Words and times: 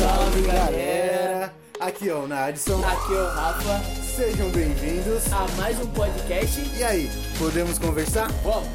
salve 0.00 0.40
galera! 0.42 1.52
Aqui 1.78 2.08
é 2.08 2.14
o 2.14 2.26
Nadson, 2.26 2.82
Aqui 2.82 3.12
é 3.14 3.22
o 3.22 3.26
Rafa, 3.26 3.84
sejam 4.02 4.48
bem-vindos. 4.50 5.30
a 5.30 5.46
mais 5.58 5.78
um 5.78 5.86
podcast. 5.88 6.58
E 6.78 6.82
aí, 6.82 7.10
podemos 7.38 7.78
conversar? 7.78 8.32
Vamos! 8.42 8.66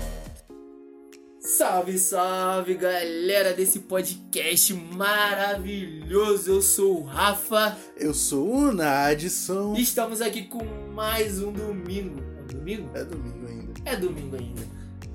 Salve, 1.39 1.97
salve 1.97 2.75
galera 2.75 3.53
desse 3.53 3.79
podcast 3.79 4.71
maravilhoso! 4.73 6.51
Eu 6.51 6.61
sou 6.61 7.01
o 7.01 7.03
Rafa 7.03 7.75
Eu 7.97 8.13
sou 8.13 8.47
o 8.47 8.71
Nadson. 8.71 9.73
e 9.75 9.81
estamos 9.81 10.21
aqui 10.21 10.43
com 10.43 10.63
mais 10.93 11.41
um 11.41 11.51
domingo. 11.51 12.21
É 12.37 12.43
um 12.43 12.47
domingo? 12.59 12.89
É 12.93 13.03
domingo 13.03 13.47
ainda. 13.47 13.73
É 13.83 13.95
domingo 13.95 14.35
ainda. 14.35 14.61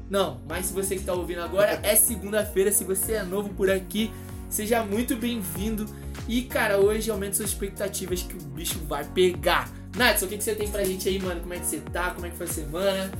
Não, 0.08 0.40
mas 0.48 0.66
se 0.66 0.72
você 0.72 0.96
que 0.96 1.02
está 1.02 1.12
ouvindo 1.12 1.40
agora 1.40 1.79
é 1.84 1.95
segunda-feira. 1.95 2.72
Se 2.72 2.82
você 2.82 3.12
é 3.12 3.22
novo 3.22 3.50
por 3.50 3.70
aqui, 3.70 4.11
seja 4.48 4.83
muito 4.84 5.15
bem-vindo. 5.16 5.87
E 6.28 6.42
cara, 6.42 6.78
hoje 6.78 7.10
aumenta 7.10 7.37
suas 7.37 7.50
expectativas 7.50 8.23
que 8.23 8.34
o 8.34 8.41
bicho 8.41 8.78
vai 8.88 9.05
pegar. 9.05 9.70
Natson, 9.96 10.27
o 10.27 10.28
que, 10.28 10.38
que 10.38 10.45
você 10.45 10.55
tem 10.55 10.68
pra 10.68 10.84
gente 10.84 11.09
aí, 11.09 11.20
mano? 11.20 11.41
Como 11.41 11.55
é 11.55 11.59
que 11.59 11.66
você 11.66 11.78
tá? 11.92 12.10
Como 12.10 12.27
é 12.27 12.30
que 12.30 12.37
foi 12.37 12.46
a 12.46 12.51
semana? 12.51 13.10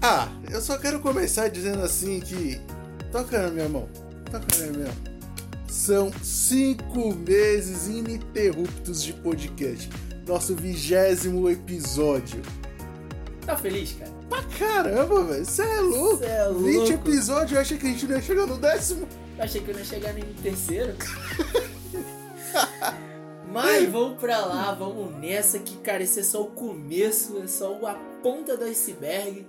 Ah, 0.00 0.28
eu 0.50 0.60
só 0.60 0.78
quero 0.78 1.00
começar 1.00 1.48
dizendo 1.48 1.82
assim 1.82 2.20
que. 2.20 2.60
Toca 3.10 3.42
na 3.42 3.50
minha 3.50 3.68
mão. 3.68 3.88
Toca 4.30 4.46
na 4.58 4.66
minha 4.72 4.84
mão. 4.86 5.18
São 5.68 6.12
cinco 6.22 7.14
meses 7.14 7.88
ininterruptos 7.88 9.02
de 9.02 9.12
podcast. 9.12 9.88
Nosso 10.26 10.54
vigésimo 10.54 11.48
episódio. 11.48 12.42
Tá 13.44 13.56
feliz, 13.56 13.96
cara? 13.98 14.10
Pra 14.28 14.42
caramba, 14.58 15.24
velho. 15.24 15.44
Você 15.44 15.62
é 15.62 15.80
louco. 15.80 16.18
Cê 16.18 16.26
é 16.26 16.48
20 16.52 16.54
louco. 16.76 16.92
episódios, 16.92 17.52
eu 17.52 17.60
achei 17.60 17.78
que 17.78 17.86
a 17.86 17.90
gente 17.90 18.06
não 18.06 18.16
ia 18.16 18.22
chegar 18.22 18.46
no 18.46 18.58
décimo. 18.58 19.08
Eu 19.38 19.44
achei 19.44 19.60
que 19.60 19.68
eu 19.70 19.74
não 19.74 19.80
ia 19.80 19.86
chegar 19.86 20.12
nem 20.12 20.24
no 20.24 20.34
terceiro. 20.34 20.94
Mas 23.50 23.88
vamos 23.88 24.18
pra 24.18 24.44
lá, 24.44 24.72
vamos 24.74 25.16
nessa 25.18 25.58
que, 25.58 25.76
cara, 25.78 26.02
esse 26.02 26.20
é 26.20 26.22
só 26.22 26.42
o 26.42 26.48
começo, 26.48 27.40
é 27.42 27.46
só 27.46 27.74
a 27.86 27.94
ponta 28.22 28.56
do 28.56 28.64
iceberg. 28.64 29.46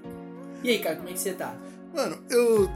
E 0.64 0.70
aí, 0.70 0.80
cara, 0.80 0.96
como 0.96 1.10
é 1.10 1.14
que 1.14 1.20
você 1.20 1.34
tá? 1.34 1.56
Mano, 1.94 2.18
eu 2.30 2.70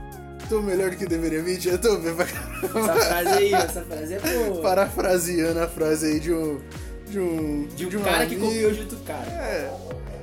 tô 0.49 0.61
melhor 0.61 0.91
do 0.91 0.97
que 0.97 1.05
deveria 1.05 1.41
vir, 1.41 1.65
eu 1.65 1.79
tô 1.79 1.97
bem 1.97 2.13
pra 2.13 2.25
Essa 2.25 2.95
frase 2.95 3.29
aí, 3.29 3.53
essa 3.53 3.81
frase 3.83 4.13
é 4.15 4.19
boa. 4.19 4.61
Parafraseando 4.61 5.59
a 5.59 5.67
frase 5.67 6.05
aí 6.07 6.19
de 6.19 6.33
um. 6.33 6.59
De 7.07 7.19
um. 7.19 7.67
De 7.67 7.97
um 7.97 8.01
cara 8.01 8.25
que 8.25 8.35
amigo. 8.35 8.47
copiou 8.47 8.71
de 8.71 8.79
outro 8.81 8.97
cara. 8.99 9.29
É. 9.31 9.73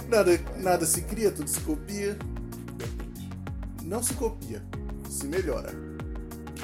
Nada, 0.09 0.41
nada 0.59 0.87
se 0.87 1.03
cria, 1.03 1.31
tudo 1.31 1.49
se 1.49 1.61
copia. 1.61 2.17
Não 3.83 4.03
se 4.03 4.13
copia, 4.15 4.63
se 5.09 5.27
melhora. 5.27 5.73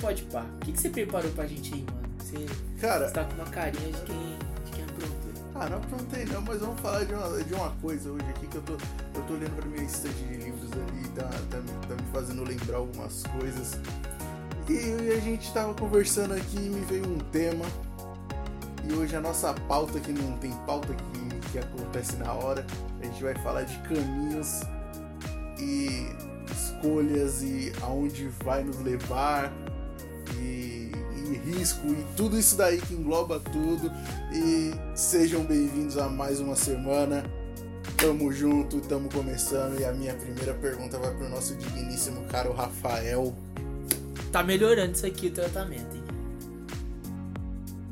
Pode 0.00 0.23
pá. 0.25 0.45
O 0.56 0.65
que, 0.65 0.73
que 0.73 0.81
você 0.81 0.91
preparou 0.91 1.31
pra 1.33 1.47
gente 1.47 1.73
aí, 1.73 1.84
mano? 1.84 2.06
Você, 2.27 2.46
Cara, 2.80 3.06
você 3.08 3.14
tá 3.14 3.24
com 3.24 3.34
uma 3.34 3.44
carinha 3.46 3.92
de 3.92 4.00
quem, 4.02 4.38
de 4.64 4.70
quem 4.72 4.84
aprontou. 4.84 5.42
ah, 5.55 5.69
não 5.69 5.77
aprontei 5.78 6.24
não, 6.27 6.41
mas 6.42 6.60
vamos 6.60 6.80
falar 6.80 7.05
de 7.05 7.14
uma, 7.14 7.42
de 7.44 7.55
uma 7.55 7.70
coisa 7.80 8.10
hoje 8.10 8.24
aqui 8.30 8.46
que 8.48 8.56
eu 8.56 8.62
tô, 8.62 8.72
eu 8.72 9.22
tô 9.27 9.34
olhando 9.34 9.55
pra 9.56 9.66
minha 9.66 9.84
estante 9.84 10.14
de 10.24 10.36
livros 10.36 10.70
ali 10.72 11.02
e 11.04 11.08
tá, 11.10 11.22
tá, 11.50 11.56
me- 11.58 11.86
tá 11.86 11.94
me 12.02 12.10
fazendo 12.12 12.42
lembrar 12.44 12.78
algumas 12.78 13.22
coisas. 13.38 13.78
E 14.69 15.12
a 15.16 15.20
gente 15.20 15.52
tava 15.52 15.72
conversando 15.74 16.34
aqui 16.34 16.56
e 16.56 16.69
me 16.69 16.84
veio 16.86 17.06
um 17.06 17.19
tema. 17.30 17.64
E 18.88 18.92
hoje 18.92 19.14
a 19.14 19.20
nossa 19.20 19.54
pauta, 19.69 20.00
que 20.00 20.10
não 20.12 20.36
tem 20.38 20.50
pauta 20.66 20.88
que, 20.92 21.50
que 21.52 21.58
acontece 21.60 22.16
na 22.16 22.32
hora, 22.32 22.66
a 23.00 23.04
gente 23.04 23.22
vai 23.22 23.34
falar 23.36 23.62
de 23.62 23.77
caminhos 23.82 24.62
e 25.60 26.08
escolhas 26.50 27.42
e 27.42 27.72
aonde 27.82 28.28
vai 28.44 28.64
nos 28.64 28.78
levar 28.80 29.52
risco 31.47 31.86
e 31.86 32.05
tudo 32.16 32.36
isso 32.36 32.56
daí 32.56 32.80
que 32.80 32.94
engloba 32.94 33.39
tudo. 33.39 33.92
E 34.33 34.72
sejam 34.97 35.44
bem-vindos 35.44 35.97
a 35.97 36.08
mais 36.08 36.41
uma 36.41 36.56
semana. 36.56 37.25
Tamo 37.97 38.32
junto, 38.32 38.81
tamo 38.81 39.09
começando. 39.09 39.78
E 39.78 39.84
a 39.84 39.93
minha 39.93 40.15
primeira 40.15 40.53
pergunta 40.54 40.98
vai 40.98 41.15
pro 41.15 41.28
nosso 41.28 41.54
digníssimo 41.54 42.25
caro 42.25 42.53
Rafael. 42.53 43.32
Tá 44.32 44.43
melhorando 44.43 44.93
isso 44.93 45.06
aqui 45.06 45.28
o 45.28 45.31
tratamento, 45.31 45.97
hein? 45.97 46.03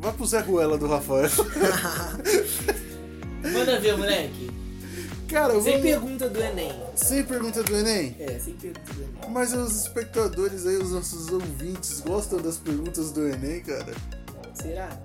Vai 0.01 0.13
pro 0.13 0.27
Zé 0.27 0.41
Ruela 0.41 0.77
do 0.77 0.89
Rafael. 0.89 1.31
Manda 3.53 3.79
ver, 3.79 3.97
moleque. 3.97 4.51
Cara, 5.35 5.61
Sem 5.61 5.63
vamos... 5.63 5.83
pergunta 5.83 6.29
do 6.31 6.41
Enem. 6.41 6.73
Sem 6.95 7.25
pergunta 7.25 7.63
do 7.65 7.77
Enem? 7.77 8.17
É, 8.21 8.39
sem 8.39 8.55
pergunta 8.55 8.93
do 8.93 9.03
Enem. 9.03 9.31
Mas 9.31 9.53
os 9.53 9.83
espectadores 9.83 10.65
aí, 10.65 10.77
os 10.77 10.93
nossos 10.93 11.29
ouvintes, 11.33 11.99
gostam 12.01 12.41
das 12.41 12.57
perguntas 12.57 13.11
do 13.11 13.27
Enem, 13.27 13.61
cara? 13.63 13.93
Será? 14.55 14.97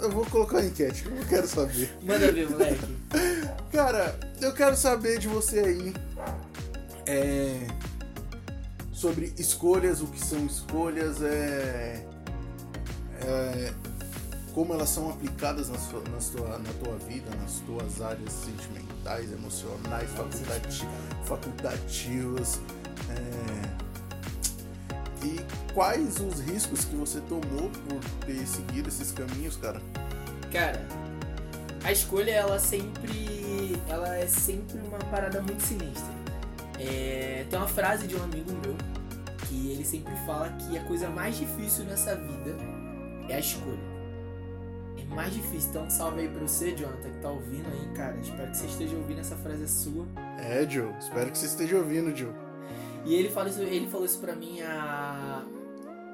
Eu- 0.00 0.10
vou 0.10 0.24
colocar 0.24 0.56
uma 0.58 0.64
enquete, 0.64 1.04
eu 1.06 1.26
quero 1.26 1.46
saber. 1.46 1.94
Manda 2.02 2.32
ver, 2.32 2.48
moleque. 2.48 2.80
Cara, 3.70 4.18
eu 4.40 4.54
quero 4.54 4.76
saber 4.76 5.18
de 5.18 5.28
você 5.28 5.58
aí 5.60 5.94
é, 7.06 7.66
sobre 8.92 9.34
escolhas, 9.36 10.00
o 10.00 10.06
que 10.06 10.24
são 10.24 10.46
escolhas, 10.46 11.20
é, 11.20 12.06
é, 13.26 13.72
como 14.54 14.72
elas 14.72 14.88
são 14.88 15.10
aplicadas 15.10 15.68
na, 15.68 15.78
sua, 15.78 16.02
na, 16.10 16.20
sua, 16.20 16.58
na 16.58 16.72
tua 16.82 16.96
vida, 17.08 17.28
nas 17.36 17.60
tuas 17.60 18.00
áreas 18.00 18.32
sentimentais, 18.32 18.91
emocionais, 19.32 20.10
facultati 20.10 20.86
facultativas. 21.24 22.60
é, 23.10 23.82
e 25.24 25.40
quais 25.72 26.18
os 26.18 26.40
riscos 26.40 26.84
que 26.84 26.96
você 26.96 27.20
tomou 27.22 27.70
por 27.70 28.00
ter 28.26 28.46
seguido 28.46 28.88
esses 28.88 29.12
caminhos, 29.12 29.56
cara? 29.56 29.80
Cara, 30.50 30.84
a 31.84 31.92
escolha 31.92 32.32
ela 32.32 32.58
sempre, 32.58 33.80
ela 33.88 34.16
é 34.16 34.26
sempre 34.26 34.78
uma 34.78 34.98
parada 34.98 35.40
muito 35.40 35.62
sinistra. 35.62 36.12
É, 36.78 37.46
tem 37.48 37.58
uma 37.58 37.68
frase 37.68 38.06
de 38.06 38.16
um 38.16 38.22
amigo 38.22 38.50
meu 38.64 38.76
que 39.46 39.70
ele 39.70 39.84
sempre 39.84 40.14
fala 40.26 40.48
que 40.50 40.76
a 40.76 40.84
coisa 40.84 41.08
mais 41.08 41.36
difícil 41.36 41.84
nessa 41.84 42.16
vida 42.16 42.56
é 43.28 43.34
a 43.34 43.38
escolha. 43.38 43.91
É 45.12 45.14
mais 45.14 45.34
difícil. 45.34 45.68
Então 45.70 45.90
salve 45.90 46.22
aí 46.22 46.28
pra 46.28 46.40
você, 46.40 46.74
Jonathan, 46.74 47.10
que 47.10 47.18
tá 47.20 47.30
ouvindo 47.30 47.66
aí, 47.66 47.94
cara. 47.94 48.16
Espero 48.18 48.50
que 48.50 48.56
você 48.56 48.66
esteja 48.66 48.96
ouvindo 48.96 49.20
essa 49.20 49.36
frase 49.36 49.62
é 49.62 49.66
sua. 49.66 50.06
É, 50.38 50.68
Joe, 50.68 50.90
espero 50.98 51.30
que 51.30 51.38
você 51.38 51.46
esteja 51.46 51.76
ouvindo, 51.76 52.16
Joe. 52.16 52.32
E 53.04 53.14
ele 53.14 53.28
falou 53.28 53.50
isso, 53.50 53.60
ele 53.60 53.88
falou 53.88 54.06
isso 54.06 54.18
pra 54.18 54.34
mim 54.34 54.62
a 54.62 55.44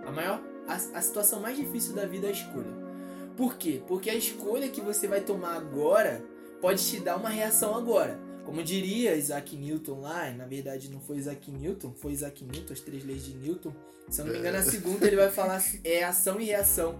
a 0.05 0.11
maior 0.11 0.41
a, 0.67 0.75
a 0.75 1.01
situação 1.01 1.41
mais 1.41 1.57
difícil 1.57 1.95
da 1.95 2.07
vida 2.07 2.27
é 2.27 2.31
a 2.31 2.33
escolha. 2.33 2.89
Por 3.37 3.57
quê? 3.57 3.81
Porque 3.87 4.11
a 4.11 4.15
escolha 4.15 4.69
que 4.69 4.81
você 4.81 5.07
vai 5.07 5.21
tomar 5.21 5.55
agora 5.57 6.23
pode 6.61 6.85
te 6.85 6.99
dar 6.99 7.17
uma 7.17 7.29
reação 7.29 7.77
agora. 7.77 8.19
Como 8.45 8.63
diria 8.65 9.15
Isaac 9.15 9.57
Newton 9.57 10.01
lá, 10.01 10.31
na 10.33 10.47
verdade 10.47 10.91
não 10.91 11.01
foi 11.01 11.19
Isaac 11.19 11.51
Newton, 11.51 11.93
foi 11.95 12.13
Isaac 12.13 12.45
Newton, 12.45 12.73
as 12.73 12.81
três 12.81 13.05
leis 13.05 13.25
de 13.25 13.35
Newton. 13.35 13.73
Se 14.09 14.23
eu 14.23 14.25
não 14.25 14.33
me 14.33 14.39
engano, 14.39 14.59
a 14.59 14.63
segunda 14.63 15.07
ele 15.07 15.17
vai 15.17 15.31
falar 15.31 15.63
é 15.85 16.03
ação 16.03 16.41
e 16.41 16.47
reação. 16.47 16.99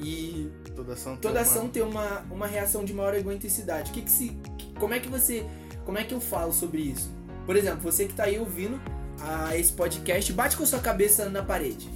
E 0.00 0.50
Toda 0.74 0.92
ação, 0.94 1.16
toda 1.16 1.34
tem 1.34 1.42
ação 1.42 1.62
uma- 1.62 1.70
tem 1.70 1.82
uma, 1.82 2.20
uma 2.30 2.46
reação 2.46 2.84
de 2.84 2.92
maior. 2.92 3.14
O 3.14 3.92
que 3.92 4.02
que 4.02 4.10
se, 4.10 4.36
como 4.78 4.92
é 4.92 4.98
que 5.00 5.08
você, 5.08 5.46
como 5.84 5.98
é 5.98 6.04
que 6.04 6.12
eu 6.12 6.20
falo 6.20 6.52
sobre 6.52 6.80
isso? 6.82 7.10
Por 7.46 7.56
exemplo, 7.56 7.80
você 7.80 8.06
que 8.06 8.14
tá 8.14 8.24
aí 8.24 8.38
ouvindo 8.38 8.80
a 9.20 9.56
esse 9.56 9.72
podcast, 9.72 10.32
bate 10.32 10.56
com 10.56 10.64
a 10.64 10.66
sua 10.66 10.80
cabeça 10.80 11.28
na 11.28 11.42
parede. 11.42 11.88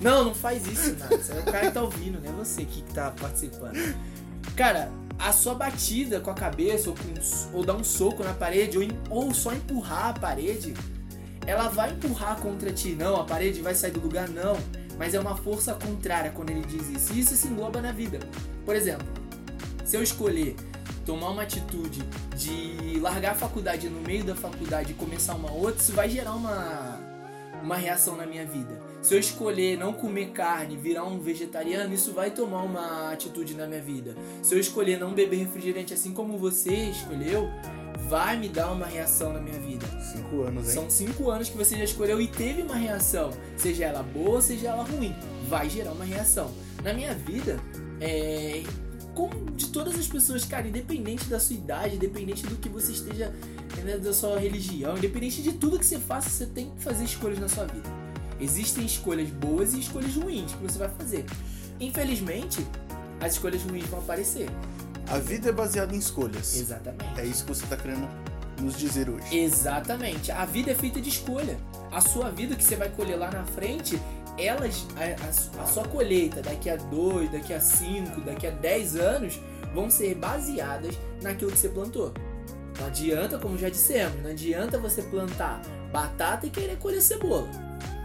Não, 0.00 0.24
não 0.24 0.34
faz 0.34 0.66
isso, 0.66 0.94
nada. 0.96 1.14
É 1.14 1.40
o 1.40 1.44
cara 1.44 1.66
que 1.66 1.72
tá 1.72 1.82
ouvindo, 1.82 2.20
não 2.20 2.30
é 2.30 2.44
você 2.44 2.64
que 2.64 2.82
tá 2.92 3.10
participando. 3.10 3.76
Cara, 4.56 4.90
a 5.18 5.32
sua 5.32 5.54
batida 5.54 6.20
com 6.20 6.30
a 6.30 6.34
cabeça 6.34 6.90
ou, 6.90 6.96
com, 6.96 7.56
ou 7.58 7.64
dar 7.64 7.74
um 7.74 7.82
soco 7.84 8.22
na 8.22 8.34
parede 8.34 8.76
ou, 8.78 8.84
ou 9.10 9.34
só 9.34 9.52
empurrar 9.52 10.08
a 10.10 10.12
parede, 10.12 10.74
ela 11.46 11.68
vai 11.68 11.92
empurrar 11.92 12.36
contra 12.40 12.72
ti. 12.72 12.90
Não, 12.98 13.16
a 13.16 13.24
parede 13.24 13.60
vai 13.62 13.74
sair 13.74 13.92
do 13.92 14.00
lugar, 14.00 14.28
não. 14.28 14.56
Mas 14.98 15.14
é 15.14 15.20
uma 15.20 15.36
força 15.36 15.74
contrária 15.74 16.30
quando 16.30 16.50
ele 16.50 16.62
diz 16.62 16.88
isso. 16.88 17.12
E 17.12 17.20
isso 17.20 17.34
se 17.34 17.48
engloba 17.48 17.80
na 17.80 17.92
vida. 17.92 18.20
Por 18.64 18.76
exemplo, 18.76 19.06
se 19.84 19.96
eu 19.96 20.02
escolher 20.02 20.56
tomar 21.04 21.30
uma 21.30 21.42
atitude 21.42 22.02
de 22.36 22.98
largar 23.00 23.32
a 23.32 23.34
faculdade 23.34 23.88
no 23.88 24.00
meio 24.00 24.24
da 24.24 24.34
faculdade 24.34 24.92
e 24.92 24.94
começar 24.94 25.34
uma 25.34 25.52
outra, 25.52 25.80
isso 25.80 25.92
vai 25.92 26.08
gerar 26.08 26.34
uma, 26.34 26.98
uma 27.62 27.76
reação 27.76 28.16
na 28.16 28.26
minha 28.26 28.46
vida. 28.46 28.80
Se 29.02 29.14
eu 29.14 29.18
escolher 29.18 29.76
não 29.76 29.92
comer 29.92 30.30
carne, 30.30 30.76
virar 30.76 31.04
um 31.04 31.18
vegetariano, 31.18 31.92
isso 31.92 32.12
vai 32.12 32.30
tomar 32.30 32.62
uma 32.62 33.12
atitude 33.12 33.54
na 33.54 33.66
minha 33.66 33.82
vida. 33.82 34.14
Se 34.42 34.54
eu 34.54 34.58
escolher 34.58 34.98
não 34.98 35.12
beber 35.12 35.36
refrigerante 35.36 35.92
assim 35.92 36.12
como 36.12 36.38
você 36.38 36.72
escolheu, 36.72 37.50
vai 38.08 38.36
me 38.36 38.48
dar 38.48 38.70
uma 38.72 38.86
reação 38.86 39.32
na 39.32 39.40
minha 39.40 39.58
vida. 39.58 39.86
Cinco 40.00 40.42
anos, 40.42 40.68
hein? 40.68 40.74
São 40.74 40.90
cinco 40.90 41.30
anos 41.30 41.48
que 41.48 41.56
você 41.56 41.76
já 41.76 41.84
escolheu 41.84 42.20
e 42.20 42.28
teve 42.28 42.62
uma 42.62 42.76
reação, 42.76 43.30
seja 43.56 43.84
ela 43.84 44.02
boa, 44.02 44.40
seja 44.40 44.68
ela 44.68 44.84
ruim, 44.84 45.14
vai 45.48 45.68
gerar 45.68 45.92
uma 45.92 46.04
reação. 46.04 46.50
Na 46.82 46.92
minha 46.92 47.14
vida, 47.14 47.58
é, 48.00 48.62
como 49.14 49.50
de 49.52 49.68
todas 49.68 49.98
as 49.98 50.06
pessoas, 50.06 50.44
cara, 50.44 50.66
independente 50.66 51.24
da 51.26 51.38
sua 51.38 51.56
idade, 51.56 51.96
independente 51.96 52.44
do 52.46 52.56
que 52.56 52.68
você 52.68 52.92
esteja, 52.92 53.32
né, 53.82 53.96
da 53.96 54.12
sua 54.12 54.38
religião, 54.38 54.96
independente 54.98 55.42
de 55.42 55.52
tudo 55.52 55.78
que 55.78 55.86
você 55.86 55.98
faça, 55.98 56.28
você 56.28 56.46
tem 56.46 56.70
que 56.70 56.82
fazer 56.82 57.04
escolhas 57.04 57.38
na 57.38 57.48
sua 57.48 57.64
vida. 57.64 57.88
Existem 58.40 58.84
escolhas 58.84 59.30
boas 59.30 59.74
e 59.74 59.80
escolhas 59.80 60.14
ruins 60.16 60.52
que 60.52 60.62
você 60.62 60.78
vai 60.78 60.88
fazer. 60.88 61.24
infelizmente, 61.80 62.66
as 63.20 63.32
escolhas 63.32 63.62
ruins 63.62 63.86
vão 63.86 64.00
aparecer. 64.00 64.48
A 65.08 65.18
vida 65.18 65.50
é 65.50 65.52
baseada 65.52 65.94
em 65.94 65.98
escolhas. 65.98 66.56
Exatamente. 66.56 67.20
É 67.20 67.24
isso 67.24 67.44
que 67.44 67.54
você 67.54 67.66
tá 67.66 67.76
querendo 67.76 68.08
nos 68.60 68.76
dizer 68.78 69.08
hoje. 69.08 69.36
Exatamente. 69.36 70.32
A 70.32 70.44
vida 70.44 70.70
é 70.70 70.74
feita 70.74 71.00
de 71.00 71.08
escolha. 71.08 71.58
A 71.92 72.00
sua 72.00 72.30
vida 72.30 72.56
que 72.56 72.64
você 72.64 72.76
vai 72.76 72.88
colher 72.88 73.16
lá 73.16 73.30
na 73.30 73.44
frente, 73.44 74.00
elas, 74.38 74.86
a, 74.96 75.60
a, 75.60 75.62
a 75.62 75.66
sua 75.66 75.84
colheita 75.84 76.42
daqui 76.42 76.70
a 76.70 76.76
dois, 76.76 77.30
daqui 77.30 77.52
a 77.52 77.60
cinco, 77.60 78.20
daqui 78.22 78.46
a 78.46 78.50
dez 78.50 78.96
anos 78.96 79.38
vão 79.74 79.90
ser 79.90 80.14
baseadas 80.14 80.98
naquilo 81.22 81.50
que 81.50 81.58
você 81.58 81.68
plantou. 81.68 82.12
Não 82.78 82.86
adianta, 82.86 83.38
como 83.38 83.56
já 83.56 83.68
dissemos, 83.68 84.20
não 84.22 84.30
adianta 84.30 84.78
você 84.78 85.02
plantar 85.02 85.60
batata 85.92 86.46
e 86.46 86.50
querer 86.50 86.76
colher 86.78 87.00
cebola. 87.00 87.48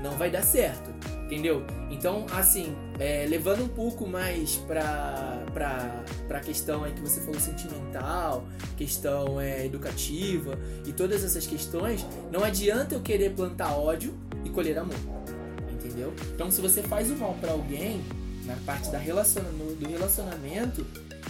Não 0.04 0.12
vai 0.12 0.30
dar 0.30 0.44
certo, 0.44 0.94
entendeu? 1.30 1.64
Então, 1.92 2.26
assim, 2.32 2.76
é, 3.00 3.28
levando 3.30 3.64
um 3.64 3.68
pouco 3.68 4.08
mais 4.08 4.56
pra, 4.68 5.46
pra, 5.54 6.04
pra 6.28 6.40
questão 6.40 6.84
aí 6.84 6.92
que 6.92 7.02
você 7.02 7.22
falou 7.22 7.40
sentimental, 7.40 8.48
questão 8.76 9.40
é, 9.40 9.64
educativa 9.64 10.58
e 10.88 10.92
todas 10.92 11.24
essas 11.24 11.46
questões, 11.46 12.04
não 12.32 12.44
adianta 12.44 12.96
eu 12.96 13.02
querer 13.02 13.36
plantar 13.36 13.78
ódio 13.78 14.18
e 14.44 14.50
colher 14.50 14.80
amor, 14.80 14.96
entendeu? 15.72 16.12
Então, 16.34 16.50
se 16.50 16.62
você 16.62 16.82
faz 16.82 17.12
o 17.12 17.16
mal 17.16 17.36
para 17.40 17.52
alguém, 17.52 18.02
na 18.46 18.56
parte 18.66 18.90
da 18.90 18.98
relaciona, 18.98 19.50
do 19.50 19.88
relacionamento, 19.88 20.84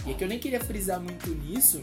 e 0.06 0.12
é 0.12 0.14
que 0.14 0.24
eu 0.24 0.28
nem 0.28 0.38
queria 0.38 0.60
frisar 0.60 0.98
muito 0.98 1.28
nisso, 1.28 1.82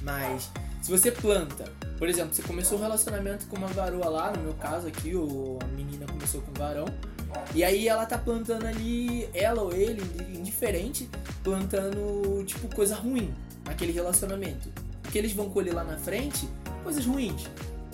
mas 0.00 0.48
se 0.80 0.88
você 0.88 1.10
planta, 1.10 1.64
por 1.98 2.08
exemplo, 2.08 2.32
você 2.32 2.42
começou 2.42 2.78
um 2.78 2.82
relacionamento 2.82 3.46
com 3.46 3.56
uma 3.56 3.66
varoa 3.66 4.08
lá, 4.08 4.32
no 4.32 4.42
meu 4.42 4.54
caso 4.54 4.86
aqui, 4.86 5.16
ou 5.16 5.58
a 5.60 5.66
menina 5.66 6.06
começou 6.06 6.40
com 6.40 6.52
um 6.52 6.54
varão, 6.54 6.86
e 7.54 7.62
aí 7.62 7.88
ela 7.88 8.06
tá 8.06 8.16
plantando 8.16 8.66
ali, 8.66 9.28
ela 9.34 9.62
ou 9.62 9.72
ele, 9.72 10.02
indiferente, 10.34 11.08
plantando, 11.42 12.42
tipo, 12.46 12.74
coisa 12.74 12.94
ruim 12.94 13.32
naquele 13.64 13.92
relacionamento. 13.92 14.70
O 15.06 15.10
que 15.10 15.18
eles 15.18 15.32
vão 15.32 15.50
colher 15.50 15.74
lá 15.74 15.84
na 15.84 15.98
frente, 15.98 16.48
coisas 16.82 17.04
ruins, 17.04 17.46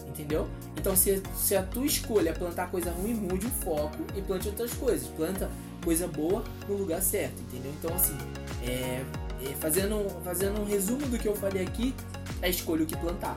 entendeu? 0.07 0.49
Então, 0.77 0.95
se, 0.95 1.21
se 1.35 1.57
a 1.57 1.63
tua 1.63 1.87
escolha 1.87 2.31
é 2.31 2.33
plantar 2.33 2.71
coisa 2.71 2.91
ruim, 2.91 3.15
mude 3.15 3.47
o 3.47 3.51
foco 3.51 3.99
e 4.17 4.23
plante 4.23 4.49
outras 4.49 4.73
coisas. 4.75 5.09
Planta 5.09 5.51
coisa 5.85 6.07
boa 6.07 6.45
no 6.69 6.77
lugar 6.77 7.03
certo, 7.03 7.41
entendeu? 7.43 7.73
Então, 7.79 7.95
assim, 7.95 8.17
é, 8.63 9.03
é, 9.45 9.55
fazendo, 9.59 10.09
fazendo 10.23 10.61
um 10.61 10.65
resumo 10.65 11.07
do 11.07 11.19
que 11.19 11.27
eu 11.27 11.35
falei 11.35 11.63
aqui, 11.63 11.95
é 12.43 12.49
escolha 12.49 12.85
o 12.85 12.87
que 12.87 12.97
plantar. 12.97 13.37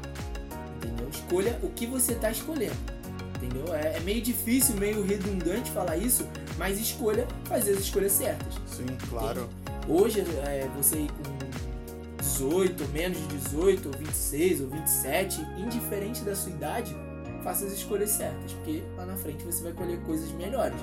Entendeu? 0.78 1.10
Escolha 1.10 1.60
o 1.64 1.70
que 1.70 1.88
você 1.88 2.14
está 2.14 2.30
escolhendo. 2.30 3.01
Entendeu? 3.42 3.74
É, 3.74 3.98
é, 3.98 4.00
meio 4.02 4.22
difícil, 4.22 4.76
meio 4.76 5.04
redundante 5.04 5.72
falar 5.72 5.98
isso, 5.98 6.28
mas 6.58 6.80
escolha 6.80 7.28
fazer 7.46 7.72
as 7.72 7.80
escolhas 7.80 8.12
certas. 8.12 8.54
Sim, 8.68 8.86
claro. 9.10 9.50
Entendeu? 9.68 9.96
Hoje, 9.96 10.22
é, 10.46 10.70
você 10.78 10.98
com 10.98 11.42
18, 12.22 12.88
menos 12.90 13.18
de 13.18 13.28
18, 13.38 13.88
ou 13.88 13.98
26, 13.98 14.62
ou 14.62 14.68
27, 14.68 15.42
indiferente 15.58 16.22
da 16.22 16.36
sua 16.36 16.52
idade, 16.52 16.96
faça 17.44 17.66
as 17.66 17.74
escolhas 17.74 18.12
certas, 18.12 18.54
porque 18.54 18.84
lá 18.96 19.06
na 19.08 19.16
frente 19.16 19.44
você 19.44 19.64
vai 19.64 19.74
colher 19.74 20.00
coisas 20.02 20.32
melhores. 20.34 20.78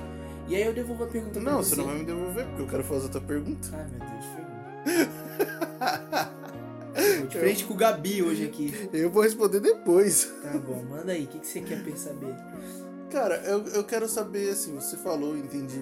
E 0.49 0.55
aí 0.55 0.63
eu 0.65 0.73
devolvo 0.73 1.05
a 1.05 1.07
pergunta 1.07 1.39
não, 1.39 1.53
pra 1.53 1.63
você. 1.63 1.75
Não, 1.75 1.75
você 1.75 1.75
não 1.77 1.85
vai 1.85 1.97
me 1.97 2.05
devolver, 2.05 2.45
porque 2.47 2.61
eu 2.61 2.67
quero 2.67 2.83
fazer 2.83 3.03
outra 3.03 3.21
pergunta. 3.21 3.69
Ai, 3.71 3.87
meu 3.87 3.99
Deus, 3.99 4.25
ferrou. 6.15 6.29
De 7.29 7.39
frente 7.39 7.63
com 7.63 7.73
o 7.73 7.77
Gabi 7.77 8.23
hoje 8.23 8.45
aqui. 8.45 8.73
Eu 8.91 9.09
vou 9.09 9.23
responder 9.23 9.59
depois. 9.59 10.25
Tá 10.41 10.57
bom, 10.57 10.83
manda 10.83 11.11
aí. 11.11 11.25
O 11.25 11.27
que, 11.27 11.39
que 11.39 11.47
você 11.47 11.61
quer 11.61 11.97
saber? 11.97 12.35
Cara, 13.11 13.35
eu, 13.45 13.65
eu 13.67 13.83
quero 13.83 14.07
saber, 14.07 14.49
assim, 14.49 14.75
você 14.75 14.97
falou, 14.97 15.37
entendi 15.37 15.81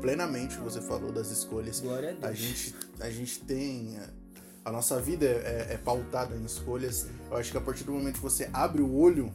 plenamente 0.00 0.54
o 0.54 0.58
que 0.58 0.64
você 0.64 0.80
falou 0.80 1.12
das 1.12 1.30
escolhas. 1.30 1.80
Glória 1.80 2.10
a 2.10 2.12
Deus. 2.12 2.24
A 2.24 2.32
gente, 2.32 2.74
a 3.00 3.10
gente 3.10 3.40
tem. 3.40 3.98
A 4.64 4.72
nossa 4.72 5.00
vida 5.00 5.24
é, 5.24 5.68
é, 5.70 5.74
é 5.74 5.78
pautada 5.78 6.36
em 6.36 6.44
escolhas. 6.44 7.06
Eu 7.30 7.36
acho 7.36 7.50
que 7.50 7.58
a 7.58 7.60
partir 7.60 7.84
do 7.84 7.92
momento 7.92 8.14
que 8.14 8.22
você 8.22 8.48
abre 8.52 8.82
o 8.82 8.94
olho, 8.94 9.32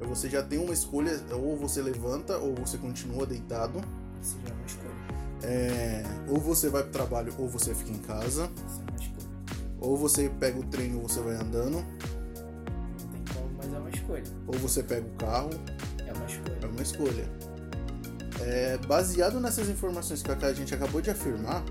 você 0.00 0.28
já 0.28 0.42
tem 0.42 0.58
uma 0.58 0.72
escolha, 0.72 1.20
ou 1.32 1.56
você 1.56 1.80
levanta, 1.82 2.38
ou 2.38 2.54
você 2.54 2.76
continua 2.78 3.26
deitado. 3.26 3.80
Isso 4.22 4.36
já 4.44 4.50
é 4.50 4.52
uma 4.52 4.66
escolha. 4.66 4.98
É, 5.42 6.02
ou 6.28 6.38
você 6.38 6.68
vai 6.68 6.82
pro 6.82 6.92
trabalho, 6.92 7.34
ou 7.38 7.48
você 7.48 7.74
fica 7.74 7.90
em 7.90 7.98
casa. 7.98 8.50
Ou 9.80 9.96
você 9.96 10.28
pega 10.28 10.58
o 10.58 10.64
trem 10.64 10.94
ou 10.96 11.02
você 11.08 11.20
vai 11.20 11.34
andando. 11.34 11.76
Não 11.76 13.08
tem 13.12 13.34
como, 13.34 13.50
mas 13.56 13.72
é 13.72 13.78
uma 13.78 13.90
escolha. 13.90 14.24
Ou 14.46 14.54
você 14.58 14.82
pega 14.82 15.06
o 15.06 15.16
carro. 15.16 15.50
É 16.06 16.12
uma 16.12 16.26
escolha. 16.26 16.58
É 16.62 16.66
uma 16.66 16.82
escolha. 16.82 17.30
É, 18.40 18.78
baseado 18.86 19.40
nessas 19.40 19.68
informações 19.68 20.22
que 20.22 20.30
a 20.30 20.52
gente 20.52 20.74
acabou 20.74 21.00
de 21.00 21.10
afirmar, 21.10 21.62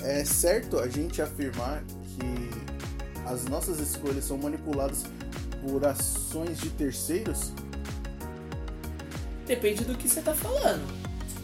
é 0.00 0.24
certo 0.24 0.78
a 0.78 0.88
gente 0.88 1.20
afirmar 1.20 1.82
que 1.84 2.50
as 3.26 3.44
nossas 3.44 3.78
escolhas 3.78 4.24
são 4.24 4.38
manipuladas 4.38 5.04
por 5.62 5.84
ações 5.84 6.58
de 6.58 6.70
terceiros? 6.70 7.52
Depende 9.46 9.84
do 9.84 9.94
que 9.96 10.08
você 10.08 10.20
tá 10.20 10.34
falando. 10.34 10.97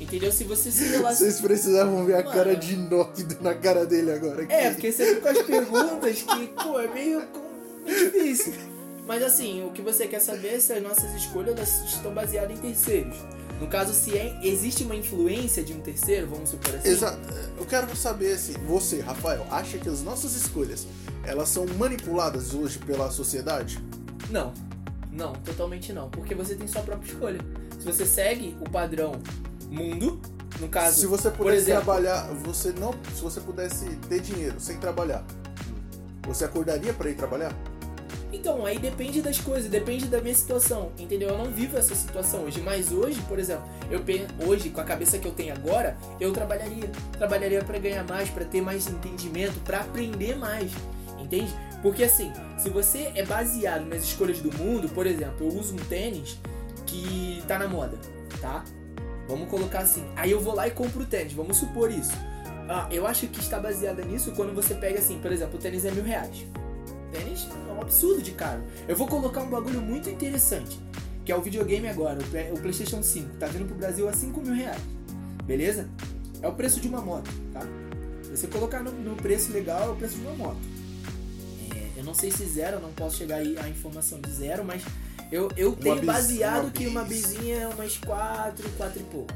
Entendeu? 0.04 0.30
Se 0.30 0.44
você 0.44 0.70
se 0.70 0.84
relaciona. 0.88 1.14
Vocês 1.14 1.40
precisavam 1.40 2.04
ver 2.04 2.14
a 2.14 2.22
Mano. 2.22 2.30
cara 2.30 2.54
de 2.56 2.74
Enoch 2.74 3.26
na 3.40 3.54
cara 3.54 3.84
dele 3.86 4.12
agora. 4.12 4.42
Aqui. 4.42 4.52
É, 4.52 4.70
porque 4.70 4.92
você 4.92 5.14
fica 5.14 5.20
com 5.20 5.28
as 5.28 5.46
perguntas 5.46 6.22
que, 6.22 6.46
pô, 6.48 6.78
é 6.78 6.88
meio 6.88 7.22
difícil. 7.86 8.54
Mas 9.06 9.22
assim, 9.22 9.64
o 9.66 9.70
que 9.70 9.82
você 9.82 10.06
quer 10.06 10.20
saber 10.20 10.54
é 10.54 10.60
se 10.60 10.72
as 10.72 10.82
nossas 10.82 11.12
escolhas 11.14 11.58
estão 11.86 12.12
baseadas 12.12 12.56
em 12.56 12.60
terceiros. 12.60 13.16
No 13.60 13.66
caso, 13.68 13.92
se 13.94 14.16
é, 14.16 14.38
existe 14.42 14.82
uma 14.82 14.96
influência 14.96 15.62
de 15.62 15.72
um 15.72 15.80
terceiro, 15.80 16.26
vamos 16.28 16.50
supor 16.50 16.74
assim. 16.74 16.88
Exato. 16.88 17.20
Eu 17.56 17.64
quero 17.66 17.94
saber 17.96 18.32
assim, 18.32 18.54
você, 18.66 19.00
Rafael, 19.00 19.46
acha 19.50 19.78
que 19.78 19.88
as 19.88 20.02
nossas 20.02 20.34
escolhas 20.34 20.86
elas 21.24 21.48
são 21.48 21.64
manipuladas 21.78 22.52
hoje 22.52 22.78
pela 22.78 23.10
sociedade? 23.10 23.78
Não. 24.30 24.52
Não, 25.12 25.32
totalmente 25.34 25.92
não. 25.92 26.10
Porque 26.10 26.34
você 26.34 26.54
tem 26.54 26.66
sua 26.66 26.82
própria 26.82 27.12
escolha. 27.12 27.40
Se 27.78 27.86
você 27.86 28.04
segue 28.04 28.56
o 28.60 28.68
padrão 28.68 29.12
mundo, 29.74 30.20
no 30.60 30.68
caso. 30.68 31.00
Se 31.00 31.06
você 31.06 31.30
pudesse 31.30 31.56
exemplo, 31.56 31.84
trabalhar, 31.84 32.28
você 32.42 32.72
não, 32.72 32.94
se 33.14 33.22
você 33.22 33.40
pudesse 33.40 33.84
ter 34.08 34.20
dinheiro 34.20 34.58
sem 34.58 34.78
trabalhar, 34.78 35.24
você 36.22 36.44
acordaria 36.44 36.92
para 36.92 37.10
ir 37.10 37.14
trabalhar? 37.14 37.52
Então, 38.34 38.66
aí 38.66 38.78
depende 38.78 39.22
das 39.22 39.38
coisas, 39.38 39.70
depende 39.70 40.06
da 40.06 40.20
minha 40.20 40.34
situação, 40.34 40.90
entendeu? 40.98 41.28
Eu 41.30 41.38
não 41.38 41.50
vivo 41.52 41.78
essa 41.78 41.94
situação 41.94 42.42
hoje, 42.44 42.60
mas 42.60 42.90
hoje, 42.90 43.20
por 43.28 43.38
exemplo, 43.38 43.64
eu 43.88 44.00
hoje 44.48 44.70
com 44.70 44.80
a 44.80 44.84
cabeça 44.84 45.18
que 45.18 45.26
eu 45.26 45.32
tenho 45.32 45.54
agora, 45.54 45.96
eu 46.18 46.32
trabalharia, 46.32 46.90
trabalharia 47.12 47.62
para 47.62 47.78
ganhar 47.78 48.04
mais, 48.04 48.28
para 48.28 48.44
ter 48.44 48.60
mais 48.60 48.88
entendimento, 48.88 49.60
para 49.60 49.80
aprender 49.80 50.36
mais, 50.36 50.72
entende? 51.18 51.54
Porque 51.80 52.02
assim, 52.02 52.32
se 52.58 52.68
você 52.70 53.12
é 53.14 53.24
baseado 53.24 53.84
nas 53.84 54.02
escolhas 54.02 54.40
do 54.40 54.52
mundo, 54.58 54.88
por 54.88 55.06
exemplo, 55.06 55.46
eu 55.46 55.56
uso 55.56 55.74
um 55.74 55.78
tênis 55.78 56.36
que 56.86 57.40
tá 57.46 57.56
na 57.56 57.68
moda, 57.68 57.96
tá? 58.40 58.64
Vamos 59.28 59.48
colocar 59.48 59.80
assim. 59.80 60.04
Aí 60.16 60.30
eu 60.30 60.40
vou 60.40 60.54
lá 60.54 60.66
e 60.68 60.70
compro 60.70 61.02
o 61.02 61.06
tênis, 61.06 61.32
vamos 61.32 61.56
supor 61.56 61.90
isso. 61.90 62.12
Ah, 62.68 62.88
eu 62.90 63.06
acho 63.06 63.26
que 63.26 63.40
está 63.40 63.58
baseada 63.58 64.02
nisso 64.02 64.32
quando 64.32 64.54
você 64.54 64.74
pega 64.74 64.98
assim, 64.98 65.18
por 65.18 65.30
exemplo, 65.30 65.58
o 65.58 65.60
tênis 65.60 65.84
é 65.84 65.90
mil 65.90 66.04
reais. 66.04 66.46
Tênis 67.12 67.48
é 67.68 67.72
um 67.72 67.80
absurdo 67.80 68.22
de 68.22 68.32
caro. 68.32 68.62
Eu 68.88 68.96
vou 68.96 69.06
colocar 69.06 69.42
um 69.42 69.50
bagulho 69.50 69.80
muito 69.80 70.08
interessante, 70.08 70.78
que 71.24 71.30
é 71.30 71.36
o 71.36 71.42
videogame 71.42 71.88
agora, 71.88 72.18
o 72.52 72.58
Playstation 72.58 73.02
5. 73.02 73.36
Tá 73.36 73.46
vindo 73.46 73.66
pro 73.66 73.76
Brasil 73.76 74.08
a 74.08 74.12
5 74.12 74.40
mil 74.40 74.54
reais. 74.54 74.80
Beleza? 75.44 75.88
É 76.40 76.48
o 76.48 76.52
preço 76.52 76.80
de 76.80 76.88
uma 76.88 77.00
moto, 77.00 77.30
tá? 77.52 77.60
Você 78.30 78.46
colocar 78.46 78.82
no, 78.82 78.92
no 78.92 79.14
preço 79.14 79.52
legal, 79.52 79.88
é 79.88 79.92
o 79.92 79.96
preço 79.96 80.16
de 80.16 80.26
uma 80.26 80.34
moto. 80.34 80.58
É, 81.74 82.00
eu 82.00 82.04
não 82.04 82.14
sei 82.14 82.30
se 82.30 82.44
zero, 82.44 82.80
não 82.80 82.92
posso 82.92 83.16
chegar 83.16 83.36
aí 83.36 83.56
a 83.58 83.68
informação 83.68 84.20
de 84.20 84.30
zero, 84.30 84.64
mas 84.64 84.82
eu, 85.30 85.50
eu 85.56 85.72
tenho 85.72 85.96
bis, 85.96 86.04
baseado 86.04 86.70
que 86.70 86.86
uma 86.86 87.04
bizinha 87.04 87.62
é 87.62 87.68
umas 87.68 87.96
4, 87.98 88.68
4 88.70 89.00
e 89.00 89.04
pouco. 89.04 89.32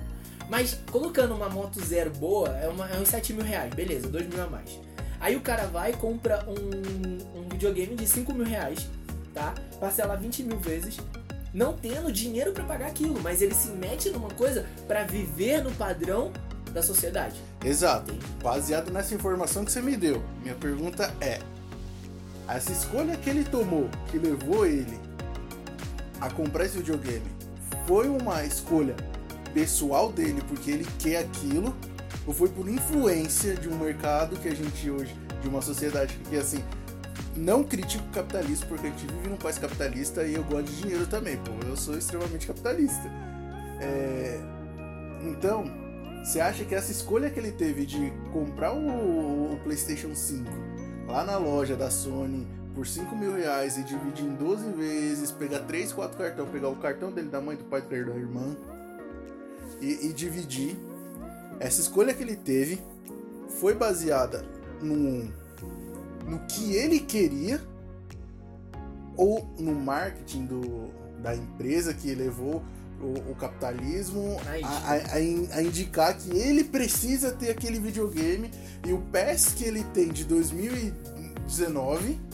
Mas 0.49 0.79
colocando 0.91 1.35
uma 1.35 1.49
moto 1.49 1.85
zero 1.85 2.11
boa, 2.11 2.49
é, 2.57 2.69
uma, 2.69 2.89
é 2.89 2.99
uns 2.99 3.09
7 3.09 3.33
mil 3.33 3.45
reais, 3.45 3.73
beleza, 3.75 4.09
2 4.09 4.27
mil 4.29 4.43
a 4.43 4.47
mais. 4.47 4.79
Aí 5.21 5.37
o 5.37 5.41
cara 5.41 5.67
vai 5.67 5.91
e 5.91 5.95
compra 5.95 6.47
um, 6.49 7.41
um 7.41 7.49
videogame 7.49 7.95
de 7.95 8.07
5 8.07 8.33
mil 8.33 8.47
reais, 8.47 8.87
tá? 9.35 9.55
Parcela 9.79 10.17
20 10.17 10.45
mil 10.45 10.59
vezes, 10.59 10.99
não 11.53 11.75
tendo 11.75 12.11
dinheiro 12.13 12.53
para 12.53 12.65
pagar 12.65 12.87
aquilo, 12.87 13.21
mas 13.21 13.43
ele 13.43 13.55
se 13.55 13.69
mete 13.69 14.11
numa 14.11 14.31
coisa 14.31 14.65
para 14.87 15.05
viver 15.05 15.63
no 15.63 15.73
padrão 15.73 16.33
da 16.73 16.83
sociedade. 16.83 17.37
Exato. 17.65 18.15
Baseado 18.43 18.91
nessa 18.91 19.15
informação 19.15 19.65
que 19.65 19.73
você 19.73 19.83
me 19.83 19.97
deu, 19.97 20.23
minha 20.43 20.55
pergunta 20.55 21.13
é: 21.21 21.41
essa 22.49 22.73
escolha 22.73 23.17
que 23.17 23.29
ele 23.29 23.45
tomou, 23.45 23.89
que 24.11 24.19
levou 24.19 24.65
ele 24.65 25.08
a 26.21 26.31
comprar 26.31 26.65
esse 26.67 26.79
videogame 26.79 27.27
foi 27.87 28.09
uma 28.09 28.45
escolha 28.45 28.95
pessoal 29.55 30.13
dele 30.13 30.43
porque 30.49 30.71
ele 30.71 30.87
quer 30.99 31.19
aquilo 31.19 31.75
ou 32.27 32.35
foi 32.35 32.49
por 32.49 32.69
influência 32.69 33.55
de 33.55 33.69
um 33.69 33.79
mercado 33.79 34.37
que 34.37 34.49
a 34.49 34.55
gente 34.55 34.91
hoje, 34.91 35.17
de 35.41 35.49
uma 35.49 35.63
sociedade 35.63 36.19
que 36.29 36.37
assim, 36.37 36.63
não 37.35 37.65
critico 37.65 38.05
o 38.05 38.11
capitalismo 38.11 38.67
porque 38.67 38.87
a 38.87 38.91
gente 38.91 39.07
vive 39.07 39.29
num 39.29 39.37
país 39.37 39.59
capitalista 39.59 40.25
e 40.25 40.35
eu 40.35 40.45
gosto 40.45 40.67
de 40.67 40.83
dinheiro 40.83 41.07
também, 41.07 41.37
pô, 41.39 41.53
eu 41.67 41.77
sou 41.77 41.97
extremamente 41.97 42.47
capitalista. 42.47 43.11
É... 43.81 44.39
Então, 45.23 45.65
Você 46.25 46.41
acha 46.41 46.65
que 46.65 46.75
essa 46.75 46.93
escolha 46.93 47.31
que 47.31 47.39
ele 47.39 47.53
teve 47.53 47.87
de 47.87 48.13
comprar 48.33 48.73
o, 48.75 49.55
o 49.55 49.61
PlayStation 49.65 50.15
5 50.15 50.51
lá 51.07 51.25
na 51.25 51.39
loja 51.39 51.75
da 51.75 51.91
Sony 51.91 52.47
por 52.79 52.87
5 52.87 53.17
mil 53.17 53.35
reais 53.35 53.77
e 53.77 53.83
dividir 53.83 54.25
em 54.25 54.37
12 54.37 54.71
vezes, 54.71 55.33
pegar 55.33 55.59
3, 55.65 55.93
4 55.93 56.17
cartões, 56.17 56.49
pegar 56.49 56.69
o 56.69 56.77
cartão 56.77 57.11
dele, 57.11 57.29
da 57.29 57.41
mãe, 57.41 57.57
do 57.57 57.65
pai, 57.65 57.83
do 57.83 57.89
da 57.89 57.97
irmã 57.97 58.57
e, 59.81 60.07
e 60.07 60.13
dividir. 60.13 60.77
Essa 61.59 61.81
escolha 61.81 62.15
que 62.15 62.23
ele 62.23 62.37
teve 62.37 62.81
foi 63.59 63.75
baseada 63.75 64.45
no, 64.81 65.25
no 66.25 66.39
que 66.47 66.77
ele 66.77 67.01
queria 67.01 67.61
ou 69.17 69.45
no 69.59 69.75
marketing 69.75 70.47
do, 70.47 70.93
da 71.21 71.35
empresa 71.35 71.93
que 71.93 72.15
levou 72.15 72.63
o, 73.01 73.33
o 73.33 73.35
capitalismo 73.35 74.37
a, 74.63 74.93
a, 74.93 75.57
a, 75.57 75.63
indicar 75.65 76.17
que 76.17 76.31
ele 76.31 76.63
precisa 76.63 77.33
ter 77.33 77.51
aquele 77.51 77.81
videogame 77.81 78.53
e 78.87 78.93
o 78.93 79.01
PES 79.01 79.55
que 79.55 79.65
ele 79.65 79.83
tem 79.83 80.11
de 80.11 80.25
2019 80.25 82.28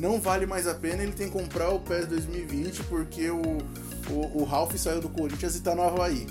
não 0.00 0.20
vale 0.20 0.46
mais 0.46 0.66
a 0.66 0.74
pena 0.74 1.02
ele 1.02 1.12
tem 1.12 1.26
que 1.26 1.32
comprar 1.32 1.68
o 1.70 1.78
PES 1.78 2.06
2020 2.06 2.84
porque 2.84 3.30
o, 3.30 3.42
o, 4.10 4.40
o 4.40 4.44
Ralph 4.44 4.74
saiu 4.76 5.00
do 5.00 5.08
Corinthians 5.10 5.54
e 5.54 5.60
tá 5.60 5.74
no 5.74 5.82
Havaí. 5.82 6.26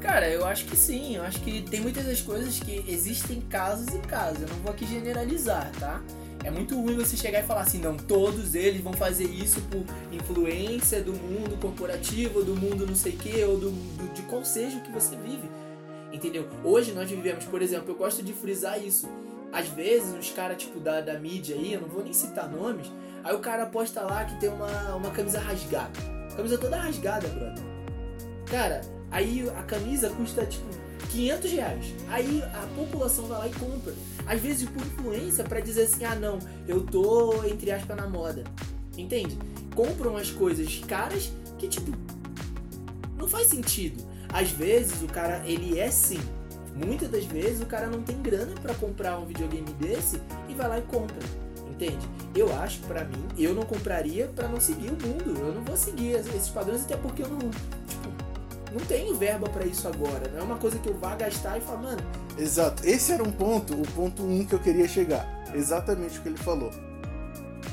Cara, 0.00 0.30
eu 0.30 0.46
acho 0.46 0.66
que 0.66 0.76
sim. 0.76 1.16
Eu 1.16 1.24
acho 1.24 1.40
que 1.40 1.62
tem 1.62 1.80
muitas 1.80 2.04
das 2.04 2.20
coisas 2.20 2.60
que 2.60 2.84
existem 2.86 3.40
casos 3.40 3.88
e 3.88 3.98
casos. 3.98 4.42
Eu 4.42 4.48
não 4.48 4.56
vou 4.58 4.70
aqui 4.70 4.86
generalizar, 4.86 5.72
tá? 5.80 6.00
É 6.44 6.50
muito 6.50 6.80
ruim 6.80 6.94
você 6.94 7.16
chegar 7.16 7.40
e 7.40 7.42
falar 7.42 7.62
assim, 7.62 7.78
não, 7.78 7.96
todos 7.96 8.54
eles 8.54 8.80
vão 8.80 8.92
fazer 8.92 9.24
isso 9.24 9.60
por 9.62 9.84
influência 10.12 11.02
do 11.02 11.12
mundo 11.12 11.58
corporativo, 11.60 12.44
do 12.44 12.54
mundo 12.54 12.86
não 12.86 12.94
sei 12.94 13.14
o 13.14 13.16
que, 13.16 13.42
ou 13.42 13.58
do, 13.58 13.70
do, 13.72 14.14
de 14.14 14.22
qual 14.22 14.44
seja 14.44 14.76
o 14.76 14.80
que 14.80 14.92
você 14.92 15.16
vive. 15.16 15.50
Entendeu? 16.12 16.48
Hoje 16.62 16.92
nós 16.92 17.10
vivemos, 17.10 17.44
por 17.46 17.60
exemplo, 17.60 17.90
eu 17.90 17.96
gosto 17.96 18.22
de 18.22 18.32
frisar 18.32 18.80
isso. 18.80 19.08
Às 19.56 19.68
vezes, 19.68 20.14
os 20.14 20.30
caras, 20.32 20.58
tipo, 20.58 20.78
da, 20.78 21.00
da 21.00 21.18
mídia 21.18 21.56
aí, 21.56 21.72
eu 21.72 21.80
não 21.80 21.88
vou 21.88 22.04
nem 22.04 22.12
citar 22.12 22.46
nomes, 22.46 22.92
aí 23.24 23.34
o 23.34 23.38
cara 23.38 23.64
posta 23.64 24.02
lá 24.02 24.26
que 24.26 24.38
tem 24.38 24.50
uma, 24.50 24.94
uma 24.96 25.10
camisa 25.10 25.40
rasgada. 25.40 25.98
Camisa 26.36 26.58
toda 26.58 26.76
rasgada, 26.76 27.26
brother. 27.28 27.64
Cara, 28.44 28.82
aí 29.10 29.48
a 29.48 29.62
camisa 29.62 30.10
custa, 30.10 30.44
tipo, 30.44 30.66
500 31.10 31.50
reais. 31.52 31.86
Aí 32.10 32.42
a 32.42 32.66
população 32.76 33.24
vai 33.28 33.38
lá 33.38 33.48
e 33.48 33.54
compra. 33.54 33.94
Às 34.26 34.42
vezes 34.42 34.68
por 34.68 34.82
influência 34.82 35.42
para 35.42 35.60
dizer 35.60 35.84
assim, 35.84 36.04
ah 36.04 36.14
não, 36.14 36.38
eu 36.68 36.82
tô, 36.82 37.42
entre 37.44 37.70
aspas, 37.70 37.96
na 37.96 38.06
moda. 38.06 38.44
Entende? 38.94 39.38
Compram 39.74 40.18
as 40.18 40.30
coisas 40.30 40.82
caras 40.86 41.32
que, 41.56 41.66
tipo, 41.66 41.96
não 43.16 43.26
faz 43.26 43.46
sentido. 43.46 44.06
Às 44.28 44.50
vezes 44.50 45.00
o 45.00 45.06
cara, 45.06 45.42
ele 45.46 45.78
é 45.78 45.90
sim 45.90 46.20
Muitas 46.76 47.08
das 47.08 47.24
vezes 47.24 47.62
o 47.62 47.66
cara 47.66 47.86
não 47.86 48.02
tem 48.02 48.20
grana 48.20 48.52
para 48.60 48.74
comprar 48.74 49.18
um 49.18 49.24
videogame 49.24 49.72
desse 49.74 50.20
e 50.48 50.54
vai 50.54 50.68
lá 50.68 50.78
e 50.78 50.82
compra. 50.82 51.16
Entende? 51.70 52.08
Eu 52.34 52.54
acho, 52.54 52.80
para 52.80 53.04
mim, 53.04 53.26
eu 53.38 53.54
não 53.54 53.62
compraria 53.62 54.26
para 54.28 54.46
não 54.46 54.60
seguir 54.60 54.88
o 54.88 55.06
mundo. 55.06 55.38
Eu 55.38 55.54
não 55.54 55.62
vou 55.62 55.76
seguir 55.76 56.12
esses 56.12 56.48
padrões 56.48 56.82
até 56.82 56.96
porque 56.96 57.22
eu 57.22 57.28
não, 57.28 57.38
tipo, 57.38 58.08
não 58.72 58.80
tenho 58.86 59.14
verba 59.14 59.48
para 59.48 59.64
isso 59.64 59.88
agora. 59.88 60.28
Não 60.32 60.40
é 60.40 60.42
uma 60.42 60.58
coisa 60.58 60.78
que 60.78 60.88
eu 60.88 60.94
vá 60.94 61.14
gastar 61.14 61.58
e 61.58 61.60
falar, 61.60 61.82
mano. 61.82 62.02
Exato. 62.38 62.86
Esse 62.86 63.12
era 63.12 63.22
um 63.22 63.32
ponto, 63.32 63.74
o 63.74 63.86
ponto 63.92 64.22
um 64.22 64.44
que 64.44 64.54
eu 64.54 64.58
queria 64.58 64.86
chegar. 64.86 65.26
Exatamente 65.54 66.18
o 66.18 66.22
que 66.22 66.28
ele 66.28 66.38
falou. 66.38 66.70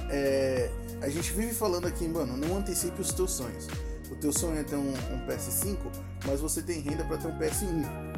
É, 0.10 0.70
a 1.02 1.10
gente 1.10 1.34
vive 1.34 1.54
falando 1.54 1.88
aqui, 1.88 2.08
mano, 2.08 2.38
não 2.38 2.58
antecipe 2.58 3.02
os 3.02 3.12
teus 3.12 3.32
sonhos. 3.32 3.68
O 4.10 4.16
teu 4.16 4.32
sonho 4.32 4.60
é 4.60 4.64
ter 4.64 4.76
um, 4.76 4.92
um 4.92 5.28
PS5, 5.28 5.78
mas 6.26 6.40
você 6.40 6.62
tem 6.62 6.80
renda 6.80 7.04
para 7.04 7.18
ter 7.18 7.28
um 7.28 7.38
PS1 7.38 8.13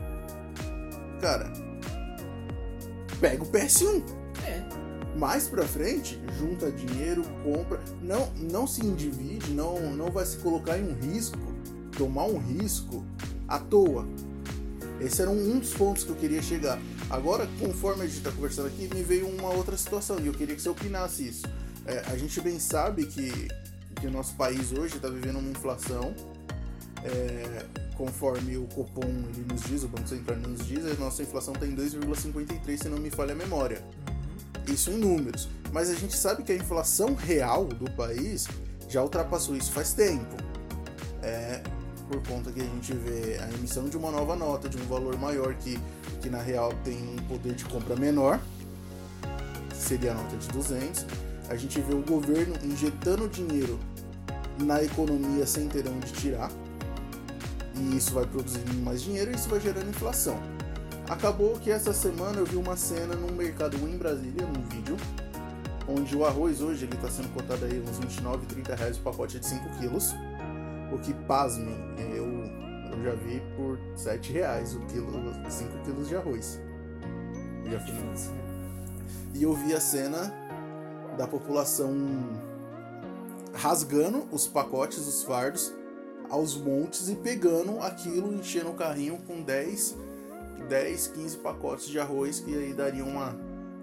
cara, 1.19 1.51
pega 3.19 3.43
o 3.43 3.47
PS1. 3.47 4.03
É. 4.45 5.17
Mais 5.17 5.47
pra 5.47 5.63
frente, 5.63 6.19
junta 6.37 6.71
dinheiro, 6.71 7.23
compra. 7.43 7.81
Não, 8.01 8.31
não 8.51 8.67
se 8.67 8.85
individe, 8.85 9.51
não, 9.51 9.79
não 9.95 10.11
vai 10.11 10.25
se 10.25 10.37
colocar 10.37 10.77
em 10.77 10.89
um 10.89 10.93
risco, 10.93 11.39
tomar 11.97 12.25
um 12.25 12.37
risco 12.37 13.05
à 13.47 13.59
toa. 13.59 14.05
Esse 14.99 15.21
era 15.21 15.31
um, 15.31 15.55
um 15.55 15.59
dos 15.59 15.73
pontos 15.73 16.03
que 16.03 16.09
eu 16.09 16.15
queria 16.15 16.41
chegar. 16.41 16.79
Agora, 17.09 17.47
conforme 17.59 18.03
a 18.03 18.05
gente 18.05 18.17
está 18.17 18.31
conversando 18.31 18.67
aqui, 18.67 18.89
me 18.93 19.03
veio 19.03 19.27
uma 19.27 19.49
outra 19.49 19.77
situação 19.77 20.19
e 20.19 20.27
eu 20.27 20.33
queria 20.33 20.55
que 20.55 20.61
você 20.61 20.69
opinasse 20.69 21.27
isso. 21.27 21.43
É, 21.85 22.03
a 22.07 22.17
gente 22.17 22.39
bem 22.41 22.59
sabe 22.59 23.05
que, 23.05 23.47
que 23.99 24.07
o 24.07 24.11
nosso 24.11 24.33
país 24.35 24.71
hoje 24.71 24.95
está 24.95 25.09
vivendo 25.09 25.37
uma 25.37 25.49
inflação. 25.49 26.13
É, 27.05 27.65
conforme 27.95 28.57
o 28.57 28.65
Copom 28.67 29.05
ele 29.05 29.45
nos 29.47 29.61
diz, 29.61 29.83
o 29.83 29.87
Banco 29.87 30.07
Central 30.07 30.37
nos 30.37 30.65
diz, 30.65 30.85
a 30.85 30.93
nossa 30.95 31.21
inflação 31.21 31.53
está 31.53 31.65
em 31.65 31.75
2,53, 31.75 32.77
se 32.77 32.89
não 32.89 32.97
me 32.97 33.09
falha 33.09 33.33
a 33.33 33.35
memória. 33.35 33.83
Isso 34.67 34.89
em 34.91 34.97
números. 34.97 35.47
Mas 35.71 35.89
a 35.89 35.93
gente 35.93 36.15
sabe 36.15 36.43
que 36.43 36.51
a 36.51 36.55
inflação 36.55 37.13
real 37.13 37.65
do 37.65 37.89
país 37.91 38.47
já 38.89 39.01
ultrapassou 39.03 39.55
isso 39.55 39.71
faz 39.71 39.93
tempo. 39.93 40.35
É 41.21 41.61
por 42.07 42.21
conta 42.27 42.51
que 42.51 42.61
a 42.61 42.63
gente 42.63 42.93
vê 42.93 43.37
a 43.39 43.49
emissão 43.53 43.89
de 43.89 43.97
uma 43.97 44.11
nova 44.11 44.35
nota 44.35 44.69
de 44.69 44.77
um 44.77 44.85
valor 44.85 45.17
maior 45.17 45.55
que, 45.55 45.79
que 46.21 46.29
na 46.29 46.41
real 46.41 46.71
tem 46.83 46.97
um 46.97 47.15
poder 47.27 47.55
de 47.55 47.65
compra 47.65 47.95
menor, 47.95 48.39
seria 49.73 50.11
a 50.11 50.13
nota 50.13 50.35
de 50.37 50.47
200. 50.49 51.05
A 51.49 51.55
gente 51.55 51.79
vê 51.81 51.93
o 51.93 52.01
governo 52.01 52.55
injetando 52.63 53.27
dinheiro 53.27 53.79
na 54.59 54.83
economia 54.83 55.45
sem 55.45 55.67
ter 55.67 55.87
onde 55.87 56.11
tirar 56.13 56.51
e 57.77 57.97
isso 57.97 58.13
vai 58.13 58.25
produzindo 58.25 58.73
mais 58.81 59.01
dinheiro 59.01 59.31
e 59.31 59.35
isso 59.35 59.49
vai 59.49 59.59
gerando 59.59 59.89
inflação. 59.89 60.39
Acabou 61.09 61.59
que 61.59 61.69
essa 61.69 61.93
semana 61.93 62.39
eu 62.39 62.45
vi 62.45 62.55
uma 62.55 62.75
cena 62.75 63.15
num 63.15 63.31
mercado 63.31 63.77
em 63.77 63.97
Brasília, 63.97 64.45
num 64.45 64.61
vídeo, 64.63 64.97
onde 65.87 66.15
o 66.15 66.25
arroz 66.25 66.61
hoje 66.61 66.85
ele 66.85 66.95
está 66.95 67.09
sendo 67.09 67.31
cotado 67.33 67.63
aí 67.65 67.79
uns 67.79 67.99
29, 67.99 68.45
30 68.47 68.75
reais 68.75 68.97
o 68.97 69.01
pacote 69.01 69.39
de 69.39 69.45
5 69.45 69.69
quilos. 69.77 70.13
O 70.91 70.97
que, 70.97 71.13
pasmem, 71.27 71.75
eu, 72.15 72.25
eu 72.91 73.03
já 73.03 73.13
vi 73.15 73.41
por 73.55 73.77
7 73.95 74.31
reais 74.31 74.75
o 74.75 74.79
quilo, 74.87 75.11
5 75.47 75.83
quilos 75.83 76.07
de 76.07 76.15
arroz. 76.15 76.59
Já 77.69 77.79
fui. 77.79 77.95
E 79.33 79.43
eu 79.43 79.53
vi 79.53 79.73
a 79.73 79.81
cena 79.81 80.33
da 81.17 81.27
população 81.27 81.93
rasgando 83.53 84.27
os 84.31 84.47
pacotes, 84.47 84.99
os 84.99 85.23
fardos, 85.23 85.73
aos 86.29 86.55
montes 86.55 87.09
e 87.09 87.15
pegando 87.15 87.79
aquilo, 87.79 88.33
enchendo 88.33 88.69
o 88.69 88.73
carrinho 88.73 89.17
com 89.27 89.41
10, 89.41 89.95
10 90.69 91.07
15 91.07 91.37
pacotes 91.37 91.87
de 91.87 91.99
arroz, 91.99 92.39
que 92.39 92.55
aí 92.55 92.73
daria 92.73 93.03
uma, 93.03 93.35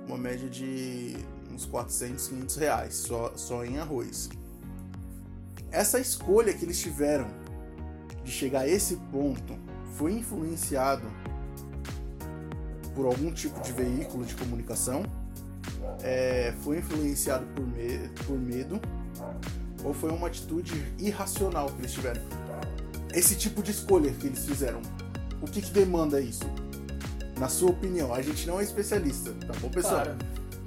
uma 0.07 0.19
média 0.19 0.49
de 0.49 1.17
uns 1.53 1.67
400, 1.67 2.29
500 2.29 2.57
reais 2.57 2.95
só, 2.95 3.33
só 3.37 3.65
em 3.65 3.79
arroz. 3.79 4.29
Essa 5.71 5.99
escolha 5.99 6.53
que 6.53 6.65
eles 6.65 6.81
tiveram 6.81 7.29
de 8.25 8.31
chegar 8.31 8.61
a 8.61 8.69
esse 8.69 8.97
ponto 9.11 9.57
foi 9.97 10.13
influenciado 10.13 11.07
por 12.95 13.07
algum 13.07 13.33
tipo 13.33 13.61
de 13.61 13.73
veículo 13.73 14.25
de 14.25 14.35
comunicação, 14.35 15.03
é, 16.03 16.53
foi 16.61 16.79
influenciado 16.79 17.47
por, 17.55 17.67
me 17.67 18.09
por 18.27 18.39
medo 18.39 18.81
ou 19.85 19.93
foi 19.93 20.11
uma 20.11 20.27
atitude 20.27 20.73
irracional 20.99 21.67
que 21.67 21.81
eles 21.81 21.93
tiveram? 21.93 22.23
Esse 23.15 23.35
tipo 23.37 23.63
de 23.63 23.71
escolha 23.71 24.11
que 24.13 24.27
eles 24.27 24.45
fizeram, 24.45 24.81
o 25.41 25.47
que, 25.47 25.61
que 25.61 25.71
demanda 25.71 26.21
isso? 26.21 26.45
Na 27.39 27.49
sua 27.49 27.71
opinião, 27.71 28.15
a 28.15 28.23
gente 28.23 28.47
não 28.47 28.61
é 28.61 28.63
especialista, 28.63 29.33
tá 29.47 29.53
bom, 29.61 29.69
pessoal? 29.69 30.05
Claro. 30.05 30.19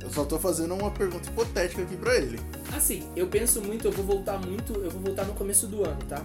Eu 0.02 0.12
só 0.12 0.24
tô 0.24 0.38
fazendo 0.38 0.76
uma 0.76 0.92
pergunta 0.92 1.28
hipotética 1.28 1.82
aqui 1.82 1.96
para 1.96 2.16
ele. 2.16 2.40
Assim, 2.76 3.10
eu 3.16 3.26
penso 3.28 3.60
muito, 3.62 3.88
eu 3.88 3.92
vou 3.92 4.06
voltar 4.06 4.38
muito, 4.38 4.74
eu 4.74 4.92
vou 4.92 5.02
voltar 5.02 5.26
no 5.26 5.34
começo 5.34 5.66
do 5.66 5.84
ano, 5.84 5.98
tá? 6.08 6.24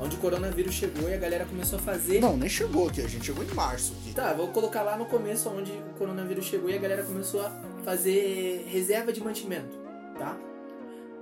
Onde 0.00 0.16
o 0.16 0.18
coronavírus 0.18 0.74
chegou 0.74 1.08
e 1.08 1.14
a 1.14 1.18
galera 1.18 1.44
começou 1.44 1.78
a 1.78 1.82
fazer. 1.82 2.20
Não, 2.20 2.36
nem 2.36 2.48
chegou 2.48 2.88
aqui, 2.88 3.00
a 3.00 3.06
gente 3.06 3.26
chegou 3.26 3.44
em 3.44 3.54
março 3.54 3.92
aqui. 4.00 4.14
Tá, 4.14 4.32
vou 4.32 4.48
colocar 4.48 4.82
lá 4.82 4.96
no 4.96 5.04
começo 5.04 5.48
onde 5.48 5.70
o 5.70 5.94
coronavírus 5.96 6.46
chegou 6.46 6.70
e 6.70 6.74
a 6.74 6.78
galera 6.78 7.04
começou 7.04 7.40
a 7.42 7.50
fazer 7.84 8.66
reserva 8.68 9.12
de 9.12 9.22
mantimento, 9.22 9.78
tá? 10.18 10.36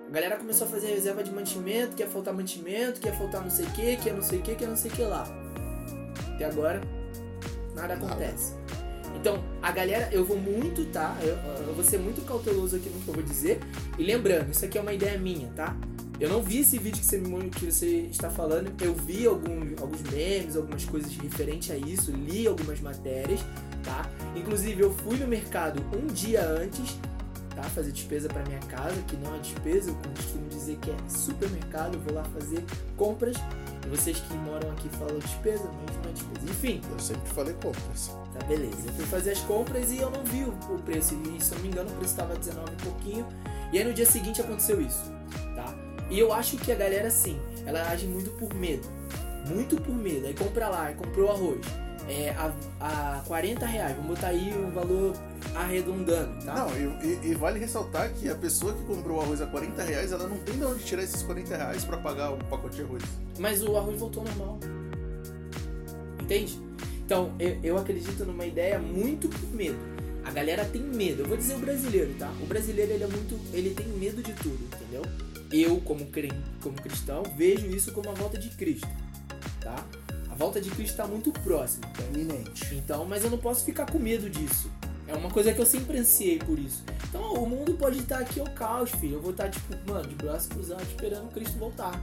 A 0.08 0.10
galera 0.10 0.36
começou 0.38 0.66
a 0.66 0.70
fazer 0.70 0.86
reserva 0.86 1.22
de 1.22 1.30
mantimento, 1.30 1.94
que 1.94 2.02
ia 2.02 2.08
faltar 2.08 2.32
mantimento, 2.32 2.98
que 2.98 3.08
ia 3.08 3.14
faltar 3.14 3.42
não 3.42 3.50
sei 3.50 3.66
o 3.66 3.70
que, 3.72 3.96
que 3.96 4.08
ia 4.08 4.14
não 4.14 4.22
sei 4.22 4.38
o 4.38 4.42
que, 4.42 4.54
que 4.54 4.64
ia 4.64 4.70
não 4.70 4.76
sei 4.76 4.90
o 4.90 4.94
que 4.94 5.02
lá. 5.02 5.28
Até 6.34 6.46
agora, 6.46 6.80
nada 7.74 7.92
acontece. 7.92 8.54
Então, 9.14 9.44
a 9.60 9.70
galera, 9.70 10.08
eu 10.10 10.24
vou 10.24 10.38
muito, 10.38 10.86
tá? 10.86 11.14
Eu, 11.20 11.36
eu, 11.66 11.74
vou 11.74 11.84
ser 11.84 11.98
muito 11.98 12.24
cauteloso 12.24 12.76
aqui 12.76 12.88
no 12.88 13.00
que 13.00 13.08
eu 13.08 13.14
vou 13.14 13.22
dizer. 13.22 13.60
E 13.98 14.02
lembrando, 14.02 14.50
isso 14.50 14.64
aqui 14.64 14.78
é 14.78 14.80
uma 14.80 14.94
ideia 14.94 15.18
minha, 15.18 15.48
tá? 15.48 15.76
Eu 16.18 16.30
não 16.30 16.42
vi 16.42 16.60
esse 16.60 16.78
vídeo 16.78 17.00
que 17.00 17.06
você, 17.06 17.18
me, 17.18 17.50
que 17.50 17.70
você 17.70 18.08
está 18.10 18.30
falando, 18.30 18.72
eu 18.82 18.94
vi 18.94 19.26
algum, 19.26 19.60
alguns 19.78 20.02
memes, 20.10 20.56
algumas 20.56 20.86
coisas 20.86 21.14
referentes 21.16 21.70
a 21.70 21.76
isso, 21.76 22.10
li 22.12 22.46
algumas 22.46 22.80
matérias, 22.80 23.40
tá? 23.84 24.08
Inclusive, 24.34 24.82
eu 24.82 24.90
fui 24.90 25.18
no 25.18 25.26
mercado 25.26 25.84
um 25.94 26.06
dia 26.06 26.48
antes 26.48 26.96
tá? 27.60 27.68
Fazer 27.70 27.90
despesa 27.90 28.28
para 28.28 28.42
minha 28.44 28.60
casa, 28.60 28.94
que 29.08 29.16
não 29.16 29.34
é 29.34 29.38
despesa, 29.38 29.90
eu 29.90 29.96
costumo 30.14 30.48
dizer 30.48 30.76
que 30.76 30.90
é 30.90 30.96
supermercado, 31.08 31.94
eu 31.94 32.00
vou 32.00 32.14
lá 32.14 32.22
fazer 32.24 32.64
compras. 32.96 33.36
Vocês 33.90 34.20
que 34.20 34.34
moram 34.34 34.70
aqui 34.70 34.88
falam 34.90 35.18
despesa, 35.18 35.64
mas 35.64 35.96
não 35.96 36.10
é 36.10 36.12
despesa. 36.12 36.50
Enfim, 36.50 36.80
Eu 36.90 36.98
sempre 36.98 37.28
falei 37.30 37.54
compras. 37.54 38.12
tá 38.32 38.46
beleza. 38.46 38.86
Eu 38.86 38.92
fui 38.92 39.06
fazer 39.06 39.32
as 39.32 39.40
compras 39.40 39.90
e 39.90 39.98
eu 39.98 40.10
não 40.10 40.22
vi 40.24 40.44
o 40.44 40.50
o 40.72 40.78
preço. 40.82 41.14
E 41.14 41.42
se 41.42 41.52
eu 41.52 41.56
não 41.56 41.62
me 41.62 41.68
engano, 41.70 41.90
o 41.90 41.94
preço 41.94 42.12
estava 42.12 42.36
19 42.36 42.70
e 42.72 42.82
pouquinho. 42.84 43.26
E 43.72 43.78
aí 43.78 43.84
no 43.84 43.92
dia 43.92 44.06
seguinte 44.06 44.40
aconteceu 44.40 44.80
isso, 44.80 45.12
tá? 45.56 45.74
E 46.10 46.18
eu 46.18 46.32
acho 46.32 46.56
que 46.58 46.70
a 46.70 46.74
galera, 46.74 47.10
sim, 47.10 47.38
ela 47.66 47.82
age 47.90 48.06
muito 48.06 48.30
por 48.32 48.54
medo. 48.54 48.86
Muito 49.48 49.80
por 49.80 49.94
medo. 49.94 50.26
Aí 50.26 50.34
compra 50.34 50.68
lá, 50.68 50.84
aí 50.84 50.94
comprou 50.94 51.30
arroz. 51.30 51.60
É, 52.08 52.30
a, 52.30 52.52
a 53.18 53.20
40 53.26 53.66
reais, 53.66 53.94
vamos 53.94 54.14
botar 54.14 54.28
aí 54.28 54.50
o 54.54 54.70
valor 54.70 55.14
arredondando, 55.54 56.42
tá? 56.42 56.54
Não, 56.54 56.70
e, 57.02 57.06
e- 57.06 57.30
e 57.30 57.34
vale 57.34 57.58
ressaltar 57.58 58.10
que 58.14 58.28
a 58.30 58.34
pessoa 58.34 58.72
que 58.72 58.82
comprou 58.84 59.18
o 59.18 59.20
arroz 59.20 59.42
a 59.42 59.46
40 59.46 59.82
reais, 59.82 60.10
ela 60.10 60.26
não 60.26 60.38
tem 60.38 60.56
de 60.56 60.64
onde 60.64 60.82
tirar 60.84 61.02
esses 61.02 61.22
40 61.22 61.54
reais 61.56 61.84
pra 61.84 61.98
pagar 61.98 62.30
o 62.32 62.38
pacote 62.44 62.76
de 62.76 62.82
arroz. 62.82 63.02
Mas 63.38 63.62
o 63.62 63.76
arroz 63.76 64.00
voltou 64.00 64.24
normal. 64.24 64.58
Entende? 66.20 66.58
Então, 67.04 67.32
eu, 67.38 67.58
eu 67.62 67.78
acredito 67.78 68.24
numa 68.24 68.46
ideia 68.46 68.78
muito 68.78 69.28
por 69.28 69.50
medo. 69.54 69.78
A 70.24 70.30
galera 70.30 70.64
tem 70.64 70.82
medo. 70.82 71.22
Eu 71.22 71.28
vou 71.28 71.36
dizer 71.36 71.54
o 71.56 71.58
brasileiro, 71.58 72.14
tá? 72.18 72.30
O 72.42 72.46
brasileiro, 72.46 72.92
ele 72.92 73.04
é 73.04 73.06
muito... 73.06 73.38
Ele 73.52 73.70
tem 73.70 73.86
medo 73.88 74.22
de 74.22 74.32
tudo, 74.34 74.58
entendeu? 74.74 75.02
Eu, 75.50 75.80
como, 75.80 76.04
cre- 76.06 76.32
como 76.62 76.74
cristão, 76.76 77.22
vejo 77.36 77.66
isso 77.66 77.92
como 77.92 78.10
a 78.10 78.12
volta 78.14 78.38
de 78.38 78.50
Cristo, 78.50 78.86
tá? 79.60 79.82
Volta 80.38 80.60
de 80.60 80.70
Cristo 80.70 80.92
está 80.92 81.06
muito 81.06 81.32
próxima. 81.32 81.90
É 82.00 82.14
iminente. 82.14 82.72
Então, 82.76 83.04
mas 83.04 83.24
eu 83.24 83.30
não 83.30 83.38
posso 83.38 83.64
ficar 83.64 83.90
com 83.90 83.98
medo 83.98 84.30
disso. 84.30 84.70
É 85.08 85.14
uma 85.14 85.30
coisa 85.30 85.52
que 85.52 85.60
eu 85.60 85.66
sempre 85.66 85.98
ansiei 85.98 86.38
por 86.38 86.58
isso. 86.58 86.84
Então, 87.08 87.34
o 87.34 87.48
mundo 87.48 87.74
pode 87.74 87.98
estar 87.98 88.18
aqui 88.18 88.38
ao 88.38 88.46
caos, 88.50 88.90
filho. 88.90 89.14
Eu 89.14 89.20
vou 89.20 89.32
estar, 89.32 89.48
tipo, 89.48 89.74
mano, 89.90 90.06
de 90.06 90.14
braço 90.14 90.48
cruzado, 90.50 90.82
esperando 90.82 91.32
Cristo 91.32 91.58
voltar. 91.58 92.00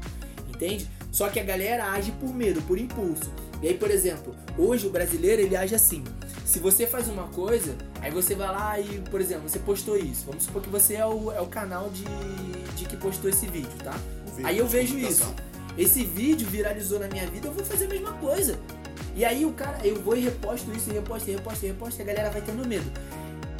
Entende? 0.49 0.89
Só 1.11 1.29
que 1.29 1.39
a 1.39 1.43
galera 1.43 1.91
age 1.91 2.11
por 2.13 2.33
medo, 2.33 2.61
por 2.63 2.77
impulso. 2.77 3.31
E 3.61 3.69
aí, 3.69 3.77
por 3.77 3.89
exemplo, 3.89 4.35
hoje 4.57 4.85
o 4.85 4.89
brasileiro, 4.89 5.41
ele 5.41 5.55
age 5.55 5.73
assim. 5.73 6.03
Se 6.43 6.59
você 6.59 6.85
faz 6.85 7.07
uma 7.07 7.27
coisa, 7.29 7.75
aí 8.01 8.11
você 8.11 8.35
vai 8.35 8.47
lá 8.47 8.79
e, 8.79 9.01
por 9.09 9.21
exemplo, 9.21 9.47
você 9.47 9.59
postou 9.59 9.97
isso. 9.97 10.25
Vamos 10.25 10.43
supor 10.43 10.61
que 10.61 10.69
você 10.69 10.95
é 10.95 11.05
o, 11.05 11.31
é 11.31 11.39
o 11.39 11.47
canal 11.47 11.89
de, 11.89 12.03
de 12.75 12.85
que 12.85 12.97
postou 12.97 13.29
esse 13.29 13.45
vídeo, 13.47 13.71
tá? 13.83 13.97
Aí 14.43 14.57
eu 14.57 14.67
vejo 14.67 14.97
isso. 14.97 15.33
Esse 15.77 16.03
vídeo 16.03 16.47
viralizou 16.47 16.99
na 16.99 17.07
minha 17.07 17.27
vida, 17.27 17.47
eu 17.47 17.51
vou 17.51 17.65
fazer 17.65 17.85
a 17.85 17.89
mesma 17.89 18.13
coisa. 18.13 18.57
E 19.15 19.23
aí 19.23 19.45
o 19.45 19.51
cara, 19.51 19.79
eu 19.85 20.01
vou 20.01 20.15
e 20.15 20.21
reposto 20.21 20.71
isso, 20.71 20.89
e 20.89 20.93
reposto, 20.93 21.29
e 21.29 21.33
reposto, 21.33 21.65
e 21.65 21.67
reposto, 21.69 21.99
e 21.99 22.03
a 22.03 22.05
galera 22.05 22.29
vai 22.29 22.41
tendo 22.41 22.67
medo. 22.67 22.91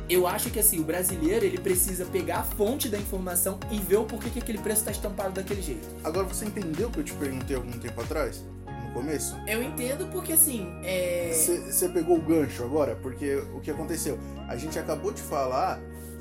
Eu 0.07 0.27
acho 0.27 0.51
que 0.51 0.59
assim, 0.59 0.79
o 0.79 0.83
brasileiro, 0.83 1.43
ele 1.43 1.57
precisa 1.57 2.05
pegar 2.05 2.37
a 2.37 2.43
fonte 2.43 2.87
da 2.87 2.97
informação 2.97 3.59
e 3.71 3.79
ver 3.79 3.97
o 3.97 4.03
porquê 4.03 4.29
que 4.29 4.39
aquele 4.39 4.59
preço 4.59 4.85
tá 4.85 4.91
estampado 4.91 5.33
daquele 5.33 5.61
jeito. 5.61 5.87
Agora 6.03 6.27
você 6.27 6.45
entendeu 6.45 6.89
o 6.89 6.91
que 6.91 6.99
eu 6.99 7.03
te 7.03 7.13
perguntei 7.13 7.55
algum 7.55 7.71
tempo 7.71 7.99
atrás? 8.01 8.43
No 8.67 8.93
começo? 8.93 9.35
Eu 9.47 9.63
entendo 9.63 10.07
porque 10.11 10.33
assim, 10.33 10.71
é. 10.83 11.31
Você 11.33 11.89
pegou 11.89 12.17
o 12.17 12.21
gancho 12.21 12.63
agora? 12.63 12.95
Porque 12.95 13.35
o 13.55 13.59
que 13.59 13.71
aconteceu? 13.71 14.19
A 14.47 14.55
gente 14.55 14.77
acabou 14.77 15.11
de 15.11 15.21
falar 15.23 15.79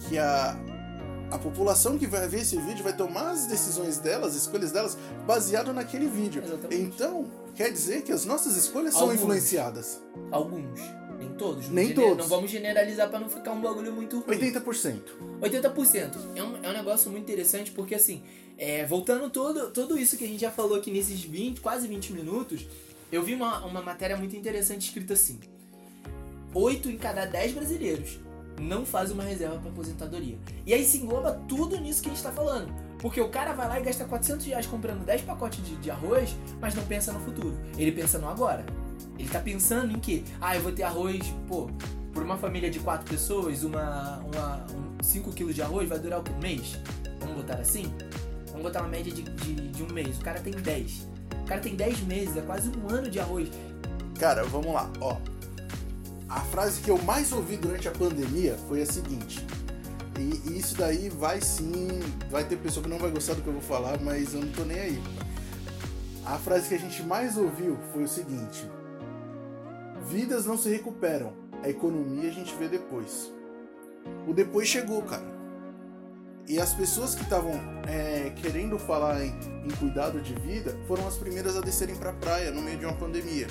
que 0.08 0.16
a, 0.16 0.56
a 1.34 1.38
população 1.38 1.98
que 1.98 2.06
vai 2.06 2.28
ver 2.28 2.42
esse 2.42 2.56
vídeo 2.56 2.84
vai 2.84 2.96
tomar 2.96 3.32
as 3.32 3.46
decisões 3.46 3.98
delas, 3.98 4.36
as 4.36 4.42
escolhas 4.42 4.70
delas, 4.70 4.96
baseado 5.26 5.72
naquele 5.72 6.06
vídeo. 6.06 6.40
Exatamente. 6.44 6.80
Então, 6.80 7.28
quer 7.56 7.72
dizer 7.72 8.02
que 8.02 8.12
as 8.12 8.24
nossas 8.24 8.56
escolhas 8.56 8.92
são 8.92 9.02
Alguns. 9.02 9.20
influenciadas. 9.20 10.00
Alguns. 10.30 10.80
Nem 11.18 11.30
todos. 11.30 11.68
Nem 11.68 11.92
todos. 11.92 12.18
Não 12.18 12.28
vamos 12.28 12.52
generalizar 12.52 13.10
pra 13.10 13.18
não 13.18 13.28
ficar 13.28 13.50
um 13.50 13.60
bagulho 13.60 13.92
muito 13.92 14.20
ruim. 14.20 14.38
80%. 14.38 15.00
80%. 15.42 16.10
É 16.36 16.42
um, 16.42 16.56
é 16.62 16.68
um 16.68 16.72
negócio 16.72 17.10
muito 17.10 17.24
interessante 17.24 17.72
porque, 17.72 17.96
assim, 17.96 18.22
é, 18.56 18.86
voltando 18.86 19.28
todo, 19.28 19.72
tudo 19.72 19.98
isso 19.98 20.16
que 20.16 20.24
a 20.24 20.28
gente 20.28 20.40
já 20.40 20.52
falou 20.52 20.76
aqui 20.76 20.92
nesses 20.92 21.20
20, 21.20 21.60
quase 21.60 21.88
20 21.88 22.12
minutos, 22.12 22.64
eu 23.10 23.24
vi 23.24 23.34
uma, 23.34 23.64
uma 23.66 23.82
matéria 23.82 24.16
muito 24.16 24.36
interessante 24.36 24.82
escrita 24.82 25.14
assim: 25.14 25.40
8 26.54 26.90
em 26.90 26.96
cada 26.96 27.24
10 27.26 27.52
brasileiros 27.54 28.23
não 28.60 28.84
faz 28.84 29.10
uma 29.10 29.22
reserva 29.22 29.58
para 29.58 29.70
aposentadoria. 29.70 30.38
E 30.66 30.72
aí 30.72 30.84
se 30.84 30.98
engloba 30.98 31.32
tudo 31.48 31.78
nisso 31.80 32.02
que 32.02 32.08
a 32.08 32.12
gente 32.12 32.22
tá 32.22 32.32
falando. 32.32 32.72
Porque 32.98 33.20
o 33.20 33.28
cara 33.28 33.52
vai 33.52 33.68
lá 33.68 33.80
e 33.80 33.82
gasta 33.82 34.04
400 34.04 34.46
reais 34.46 34.66
comprando 34.66 35.04
10 35.04 35.22
pacotes 35.22 35.64
de, 35.64 35.76
de 35.76 35.90
arroz, 35.90 36.34
mas 36.60 36.74
não 36.74 36.82
pensa 36.84 37.12
no 37.12 37.20
futuro. 37.20 37.54
Ele 37.76 37.92
pensa 37.92 38.18
no 38.18 38.28
agora. 38.28 38.64
Ele 39.18 39.28
tá 39.28 39.40
pensando 39.40 39.92
em 39.92 40.00
que, 40.00 40.24
ah, 40.40 40.56
eu 40.56 40.62
vou 40.62 40.72
ter 40.72 40.82
arroz, 40.84 41.22
pô, 41.46 41.68
por 42.12 42.22
uma 42.22 42.36
família 42.36 42.70
de 42.70 42.78
quatro 42.78 43.08
pessoas, 43.10 43.62
uma, 43.62 44.18
uma 44.20 44.66
5 45.02 45.32
quilos 45.32 45.54
de 45.54 45.62
arroz 45.62 45.88
vai 45.88 45.98
durar? 45.98 46.20
Um 46.20 46.40
mês? 46.40 46.78
Vamos 47.20 47.36
botar 47.36 47.54
assim? 47.54 47.92
Vamos 48.48 48.62
botar 48.62 48.80
uma 48.80 48.88
média 48.88 49.12
de, 49.12 49.22
de, 49.22 49.68
de 49.68 49.82
um 49.82 49.92
mês. 49.92 50.18
O 50.18 50.22
cara 50.22 50.40
tem 50.40 50.52
10. 50.52 51.08
O 51.42 51.44
cara 51.44 51.60
tem 51.60 51.74
10 51.74 52.00
meses, 52.02 52.36
é 52.36 52.40
quase 52.40 52.70
um 52.70 52.88
ano 52.88 53.10
de 53.10 53.20
arroz. 53.20 53.50
Cara, 54.18 54.44
vamos 54.44 54.72
lá, 54.72 54.90
ó. 55.00 55.16
A 56.28 56.40
frase 56.40 56.80
que 56.80 56.90
eu 56.90 56.98
mais 57.02 57.32
ouvi 57.32 57.56
durante 57.56 57.86
a 57.88 57.92
pandemia 57.92 58.56
foi 58.68 58.82
a 58.82 58.86
seguinte. 58.86 59.44
E, 60.18 60.58
isso 60.58 60.76
daí 60.76 61.08
vai 61.08 61.40
sim. 61.40 61.88
Vai 62.30 62.44
ter 62.44 62.56
pessoa 62.56 62.82
que 62.82 62.88
não 62.88 62.98
vai 62.98 63.10
gostar 63.10 63.34
do 63.34 63.42
que 63.42 63.48
eu 63.48 63.52
vou 63.52 63.62
falar, 63.62 64.00
mas 64.00 64.34
eu 64.34 64.40
não 64.40 64.52
tô 64.52 64.64
nem 64.64 64.78
aí. 64.78 65.02
A 66.24 66.38
frase 66.38 66.68
que 66.68 66.74
a 66.74 66.78
gente 66.78 67.02
mais 67.02 67.36
ouviu 67.36 67.78
foi 67.92 68.04
o 68.04 68.08
seguinte: 68.08 68.66
Vidas 70.08 70.46
não 70.46 70.56
se 70.56 70.70
recuperam, 70.70 71.32
a 71.62 71.68
economia 71.68 72.30
a 72.30 72.32
gente 72.32 72.54
vê 72.56 72.68
depois. 72.68 73.30
O 74.26 74.32
depois 74.32 74.68
chegou, 74.68 75.02
cara. 75.02 75.34
E 76.46 76.60
as 76.60 76.74
pessoas 76.74 77.14
que 77.14 77.22
estavam 77.22 77.52
é, 77.88 78.30
querendo 78.36 78.78
falar 78.78 79.24
em, 79.24 79.34
em 79.64 79.70
cuidado 79.78 80.20
de 80.20 80.34
vida 80.34 80.76
foram 80.86 81.06
as 81.06 81.16
primeiras 81.16 81.56
a 81.56 81.60
descerem 81.60 81.96
pra 81.96 82.12
praia 82.12 82.50
no 82.50 82.60
meio 82.60 82.78
de 82.78 82.84
uma 82.84 82.94
pandemia. 82.94 83.46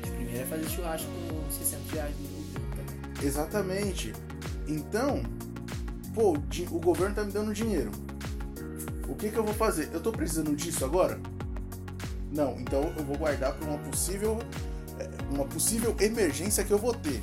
Primeiro 0.00 0.40
é 0.40 0.46
fazer 0.46 0.68
churrasco 0.68 1.10
com 1.52 1.64
60 1.64 1.94
reais 1.94 2.14
do 2.16 2.22
governo 2.22 2.76
também. 2.76 3.26
Exatamente. 3.26 4.12
Então, 4.66 5.22
pô, 6.14 6.36
o 6.70 6.78
governo 6.78 7.14
tá 7.14 7.24
me 7.24 7.32
dando 7.32 7.52
dinheiro. 7.52 7.90
O 9.08 9.14
que 9.14 9.30
que 9.30 9.36
eu 9.36 9.44
vou 9.44 9.54
fazer? 9.54 9.90
Eu 9.92 10.00
tô 10.00 10.10
precisando 10.10 10.54
disso 10.56 10.84
agora? 10.84 11.20
Não, 12.32 12.58
então 12.58 12.92
eu 12.96 13.04
vou 13.04 13.16
guardar 13.18 13.52
para 13.52 13.68
uma 13.68 13.78
possível 13.78 14.38
é, 14.98 15.08
uma 15.30 15.44
possível 15.44 15.94
emergência 16.00 16.64
que 16.64 16.70
eu 16.70 16.78
vou 16.78 16.94
ter. 16.94 17.22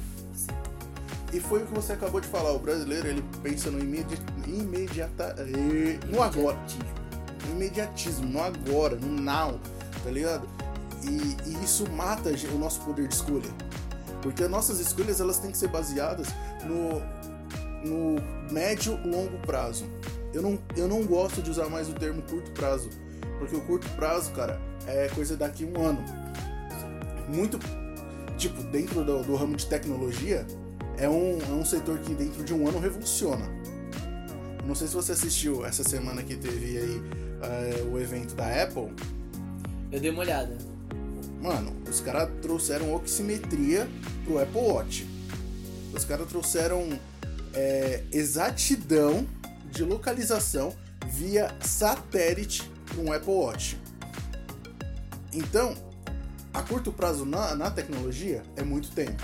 E 1.33 1.39
foi 1.39 1.63
o 1.63 1.65
que 1.65 1.73
você 1.73 1.93
acabou 1.93 2.19
de 2.19 2.27
falar, 2.27 2.51
o 2.51 2.59
brasileiro 2.59 3.07
ele 3.07 3.23
pensa 3.43 3.69
no 3.69 3.79
imedi 3.79 4.17
imediata 4.47 5.35
eh, 5.37 5.99
no 6.07 6.23
agora, 6.23 6.57
no 7.45 7.51
imediatismo, 7.51 8.27
no 8.27 8.41
agora, 8.41 8.95
no 8.95 9.21
now, 9.21 9.59
tá 10.03 10.09
ligado? 10.09 10.47
E, 11.03 11.37
e 11.47 11.63
isso 11.63 11.87
mata 11.91 12.31
o 12.51 12.57
nosso 12.57 12.81
poder 12.81 13.07
de 13.07 13.13
escolha. 13.13 13.49
Porque 14.21 14.43
as 14.43 14.49
nossas 14.49 14.79
escolhas 14.79 15.21
elas 15.21 15.39
têm 15.39 15.51
que 15.51 15.57
ser 15.57 15.67
baseadas 15.67 16.27
no, 16.65 17.01
no 17.87 18.21
médio 18.51 18.99
longo 19.05 19.37
prazo. 19.39 19.85
Eu 20.33 20.41
não, 20.41 20.59
eu 20.75 20.87
não 20.87 21.05
gosto 21.05 21.41
de 21.41 21.49
usar 21.49 21.69
mais 21.69 21.89
o 21.89 21.93
termo 21.93 22.21
curto 22.23 22.51
prazo, 22.51 22.89
porque 23.39 23.55
o 23.55 23.61
curto 23.61 23.89
prazo, 23.91 24.31
cara, 24.31 24.59
é 24.85 25.07
coisa 25.09 25.35
daqui 25.35 25.65
um 25.65 25.81
ano. 25.81 26.03
Muito, 27.27 27.59
tipo, 28.37 28.61
dentro 28.63 29.03
do, 29.03 29.23
do 29.23 29.35
ramo 29.35 29.55
de 29.55 29.65
tecnologia, 29.65 30.45
é 30.97 31.07
um, 31.07 31.39
é 31.41 31.53
um 31.53 31.65
setor 31.65 31.97
que 31.99 32.13
dentro 32.13 32.43
de 32.43 32.53
um 32.53 32.67
ano 32.67 32.79
revoluciona. 32.79 33.45
Não 34.65 34.75
sei 34.75 34.87
se 34.87 34.93
você 34.93 35.13
assistiu 35.13 35.65
essa 35.65 35.83
semana 35.83 36.21
que 36.21 36.35
teve 36.35 36.77
aí 36.77 37.01
eh, 37.41 37.83
o 37.91 37.97
evento 37.97 38.35
da 38.35 38.63
Apple. 38.63 38.93
Eu 39.91 39.99
dei 39.99 40.11
uma 40.11 40.19
olhada. 40.19 40.68
Mano, 41.41 41.75
os 41.89 42.01
caras 42.01 42.29
trouxeram 42.41 42.93
oximetria 42.93 43.87
pro 44.25 44.41
Apple 44.41 44.59
Watch. 44.59 45.07
Os 45.93 46.03
caras 46.03 46.27
trouxeram 46.27 46.99
é, 47.53 48.03
exatidão 48.11 49.25
de 49.71 49.83
localização 49.83 50.75
via 51.07 51.55
satélite 51.61 52.69
um 52.97 53.11
Apple 53.11 53.31
Watch. 53.31 53.79
Então, 55.31 55.75
a 56.53 56.61
curto 56.61 56.91
prazo 56.91 57.25
na, 57.25 57.55
na 57.55 57.71
tecnologia 57.71 58.43
é 58.55 58.63
muito 58.63 58.91
tempo. 58.91 59.23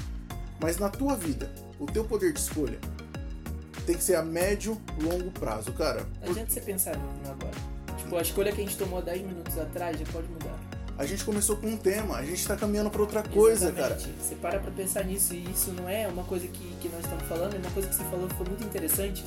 Mas 0.60 0.78
na 0.78 0.90
tua 0.90 1.16
vida, 1.16 1.52
o 1.80 1.86
teu 1.86 2.06
poder 2.06 2.32
de 2.32 2.40
escolha 2.40 2.80
tem 3.86 3.96
que 3.96 4.04
ser 4.04 4.16
a 4.16 4.24
médio, 4.24 4.82
longo 5.02 5.32
prazo, 5.32 5.72
cara. 5.74 6.08
Não 6.22 6.32
adianta 6.32 6.52
você 6.52 6.62
pensar 6.62 6.98
no 6.98 7.30
agora. 7.30 7.54
Tipo, 7.98 8.18
a 8.18 8.22
escolha 8.22 8.52
que 8.52 8.62
a 8.62 8.64
gente 8.64 8.78
tomou 8.78 9.02
10 9.02 9.22
minutos 9.22 9.58
atrás 9.58 10.00
já 10.00 10.06
pode 10.12 10.28
mudar. 10.28 10.65
A 10.98 11.06
gente 11.06 11.26
começou 11.26 11.58
com 11.58 11.68
um 11.68 11.78
tema, 11.78 12.16
a 12.16 12.24
gente 12.24 12.48
tá 12.48 12.56
caminhando 12.56 12.90
para 12.90 13.02
outra 13.02 13.22
coisa, 13.22 13.72
cara. 13.72 13.96
Exatamente. 13.96 14.24
Você 14.24 14.36
para 14.36 14.60
pra 14.60 14.72
pensar 14.72 15.04
nisso 15.04 15.34
e 15.34 15.52
isso 15.52 15.72
não 15.74 15.90
é 15.90 16.08
uma 16.08 16.24
coisa 16.24 16.48
que, 16.48 16.76
que 16.80 16.88
nós 16.88 17.02
estamos 17.02 17.26
falando, 17.28 17.54
é 17.54 17.58
uma 17.58 17.72
coisa 17.72 17.90
que 17.90 17.96
você 17.96 18.04
falou 18.06 18.28
que 18.28 18.36
foi 18.36 18.48
muito 18.48 18.64
interessante. 18.64 19.26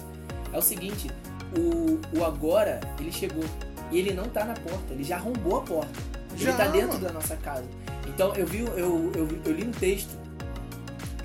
É 0.51 0.57
o 0.57 0.63
seguinte, 0.63 1.11
o, 1.59 2.01
o 2.19 2.25
agora, 2.25 2.81
ele 2.99 3.13
chegou 3.13 3.45
e 3.91 3.99
ele 3.99 4.15
não 4.15 4.25
tá 4.29 4.45
na 4.45 4.55
porta, 4.55 4.93
ele 4.93 5.05
já 5.05 5.17
arrombou 5.17 5.59
a 5.59 5.63
porta. 5.63 5.93
Ele 6.33 6.45
Já, 6.45 6.57
tá 6.57 6.69
dentro 6.69 6.95
mano. 6.95 7.01
da 7.01 7.13
nossa 7.13 7.37
casa. 7.37 7.65
Então 8.07 8.35
eu 8.35 8.47
vi, 8.47 8.61
eu, 8.61 9.13
eu, 9.15 9.29
eu 9.45 9.53
li 9.53 9.67
um 9.67 9.71
texto, 9.73 10.17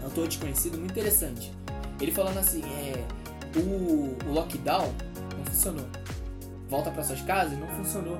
um 0.02 0.06
autor 0.06 0.28
desconhecido, 0.28 0.78
muito 0.78 0.92
interessante. 0.92 1.54
Ele 2.02 2.12
falando 2.12 2.38
assim, 2.38 2.62
é, 2.64 3.04
o, 3.58 4.18
o 4.28 4.34
lockdown 4.34 4.94
não 5.38 5.46
funcionou. 5.46 5.86
Volta 6.70 6.92
para 6.92 7.04
suas 7.04 7.22
casas, 7.22 7.58
não 7.58 7.68
funcionou. 7.68 8.18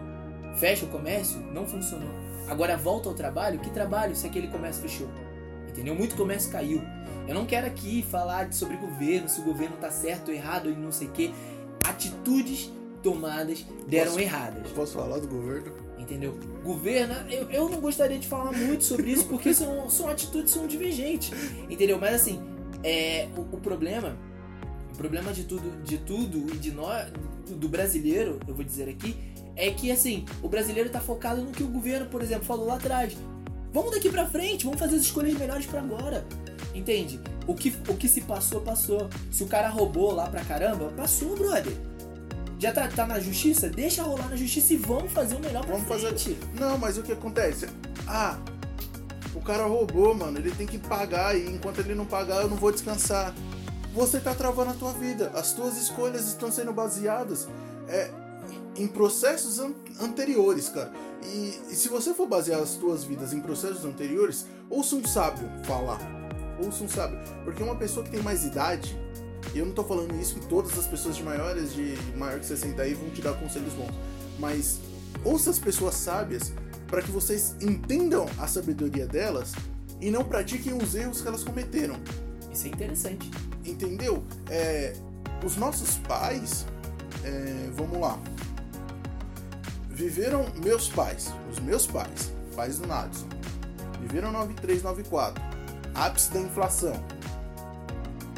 Fecha 0.56 0.86
o 0.86 0.90
comércio, 0.90 1.40
não 1.54 1.66
funcionou. 1.66 2.10
Agora 2.48 2.76
volta 2.78 3.10
ao 3.10 3.16
trabalho, 3.16 3.60
que 3.60 3.70
trabalho 3.70 4.16
se 4.16 4.28
aquele 4.28 4.48
comércio 4.48 4.82
fechou? 4.82 5.08
Entendeu? 5.68 5.96
Muito 5.96 6.16
comércio 6.16 6.52
caiu. 6.52 6.82
Eu 7.28 7.34
não 7.34 7.46
quero 7.46 7.66
aqui 7.66 8.04
falar 8.04 8.52
sobre 8.54 8.76
governo, 8.78 9.28
se 9.30 9.40
o 9.40 9.44
governo 9.44 9.78
tá 9.78 9.90
certo 9.90 10.28
ou 10.30 10.34
errado 10.34 10.70
e 10.70 10.74
não 10.76 10.92
sei 10.92 11.08
o 11.08 11.12
que. 11.12 11.34
Atitudes 11.88 12.72
tomadas 13.02 13.66
deram 13.88 14.12
Posso- 14.12 14.20
erradas. 14.20 14.72
Posso 14.72 14.94
falar 14.94 15.20
do 15.20 15.28
governo? 15.28 15.74
Entendeu? 15.98 16.38
Governo, 16.64 17.14
eu, 17.32 17.50
eu 17.50 17.70
não 17.70 17.80
gostaria 17.80 18.20
de 18.20 18.28
falar 18.28 18.52
muito 18.52 18.84
sobre 18.84 19.12
isso 19.12 19.26
porque 19.28 19.54
são, 19.54 19.90
são 19.90 20.10
atitudes 20.10 20.52
são 20.52 20.68
divergentes. 20.68 21.32
Entendeu? 21.70 21.98
Mas 21.98 22.16
assim, 22.16 22.42
é, 22.84 23.28
o, 23.38 23.42
o 23.42 23.60
problema, 23.60 24.18
o 24.94 24.98
problema 24.98 25.32
de 25.32 25.44
tudo, 25.46 25.82
de 25.84 25.98
tudo 26.00 26.54
e 26.54 26.58
de 26.58 26.72
nós, 26.72 27.08
do 27.50 27.70
brasileiro, 27.70 28.40
eu 28.48 28.54
vou 28.54 28.64
dizer 28.66 28.90
aqui, 28.90 29.16
é 29.56 29.70
que 29.72 29.92
assim, 29.92 30.26
o 30.42 30.50
brasileiro 30.50 30.90
tá 30.90 31.00
focado 31.00 31.42
no 31.42 31.52
que 31.52 31.64
o 31.64 31.68
governo, 31.68 32.08
por 32.08 32.22
exemplo, 32.22 32.46
falou 32.46 32.68
lá 32.68 32.76
atrás. 32.76 33.16
Vamos 33.72 33.92
daqui 33.92 34.10
pra 34.10 34.26
frente, 34.28 34.66
vamos 34.66 34.80
fazer 34.80 34.96
as 34.98 35.02
escolhas 35.02 35.34
melhores 35.34 35.66
pra 35.66 35.80
agora. 35.80 36.26
Entende? 36.76 37.20
O 37.48 37.54
que, 37.56 37.76
o 37.88 37.96
que 37.96 38.08
se 38.08 38.22
passou, 38.22 38.62
passou. 38.62 39.10
Se 39.32 39.44
o 39.44 39.48
cara 39.48 39.68
roubou 39.70 40.12
lá 40.12 40.28
pra 40.28 40.44
caramba, 40.44 40.92
passou, 40.96 41.36
brother. 41.36 41.74
Já 42.60 42.72
tá, 42.72 42.88
tá 42.88 43.06
na 43.06 43.20
justiça? 43.20 43.68
Deixa 43.70 44.04
rolar 44.04 44.30
na 44.30 44.36
justiça 44.36 44.74
e 44.74 44.78
vamos 44.78 45.12
fazer 45.12 45.36
o 45.36 45.40
melhor 45.40 45.66
pra 45.66 45.74
Vamos 45.76 45.88
fazer- 45.88 46.08
frente. 46.08 46.38
Não, 46.60 46.78
mas 46.78 46.98
o 46.98 47.04
que 47.04 47.12
acontece? 47.12 47.68
Ah, 48.08 48.38
o 49.36 49.42
cara 49.42 49.66
roubou, 49.66 50.16
mano. 50.16 50.38
Ele 50.38 50.52
tem 50.52 50.66
que 50.66 50.78
pagar 50.78 51.38
e 51.38 51.46
enquanto 51.50 51.80
ele 51.80 51.94
não 51.94 52.06
pagar, 52.06 52.42
eu 52.42 52.50
não 52.50 52.56
vou 52.58 52.72
descansar. 52.72 53.34
Você 53.94 54.20
tá 54.20 54.34
travando 54.34 54.72
a 54.72 54.74
tua 54.76 54.94
vida. 54.94 55.32
As 55.36 55.52
tuas 55.54 55.78
escolhas 55.78 56.28
estão 56.28 56.52
sendo 56.52 56.72
baseadas 56.72 57.48
é, 57.88 58.10
em 58.76 58.88
processos 58.88 59.60
an- 59.60 59.74
anteriores, 60.02 60.70
cara. 60.70 60.92
E, 61.24 61.60
e 61.72 61.76
se 61.76 61.88
você 61.90 62.14
for 62.14 62.28
basear 62.28 62.62
as 62.62 62.72
tuas 62.76 63.04
vidas 63.04 63.34
em 63.34 63.40
processos 63.40 63.86
anteriores, 63.86 64.46
ouça 64.70 64.96
um 64.96 65.06
sábio 65.06 65.50
falar. 65.64 66.00
Ouça 66.64 66.84
um 66.84 66.90
sábio. 66.90 67.18
Porque 67.44 67.64
uma 67.64 67.76
pessoa 67.76 68.04
que 68.04 68.12
tem 68.12 68.22
mais 68.22 68.44
idade, 68.44 68.98
e 69.54 69.60
eu 69.60 69.66
não 69.66 69.74
tô 69.74 69.84
falando 69.84 70.14
isso 70.20 70.36
que 70.36 70.46
todas 70.48 70.78
as 70.78 70.86
pessoas 70.88 71.16
de 71.16 71.24
maiores, 71.24 71.74
de 71.74 71.96
maior 72.18 72.40
que 72.40 72.46
60 72.46 72.82
aí, 72.82 72.94
vão 72.94 73.10
te 73.10 73.22
dar 73.22 73.34
conselhos 73.34 73.74
bons. 73.74 73.94
Mas 74.40 74.80
ouça 75.24 75.50
as 75.50 75.60
pessoas 75.60 75.96
sábias 75.96 76.52
para 76.88 77.02
que 77.02 77.12
vocês 77.12 77.56
entendam 77.62 78.26
a 78.38 78.48
sabedoria 78.48 79.08
delas 79.08 79.54
e 80.02 80.12
não 80.12 80.24
pratiquem 80.24 80.74
os 80.74 80.96
erros 80.96 81.22
que 81.22 81.28
elas 81.28 81.44
cometeram. 81.44 81.96
Isso 82.52 82.68
é 82.68 82.70
interessante. 82.70 83.32
Entendeu? 83.66 84.24
É, 84.50 84.94
os 85.46 85.56
nossos 85.56 85.96
pais, 86.08 86.66
é, 87.24 87.70
vamos 87.74 88.00
lá, 88.00 88.20
viveram 89.94 90.48
meus 90.56 90.90
pais, 90.90 91.32
os 91.52 91.60
meus 91.60 91.86
pais, 91.86 92.32
pais 92.56 92.80
do 92.80 92.88
Nadson, 92.88 93.28
viveram 94.02 94.32
9394, 94.32 95.42
ápice 95.94 96.32
da 96.32 96.40
inflação, 96.40 96.94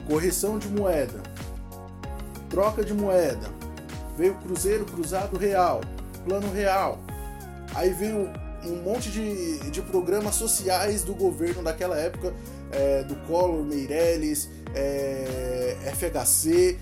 correção 0.05 0.59
de 0.59 0.67
moeda, 0.67 1.23
troca 2.49 2.83
de 2.83 2.93
moeda, 2.93 3.49
veio 4.17 4.35
cruzeiro, 4.35 4.85
cruzado 4.85 5.37
real, 5.37 5.79
plano 6.25 6.51
real, 6.51 6.99
aí 7.73 7.91
veio 7.91 8.29
um 8.65 8.81
monte 8.81 9.09
de, 9.09 9.59
de 9.69 9.81
programas 9.81 10.35
sociais 10.35 11.03
do 11.03 11.13
governo 11.13 11.63
daquela 11.63 11.97
época, 11.97 12.33
é, 12.71 13.03
do 13.03 13.15
Collor, 13.27 13.63
Meirelles, 13.63 14.49
é, 14.73 15.77
FHC, 15.95 16.77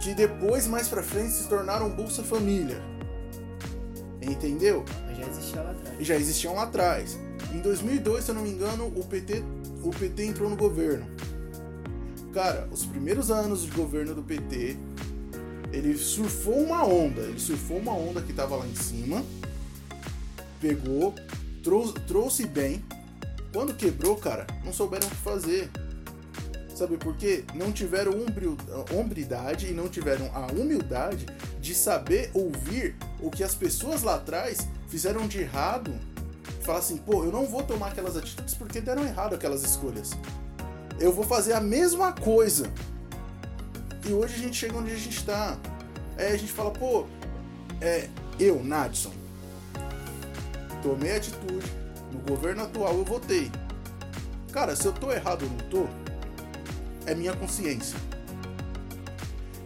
que 0.00 0.14
depois, 0.14 0.66
mais 0.66 0.86
pra 0.86 1.02
frente, 1.02 1.32
se 1.32 1.48
tornaram 1.48 1.88
Bolsa 1.88 2.22
Família. 2.22 2.80
Entendeu? 4.28 4.84
Mas 5.06 5.16
já 5.18 5.26
existia 5.26 5.62
lá 5.62 5.70
atrás. 5.70 6.06
já 6.06 6.16
existiam 6.16 6.54
lá 6.54 6.62
atrás. 6.64 7.18
Em 7.54 7.60
2002, 7.60 8.24
se 8.24 8.30
eu 8.30 8.34
não 8.34 8.42
me 8.42 8.50
engano, 8.50 8.86
o 8.94 9.04
PT, 9.04 9.42
o 9.82 9.90
PT 9.90 10.24
entrou 10.24 10.50
no 10.50 10.56
governo. 10.56 11.06
Cara, 12.32 12.68
os 12.70 12.84
primeiros 12.84 13.30
anos 13.30 13.62
de 13.62 13.70
governo 13.70 14.14
do 14.14 14.22
PT, 14.22 14.76
ele 15.72 15.96
surfou 15.96 16.54
uma 16.62 16.84
onda. 16.84 17.22
Ele 17.22 17.38
surfou 17.40 17.78
uma 17.78 17.92
onda 17.94 18.20
que 18.20 18.32
tava 18.32 18.54
lá 18.56 18.66
em 18.66 18.74
cima, 18.74 19.24
pegou, 20.60 21.14
trou- 21.62 21.92
trouxe 21.92 22.46
bem. 22.46 22.84
Quando 23.52 23.74
quebrou, 23.74 24.14
cara, 24.16 24.46
não 24.64 24.72
souberam 24.72 25.06
o 25.06 25.10
que 25.10 25.16
fazer. 25.16 25.70
Sabe 26.78 26.96
por 26.96 27.16
quê? 27.16 27.42
Não 27.56 27.72
tiveram 27.72 28.12
hombridade 28.94 29.66
e 29.66 29.72
não 29.72 29.88
tiveram 29.88 30.30
a 30.32 30.46
humildade 30.46 31.26
de 31.60 31.74
saber 31.74 32.30
ouvir 32.32 32.94
o 33.20 33.32
que 33.32 33.42
as 33.42 33.52
pessoas 33.52 34.04
lá 34.04 34.14
atrás 34.14 34.58
fizeram 34.86 35.26
de 35.26 35.40
errado. 35.40 35.92
Falar 36.62 36.78
assim, 36.78 36.98
pô, 36.98 37.24
eu 37.24 37.32
não 37.32 37.46
vou 37.46 37.64
tomar 37.64 37.88
aquelas 37.88 38.16
atitudes 38.16 38.54
porque 38.54 38.80
deram 38.80 39.02
errado 39.04 39.34
aquelas 39.34 39.64
escolhas. 39.64 40.12
Eu 41.00 41.12
vou 41.12 41.24
fazer 41.24 41.54
a 41.54 41.60
mesma 41.60 42.12
coisa. 42.12 42.70
E 44.08 44.12
hoje 44.12 44.34
a 44.36 44.38
gente 44.38 44.56
chega 44.56 44.78
onde 44.78 44.92
a 44.92 44.96
gente 44.96 45.24
tá. 45.24 45.58
Aí 46.16 46.32
a 46.32 46.36
gente 46.36 46.52
fala, 46.52 46.70
pô, 46.70 47.06
é, 47.80 48.08
eu, 48.38 48.62
Nadson, 48.62 49.12
tomei 50.80 51.16
atitude, 51.16 51.72
no 52.12 52.20
governo 52.20 52.62
atual 52.62 52.94
eu 52.94 53.04
votei. 53.04 53.50
Cara, 54.52 54.76
se 54.76 54.86
eu 54.86 54.92
tô 54.92 55.10
errado 55.10 55.42
ou 55.42 55.50
não 55.50 55.58
tô, 55.68 56.07
é 57.10 57.14
minha 57.14 57.34
consciência. 57.34 57.98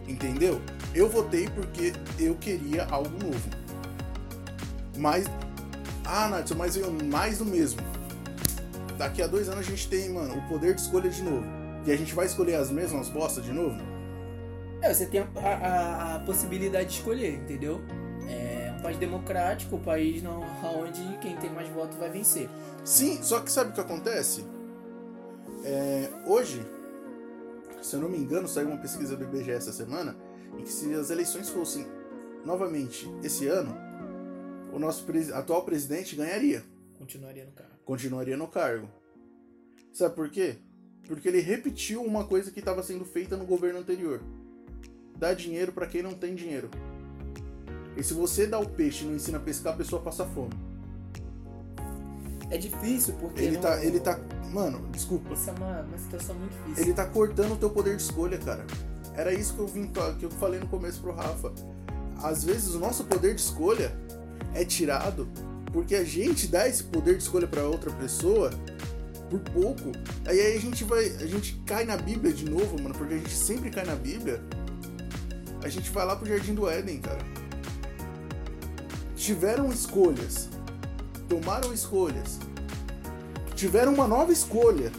Entendeu? 0.07 0.61
Eu 0.93 1.09
votei 1.09 1.47
porque 1.49 1.93
eu 2.19 2.35
queria 2.35 2.85
algo 2.85 3.09
novo. 3.23 3.49
Mas. 4.97 5.25
Ah, 6.05 6.27
Nadson, 6.27 6.55
mas 6.55 6.75
eu 6.75 6.91
mais 6.91 7.37
do 7.37 7.45
mesmo. 7.45 7.79
Daqui 8.97 9.21
a 9.21 9.27
dois 9.27 9.47
anos 9.49 9.65
a 9.65 9.69
gente 9.69 9.87
tem, 9.87 10.09
mano, 10.09 10.37
o 10.37 10.47
poder 10.47 10.75
de 10.75 10.81
escolha 10.81 11.09
de 11.09 11.21
novo. 11.23 11.45
E 11.85 11.91
a 11.91 11.95
gente 11.97 12.13
vai 12.13 12.25
escolher 12.25 12.55
as 12.55 12.69
mesmas 12.69 13.09
bostas 13.09 13.43
de 13.43 13.51
novo? 13.51 13.77
É, 14.81 14.93
você 14.93 15.05
tem 15.05 15.21
a, 15.21 15.27
a- 15.41 16.15
a 16.15 16.19
possibilidade 16.19 16.89
de 16.89 16.95
escolher, 16.95 17.33
entendeu? 17.35 17.81
É 18.29 18.73
um 18.77 18.81
país 18.81 18.97
democrático, 18.97 19.77
um 19.77 19.79
país 19.79 20.21
não, 20.21 20.41
onde 20.77 21.01
quem 21.21 21.35
tem 21.37 21.49
mais 21.49 21.67
votos 21.69 21.97
vai 21.97 22.09
vencer. 22.09 22.49
Sim, 22.83 23.21
só 23.23 23.39
que 23.39 23.51
sabe 23.51 23.71
o 23.71 23.73
que 23.73 23.81
acontece? 23.81 24.45
É, 25.63 26.09
hoje, 26.25 26.61
se 27.83 27.95
eu 27.95 28.01
não 28.01 28.09
me 28.09 28.17
engano, 28.17 28.47
saiu 28.47 28.67
uma 28.69 28.77
pesquisa 28.77 29.15
do 29.15 29.23
IBGE 29.23 29.51
essa 29.51 29.71
semana 29.73 30.15
em 30.57 30.63
que 30.63 30.71
se 30.71 30.93
as 30.93 31.09
eleições 31.09 31.49
fossem 31.49 31.85
novamente 32.45 33.07
esse 33.23 33.47
ano, 33.47 33.75
o 34.71 34.79
nosso 34.79 35.05
atual 35.33 35.63
presidente 35.63 36.15
ganharia, 36.15 36.63
Continuaria 36.97 37.45
no 37.45 37.51
carro. 37.51 37.69
continuaria 37.85 38.37
no 38.37 38.47
cargo. 38.47 38.89
Sabe 39.91 40.15
por 40.15 40.29
quê? 40.29 40.55
Porque 41.07 41.27
ele 41.27 41.39
repetiu 41.41 42.01
uma 42.03 42.25
coisa 42.25 42.49
que 42.49 42.59
estava 42.59 42.81
sendo 42.81 43.03
feita 43.05 43.35
no 43.35 43.45
governo 43.45 43.79
anterior. 43.79 44.21
Dá 45.17 45.33
dinheiro 45.33 45.71
para 45.71 45.85
quem 45.85 46.01
não 46.01 46.13
tem 46.13 46.33
dinheiro. 46.33 46.69
E 47.95 48.03
se 48.03 48.13
você 48.13 48.47
dá 48.47 48.57
o 48.57 48.67
peixe 48.67 49.03
e 49.03 49.07
não 49.07 49.15
ensina 49.15 49.37
a 49.37 49.41
pescar, 49.41 49.73
a 49.73 49.77
pessoa 49.77 50.01
passa 50.01 50.25
fome. 50.25 50.53
É 52.53 52.57
difícil 52.57 53.15
porque. 53.19 53.41
Ele 53.41 53.55
não- 53.55 53.61
tá, 53.61 53.83
ele 53.83 53.99
tá, 53.99 54.19
mano, 54.51 54.87
desculpa. 54.91 55.33
Isso 55.33 55.49
é 55.49 55.53
uma, 55.53 55.81
uma 55.81 55.97
situação 55.97 56.35
muito 56.35 56.51
difícil. 56.51 56.83
Ele 56.83 56.93
tá 56.93 57.05
cortando 57.05 57.53
o 57.53 57.57
teu 57.57 57.69
poder 57.69 57.95
de 57.95 58.01
escolha, 58.03 58.37
cara. 58.37 58.65
Era 59.15 59.33
isso 59.33 59.53
que 59.53 59.59
eu 59.59 59.67
vim 59.67 59.91
que 60.19 60.25
eu 60.25 60.31
falei 60.31 60.59
no 60.59 60.67
começo 60.67 61.01
pro 61.01 61.13
Rafa. 61.13 61.51
Às 62.21 62.43
vezes 62.43 62.73
o 62.73 62.79
nosso 62.79 63.03
poder 63.05 63.35
de 63.35 63.41
escolha 63.41 63.95
é 64.53 64.63
tirado 64.63 65.27
porque 65.71 65.95
a 65.95 66.03
gente 66.03 66.47
dá 66.47 66.67
esse 66.67 66.83
poder 66.83 67.17
de 67.17 67.23
escolha 67.23 67.47
para 67.47 67.63
outra 67.63 67.89
pessoa 67.91 68.51
por 69.29 69.39
pouco. 69.39 69.91
Aí, 70.27 70.39
aí 70.39 70.55
a 70.55 70.59
gente 70.59 70.83
vai, 70.83 71.05
a 71.07 71.25
gente 71.25 71.59
cai 71.65 71.83
na 71.83 71.97
Bíblia 71.97 72.31
de 72.31 72.47
novo, 72.47 72.79
mano, 72.81 72.93
porque 72.95 73.15
a 73.15 73.17
gente 73.17 73.35
sempre 73.35 73.71
cai 73.71 73.83
na 73.83 73.95
Bíblia. 73.95 74.39
A 75.63 75.69
gente 75.69 75.89
vai 75.89 76.05
lá 76.05 76.15
pro 76.15 76.27
Jardim 76.27 76.53
do 76.53 76.69
Éden, 76.69 76.99
cara. 77.01 77.25
Tiveram 79.15 79.71
escolhas, 79.71 80.49
tomaram 81.39 81.73
escolhas, 81.73 82.39
tiveram 83.55 83.93
uma 83.93 84.07
nova 84.07 84.31
escolha 84.31 84.91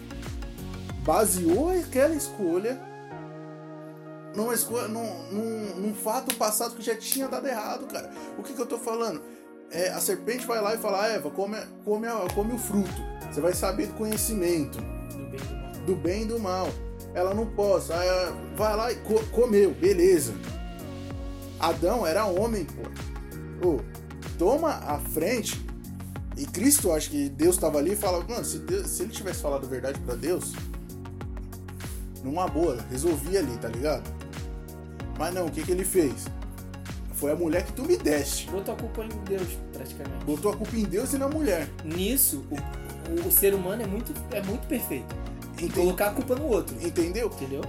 baseou 1.04 1.70
aquela 1.70 2.14
escolha 2.14 2.80
numa 4.34 4.54
escolha, 4.54 4.88
num, 4.88 5.04
num, 5.30 5.76
num 5.76 5.94
fato 5.94 6.34
passado 6.34 6.74
que 6.74 6.82
já 6.82 6.96
tinha 6.96 7.28
dado 7.28 7.46
errado, 7.46 7.86
cara. 7.86 8.10
O 8.36 8.42
que, 8.42 8.52
que 8.52 8.60
eu 8.60 8.66
tô 8.66 8.78
falando? 8.78 9.22
É, 9.70 9.90
a 9.90 10.00
serpente 10.00 10.44
vai 10.46 10.60
lá 10.60 10.74
e 10.74 10.78
fala, 10.78 11.06
Eva, 11.06 11.30
come, 11.30 11.56
come, 11.84 12.08
come 12.34 12.54
o 12.54 12.58
fruto. 12.58 12.90
Você 13.30 13.40
vai 13.40 13.52
saber 13.54 13.86
do 13.88 13.94
conhecimento, 13.94 14.78
Do 14.78 15.26
bem 15.26 15.42
e 15.42 15.44
do 15.44 15.50
mal. 15.60 15.84
do 15.86 15.94
bem 15.94 16.22
e 16.22 16.24
do 16.26 16.38
mal. 16.40 16.68
Ela 17.14 17.32
não 17.32 17.46
pode. 17.46 17.92
Ela 17.92 18.32
vai 18.56 18.76
lá 18.76 18.90
e 18.90 18.96
co- 18.96 19.22
comeu, 19.30 19.72
beleza. 19.72 20.34
Adão 21.60 22.04
era 22.04 22.24
homem, 22.26 22.64
pô. 22.64 23.68
Ô, 23.68 23.80
toma 24.36 24.70
a 24.70 24.98
frente. 24.98 25.63
E 26.36 26.46
Cristo, 26.46 26.92
acho 26.92 27.10
que 27.10 27.28
Deus 27.28 27.54
estava 27.54 27.78
ali 27.78 27.92
e 27.92 27.96
fala, 27.96 28.24
mano, 28.28 28.44
se, 28.44 28.58
Deus- 28.58 28.88
se 28.90 29.02
ele 29.02 29.12
tivesse 29.12 29.40
falado 29.40 29.64
a 29.66 29.68
verdade 29.68 29.98
pra 30.00 30.14
Deus, 30.16 30.52
numa 32.22 32.48
boa, 32.48 32.78
resolvia 32.90 33.38
ali, 33.40 33.56
tá 33.58 33.68
ligado? 33.68 34.02
Mas 35.18 35.32
não, 35.34 35.46
o 35.46 35.50
que, 35.50 35.62
que 35.62 35.70
ele 35.70 35.84
fez? 35.84 36.24
Foi 37.12 37.30
a 37.30 37.36
mulher 37.36 37.64
que 37.64 37.72
tu 37.72 37.84
me 37.84 37.96
deste. 37.96 38.50
Botou 38.50 38.74
a 38.74 38.76
culpa 38.76 39.04
em 39.04 39.08
Deus, 39.28 39.46
praticamente. 39.72 40.24
Botou 40.24 40.52
a 40.52 40.56
culpa 40.56 40.76
em 40.76 40.82
Deus 40.84 41.12
e 41.12 41.18
na 41.18 41.28
mulher. 41.28 41.68
Nisso, 41.84 42.44
o, 42.50 43.28
o 43.28 43.30
ser 43.32 43.54
humano 43.54 43.82
é 43.82 43.86
muito, 43.86 44.12
é 44.32 44.42
muito 44.42 44.66
perfeito. 44.66 45.14
Em 45.60 45.66
Enten- 45.66 45.82
colocar 45.82 46.08
a 46.08 46.10
culpa 46.10 46.34
no 46.34 46.46
outro. 46.48 46.74
Entendeu? 46.84 47.28
Entendeu? 47.28 47.60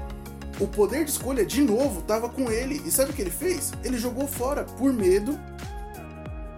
O 0.60 0.68
poder 0.68 1.04
de 1.06 1.12
escolha, 1.12 1.46
de 1.46 1.62
novo, 1.62 2.02
tava 2.02 2.28
com 2.30 2.50
ele. 2.50 2.82
E 2.86 2.90
sabe 2.92 3.12
o 3.12 3.14
que 3.14 3.22
ele 3.22 3.30
fez? 3.30 3.72
Ele 3.84 3.98
jogou 4.00 4.26
fora 4.28 4.64
por 4.64 4.92
medo 4.92 5.38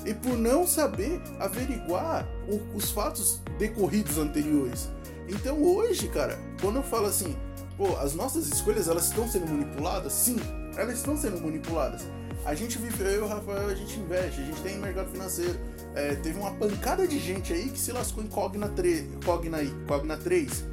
e 0.07 0.13
por 0.13 0.37
não 0.37 0.65
saber 0.65 1.21
averiguar 1.37 2.25
os 2.73 2.89
fatos 2.89 3.41
decorridos 3.59 4.17
anteriores. 4.17 4.89
Então 5.27 5.61
hoje, 5.61 6.07
cara, 6.07 6.39
quando 6.61 6.77
eu 6.77 6.83
falo 6.83 7.07
assim, 7.07 7.35
pô, 7.75 7.97
as 7.97 8.15
nossas 8.15 8.47
escolhas 8.47 8.87
elas 8.87 9.07
estão 9.07 9.27
sendo 9.27 9.47
manipuladas? 9.47 10.13
Sim, 10.13 10.37
elas 10.77 10.99
estão 10.99 11.17
sendo 11.17 11.41
manipuladas. 11.41 12.03
A 12.45 12.55
gente 12.55 12.77
vive, 12.77 13.03
eu 13.03 13.15
e 13.15 13.17
o 13.17 13.27
Rafael, 13.27 13.67
a 13.67 13.75
gente 13.75 13.99
investe, 13.99 14.39
a 14.39 14.45
gente 14.45 14.61
tem 14.61 14.77
mercado 14.77 15.11
financeiro. 15.11 15.59
É, 15.93 16.15
teve 16.15 16.39
uma 16.39 16.51
pancada 16.51 17.05
de 17.05 17.19
gente 17.19 17.51
aí 17.51 17.69
que 17.69 17.77
se 17.77 17.91
lascou 17.91 18.23
em 18.23 18.27
Cogna, 18.27 18.69
3, 18.69 19.25
Cogna, 19.25 19.57
Cogna 19.85 20.15
3. 20.15 20.63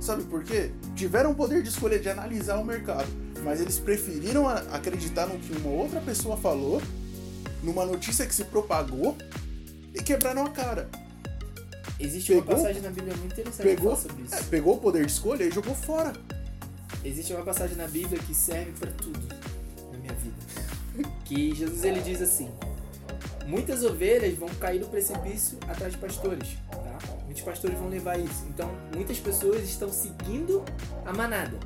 Sabe 0.00 0.22
por 0.24 0.42
quê? 0.42 0.70
Tiveram 0.96 1.32
o 1.32 1.34
poder 1.34 1.62
de 1.62 1.68
escolha 1.68 1.98
de 1.98 2.08
analisar 2.08 2.56
o 2.56 2.64
mercado, 2.64 3.08
mas 3.44 3.60
eles 3.60 3.78
preferiram 3.78 4.48
acreditar 4.48 5.26
no 5.26 5.38
que 5.38 5.54
uma 5.58 5.68
outra 5.68 6.00
pessoa 6.00 6.38
falou, 6.38 6.80
numa 7.62 7.84
notícia 7.84 8.26
que 8.26 8.34
se 8.34 8.44
propagou 8.44 9.16
e 9.94 10.02
quebraram 10.02 10.44
a 10.44 10.50
cara. 10.50 10.88
Existe 11.98 12.32
Pegou- 12.32 12.44
uma 12.44 12.56
passagem 12.56 12.82
na 12.82 12.90
Bíblia 12.90 13.14
muito 13.16 13.32
interessante 13.32 13.62
Pegou, 13.62 13.94
que 13.96 14.02
fala 14.02 14.08
sobre 14.08 14.22
isso. 14.24 14.34
é, 14.34 14.42
pegou 14.44 14.74
o 14.74 14.78
poder 14.78 15.04
de 15.04 15.12
escolha 15.12 15.44
e 15.44 15.50
jogou 15.50 15.74
fora. 15.74 16.12
Existe 17.04 17.32
uma 17.32 17.44
passagem 17.44 17.76
na 17.76 17.86
Bíblia 17.86 18.18
que 18.26 18.34
serve 18.34 18.72
pra 18.72 18.90
tudo 18.92 19.20
na 19.92 19.98
minha 19.98 20.14
vida. 20.14 20.36
Que 21.24 21.54
Jesus 21.54 21.84
ele 21.84 22.00
diz 22.00 22.20
assim: 22.20 22.50
Muitas 23.46 23.84
ovelhas 23.84 24.36
vão 24.36 24.48
cair 24.60 24.80
no 24.80 24.88
precipício 24.88 25.58
atrás 25.68 25.92
de 25.92 25.98
pastores, 25.98 26.48
tá? 26.70 26.98
Muitos 27.24 27.42
pastores 27.42 27.78
vão 27.78 27.88
levar 27.88 28.18
isso. 28.18 28.44
Então, 28.48 28.68
muitas 28.94 29.18
pessoas 29.18 29.62
estão 29.62 29.88
seguindo 29.92 30.64
a 31.06 31.12
manada. 31.12 31.56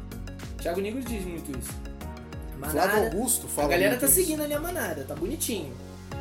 Tiago 0.60 0.80
Negro 0.80 1.00
diz 1.02 1.24
muito 1.24 1.50
isso. 1.58 1.70
A 2.62 2.68
Flávio 2.70 2.90
manada, 2.96 3.16
Augusto 3.16 3.46
a 3.46 3.50
fala. 3.50 3.68
galera 3.68 3.90
muito 3.90 4.00
tá 4.00 4.06
isso. 4.06 4.14
seguindo 4.14 4.42
ali 4.42 4.52
a 4.54 4.60
manada, 4.60 5.04
tá 5.04 5.14
bonitinho. 5.14 5.72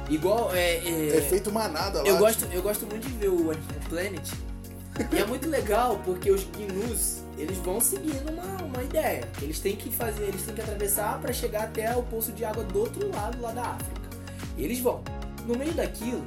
Igual 0.09 0.53
é, 0.53 0.77
é, 0.77 1.17
É 1.17 1.21
feito 1.21 1.51
manada 1.51 2.01
lá. 2.01 2.07
eu 2.07 2.17
gosto, 2.17 2.45
eu 2.51 2.61
gosto 2.61 2.85
muito 2.85 3.07
de 3.07 3.13
ver 3.13 3.29
o 3.29 3.51
Animal 3.51 3.79
Planet. 3.89 4.31
E 5.11 5.17
é 5.17 5.25
muito 5.25 5.49
legal 5.49 5.99
porque 6.05 6.29
os 6.29 6.43
gnus, 6.43 7.23
eles 7.37 7.57
vão 7.57 7.79
seguindo 7.79 8.31
uma, 8.31 8.63
uma 8.63 8.83
ideia. 8.83 9.27
Eles 9.41 9.59
têm 9.59 9.75
que 9.75 9.89
fazer, 9.89 10.23
eles 10.23 10.43
têm 10.43 10.53
que 10.53 10.61
atravessar 10.61 11.19
para 11.19 11.33
chegar 11.33 11.63
até 11.63 11.95
o 11.95 12.03
poço 12.03 12.31
de 12.31 12.45
água 12.45 12.63
do 12.63 12.79
outro 12.79 13.09
lado 13.11 13.41
lá 13.41 13.51
da 13.51 13.61
África. 13.63 14.01
E 14.57 14.63
eles 14.63 14.79
vão. 14.79 15.03
No 15.47 15.57
meio 15.57 15.73
daquilo 15.73 16.23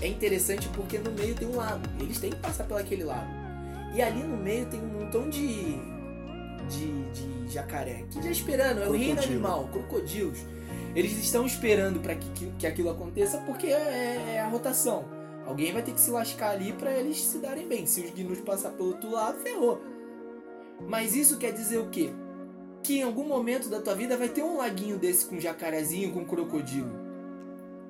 é 0.00 0.08
interessante 0.08 0.68
porque 0.70 0.98
no 0.98 1.10
meio 1.12 1.34
tem 1.34 1.46
um 1.46 1.56
lago. 1.56 1.82
Eles 2.00 2.18
têm 2.18 2.30
que 2.30 2.38
passar 2.38 2.64
pelo 2.64 2.80
aquele 2.80 3.04
lago. 3.04 3.30
E 3.94 4.00
ali 4.00 4.22
no 4.22 4.38
meio 4.38 4.64
tem 4.66 4.80
um 4.80 4.86
montão 4.86 5.28
de 5.28 5.78
de, 6.68 7.02
de 7.10 7.52
jacaré 7.52 8.04
que 8.10 8.22
já 8.22 8.30
esperando, 8.30 8.82
é 8.82 8.88
o 8.88 8.92
reino 8.92 9.20
animal, 9.20 9.68
crocodilos. 9.72 10.38
Eles 10.94 11.12
estão 11.12 11.46
esperando 11.46 12.00
para 12.00 12.14
que, 12.14 12.28
que, 12.30 12.52
que 12.58 12.66
aquilo 12.66 12.90
aconteça 12.90 13.38
porque 13.38 13.66
é, 13.66 14.34
é 14.34 14.40
a 14.40 14.48
rotação. 14.48 15.04
Alguém 15.46 15.72
vai 15.72 15.82
ter 15.82 15.92
que 15.92 16.00
se 16.00 16.10
lascar 16.10 16.50
ali 16.50 16.72
para 16.72 16.92
eles 16.92 17.20
se 17.22 17.38
darem 17.38 17.66
bem. 17.66 17.86
Se 17.86 18.00
os 18.00 18.10
gnus 18.10 18.40
passar 18.40 18.70
pelo 18.70 18.90
outro 18.90 19.10
lado, 19.10 19.38
ferrou. 19.38 19.80
Mas 20.88 21.14
isso 21.14 21.38
quer 21.38 21.52
dizer 21.52 21.78
o 21.78 21.88
quê? 21.88 22.10
Que 22.82 22.98
em 22.98 23.02
algum 23.02 23.24
momento 23.24 23.68
da 23.68 23.80
tua 23.80 23.94
vida 23.94 24.16
vai 24.16 24.28
ter 24.28 24.42
um 24.42 24.56
laguinho 24.56 24.98
desse 24.98 25.26
com 25.26 25.38
jacarezinho, 25.40 26.12
com 26.12 26.24
crocodilo. 26.24 26.90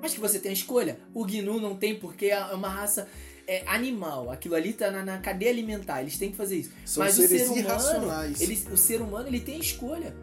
Mas 0.01 0.15
que 0.15 0.21
você 0.21 0.39
tem 0.39 0.51
a 0.51 0.55
escolha. 0.55 0.99
O 1.15 1.25
gnu 1.25 1.61
não 1.61 1.77
tem 1.77 1.99
porque 1.99 2.27
é 2.27 2.41
uma 2.55 2.69
raça 2.69 3.09
é, 3.47 3.63
animal. 3.67 4.31
Aquilo 4.31 4.55
ali 4.55 4.73
tá 4.73 4.91
na, 4.91 5.05
na 5.05 5.19
cadeia 5.19 5.51
alimentar. 5.51 6.01
Eles 6.01 6.19
têm 6.19 6.31
que 6.31 6.37
fazer 6.37 6.57
isso. 6.57 6.73
São 6.85 7.05
Mas 7.05 7.19
o 7.19 7.23
seres 7.23 7.43
ser 7.43 7.47
humano, 7.49 7.59
irracionais. 7.59 8.41
ele, 8.41 8.65
o 8.73 8.77
ser 8.77 9.01
humano, 9.01 9.29
ele 9.29 9.41
tem 9.41 9.59
escolha. 9.59 10.15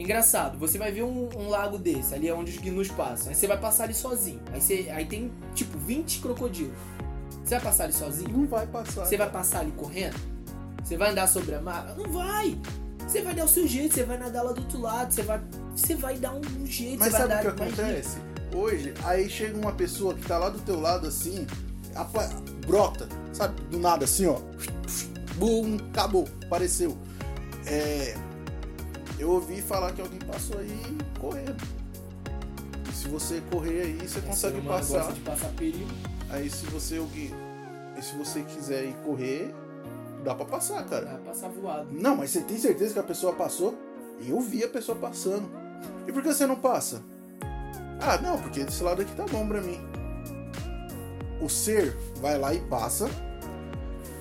Engraçado, 0.00 0.58
você 0.58 0.78
vai 0.78 0.90
ver 0.90 1.02
um, 1.02 1.28
um 1.36 1.50
lago 1.50 1.76
desse, 1.76 2.14
ali 2.14 2.26
é 2.26 2.34
onde 2.34 2.50
os 2.52 2.56
gnus 2.56 2.88
passam. 2.88 3.28
Aí 3.28 3.34
você 3.34 3.46
vai 3.46 3.58
passar 3.60 3.84
ali 3.84 3.92
sozinho. 3.92 4.40
Aí, 4.50 4.58
você, 4.58 4.88
aí 4.90 5.04
tem, 5.04 5.30
tipo, 5.54 5.76
20 5.78 6.20
crocodilos. 6.20 6.72
Você 7.44 7.56
vai 7.56 7.60
passar 7.60 7.84
ali 7.84 7.92
sozinho? 7.92 8.30
Não 8.30 8.46
vai 8.46 8.66
passar. 8.66 9.04
Você 9.04 9.18
vai 9.18 9.28
passar 9.30 9.60
ali 9.60 9.72
correndo? 9.72 10.16
Você 10.82 10.96
vai 10.96 11.10
andar 11.10 11.26
sobre 11.26 11.54
a 11.54 11.60
marca? 11.60 11.94
Não 11.94 12.10
vai! 12.10 12.58
Você 13.06 13.20
vai 13.20 13.34
dar 13.34 13.44
o 13.44 13.48
seu 13.48 13.66
jeito, 13.68 13.94
você 13.94 14.04
vai 14.04 14.16
nadar 14.16 14.42
lá 14.42 14.52
do 14.52 14.62
outro 14.62 14.80
lado, 14.80 15.12
você 15.12 15.22
vai, 15.22 15.40
você 15.76 15.94
vai 15.94 16.16
dar 16.16 16.32
um 16.34 16.64
jeito, 16.64 16.98
Mas 17.00 17.12
você 17.12 17.18
vai 17.18 17.28
sabe 17.28 17.34
o 17.34 17.52
que 17.52 17.58
dar 17.58 17.64
acontece? 17.66 18.18
Hoje, 18.54 18.94
aí 19.04 19.28
chega 19.28 19.58
uma 19.58 19.72
pessoa 19.72 20.14
que 20.14 20.26
tá 20.26 20.38
lá 20.38 20.48
do 20.48 20.60
teu 20.60 20.80
lado 20.80 21.06
assim, 21.06 21.46
apa- 21.94 22.30
brota, 22.66 23.06
sabe? 23.34 23.60
Do 23.64 23.78
nada 23.78 24.04
assim, 24.04 24.26
ó. 24.26 24.38
Bum, 25.36 25.76
acabou, 25.92 26.26
apareceu. 26.46 26.96
É, 27.66 28.16
eu 29.20 29.30
ouvi 29.30 29.60
falar 29.60 29.92
que 29.92 30.00
alguém 30.00 30.18
passou 30.20 30.58
aí 30.58 30.80
correndo. 31.18 31.56
E 32.88 32.92
se 32.92 33.08
você 33.08 33.42
correr 33.50 33.82
aí, 33.82 34.08
você 34.08 34.18
O 34.18 34.22
consegue 34.22 34.54
ser 34.56 34.60
humano 34.60 34.78
passar. 34.78 34.98
gosta 34.98 35.12
de 35.12 35.20
passar 35.20 35.48
perigo. 35.50 35.90
Aí 36.30 36.48
se 36.50 36.66
você 36.66 36.96
alguém, 36.98 37.30
e 37.98 38.02
se 38.02 38.14
você 38.16 38.42
quiser 38.42 38.84
ir 38.84 38.94
correr, 39.04 39.54
dá 40.24 40.34
pra 40.34 40.44
passar, 40.46 40.84
cara. 40.86 41.06
Vai 41.06 41.18
passar 41.18 41.48
voado. 41.48 41.88
Não, 41.92 42.16
mas 42.16 42.30
você 42.30 42.40
tem 42.40 42.58
certeza 42.58 42.92
que 42.94 42.98
a 43.00 43.04
pessoa 43.04 43.32
passou? 43.32 43.74
Eu 44.26 44.40
vi 44.40 44.62
a 44.64 44.68
pessoa 44.68 44.96
passando. 44.98 45.48
E 46.06 46.12
por 46.12 46.22
que 46.22 46.32
você 46.32 46.46
não 46.46 46.56
passa? 46.56 47.02
Ah, 48.00 48.18
não, 48.18 48.38
porque 48.40 48.64
desse 48.64 48.82
lado 48.82 49.02
aqui 49.02 49.14
tá 49.14 49.24
bom 49.30 49.46
pra 49.46 49.60
mim. 49.60 49.80
O 51.40 51.48
ser 51.48 51.96
vai 52.20 52.38
lá 52.38 52.52
e 52.54 52.60
passa 52.60 53.08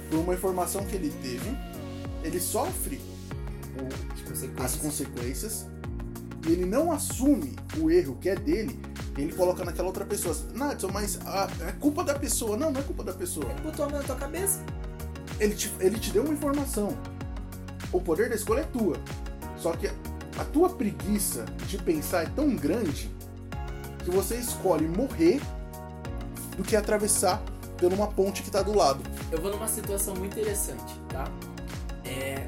por 0.09 0.19
uma 0.19 0.33
informação 0.33 0.85
que 0.85 0.95
ele 0.95 1.12
teve, 1.21 1.49
ele 2.23 2.39
sofre 2.39 2.99
consequências. 3.77 4.65
as 4.65 4.75
consequências 4.75 5.65
e 6.47 6.51
ele 6.51 6.65
não 6.65 6.91
assume 6.91 7.55
o 7.79 7.89
erro 7.91 8.17
que 8.19 8.29
é 8.29 8.36
dele, 8.36 8.79
ele 9.17 9.34
coloca 9.34 9.65
naquela 9.65 9.88
outra 9.88 10.05
pessoa. 10.05 10.36
Nadson, 10.53 10.89
mas 10.91 11.19
a, 11.25 11.49
é 11.67 11.71
culpa 11.73 12.03
da 12.03 12.15
pessoa. 12.15 12.55
Não, 12.55 12.71
não 12.71 12.79
é 12.79 12.84
culpa 12.84 13.03
da 13.03 13.13
pessoa. 13.13 13.45
Ele 13.51 13.62
botou 13.62 13.86
a 13.86 13.89
mão 13.89 13.99
na 13.99 14.05
tua 14.05 14.15
cabeça. 14.15 14.63
Ele 15.39 15.53
te, 15.53 15.71
ele 15.79 15.99
te 15.99 16.12
deu 16.12 16.23
uma 16.23 16.34
informação. 16.34 16.97
O 17.91 17.99
poder 17.99 18.29
da 18.29 18.36
escolha 18.36 18.62
é 18.62 18.63
tua. 18.63 18.97
Só 19.58 19.73
que 19.73 19.88
a 19.88 20.45
tua 20.45 20.69
preguiça 20.69 21.45
de 21.67 21.77
pensar 21.77 22.23
é 22.23 22.27
tão 22.27 22.55
grande 22.55 23.12
que 24.03 24.10
você 24.10 24.36
escolhe 24.36 24.88
morrer 24.88 25.41
do 26.55 26.63
que 26.63 26.75
atravessar 26.75 27.41
por 27.77 27.91
uma 27.91 28.08
ponte 28.08 28.41
que 28.41 28.49
tá 28.49 28.62
do 28.62 28.75
lado. 28.75 29.01
Eu 29.32 29.41
vou 29.41 29.51
numa 29.51 29.67
situação 29.67 30.15
muito 30.15 30.39
interessante, 30.39 30.93
tá? 31.10 31.25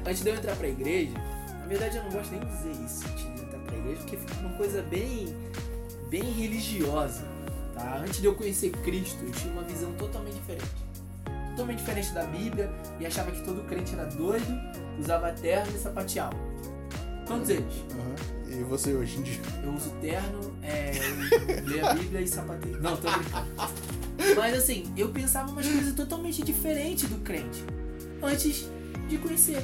Antes 0.06 0.22
de 0.22 0.30
eu 0.30 0.34
entrar 0.34 0.56
pra 0.56 0.68
igreja, 0.68 1.14
na 1.60 1.66
verdade 1.66 1.96
eu 1.96 2.02
não 2.04 2.10
gosto 2.10 2.30
nem 2.32 2.40
de 2.40 2.46
dizer 2.46 2.84
isso, 2.84 3.04
antes 3.08 3.24
de 3.24 3.38
eu 3.38 3.44
entrar 3.44 3.58
pra 3.60 3.76
igreja, 3.76 3.98
porque 3.98 4.16
fica 4.16 4.34
uma 4.40 4.56
coisa 4.56 4.82
bem, 4.82 5.34
bem 6.10 6.24
religiosa, 6.24 7.24
tá? 7.74 7.98
Antes 7.98 8.20
de 8.20 8.26
eu 8.26 8.34
conhecer 8.34 8.70
Cristo, 8.70 9.22
eu 9.24 9.30
tinha 9.30 9.52
uma 9.52 9.62
visão 9.62 9.92
totalmente 9.92 10.34
diferente. 10.34 10.82
Totalmente 11.50 11.78
diferente 11.78 12.12
da 12.12 12.24
Bíblia 12.24 12.70
e 12.98 13.06
achava 13.06 13.30
que 13.30 13.44
todo 13.44 13.62
crente 13.68 13.92
era 13.92 14.06
doido, 14.06 14.60
usava 14.98 15.32
terno 15.32 15.70
e 15.74 15.78
sapateava. 15.78 16.36
Todos 17.26 17.48
eles. 17.48 17.84
E 18.48 18.62
você 18.64 18.92
hoje 18.92 19.18
em 19.18 19.22
dia? 19.22 19.40
Eu 19.62 19.72
uso 19.72 19.90
terno, 20.00 20.52
é, 20.62 20.92
leio 21.64 21.86
a 21.86 21.94
Bíblia 21.94 22.20
e 22.20 22.28
sapateio. 22.28 22.80
Não, 22.82 22.96
tô 22.96 23.10
brincando. 23.10 23.48
Mas 24.36 24.54
assim, 24.56 24.92
eu 24.96 25.10
pensava 25.10 25.50
umas 25.50 25.66
coisas 25.66 25.94
totalmente 25.94 26.42
diferentes 26.42 27.08
do 27.08 27.18
crente. 27.18 27.64
Antes 28.22 28.68
de 29.08 29.18
conhecer, 29.18 29.62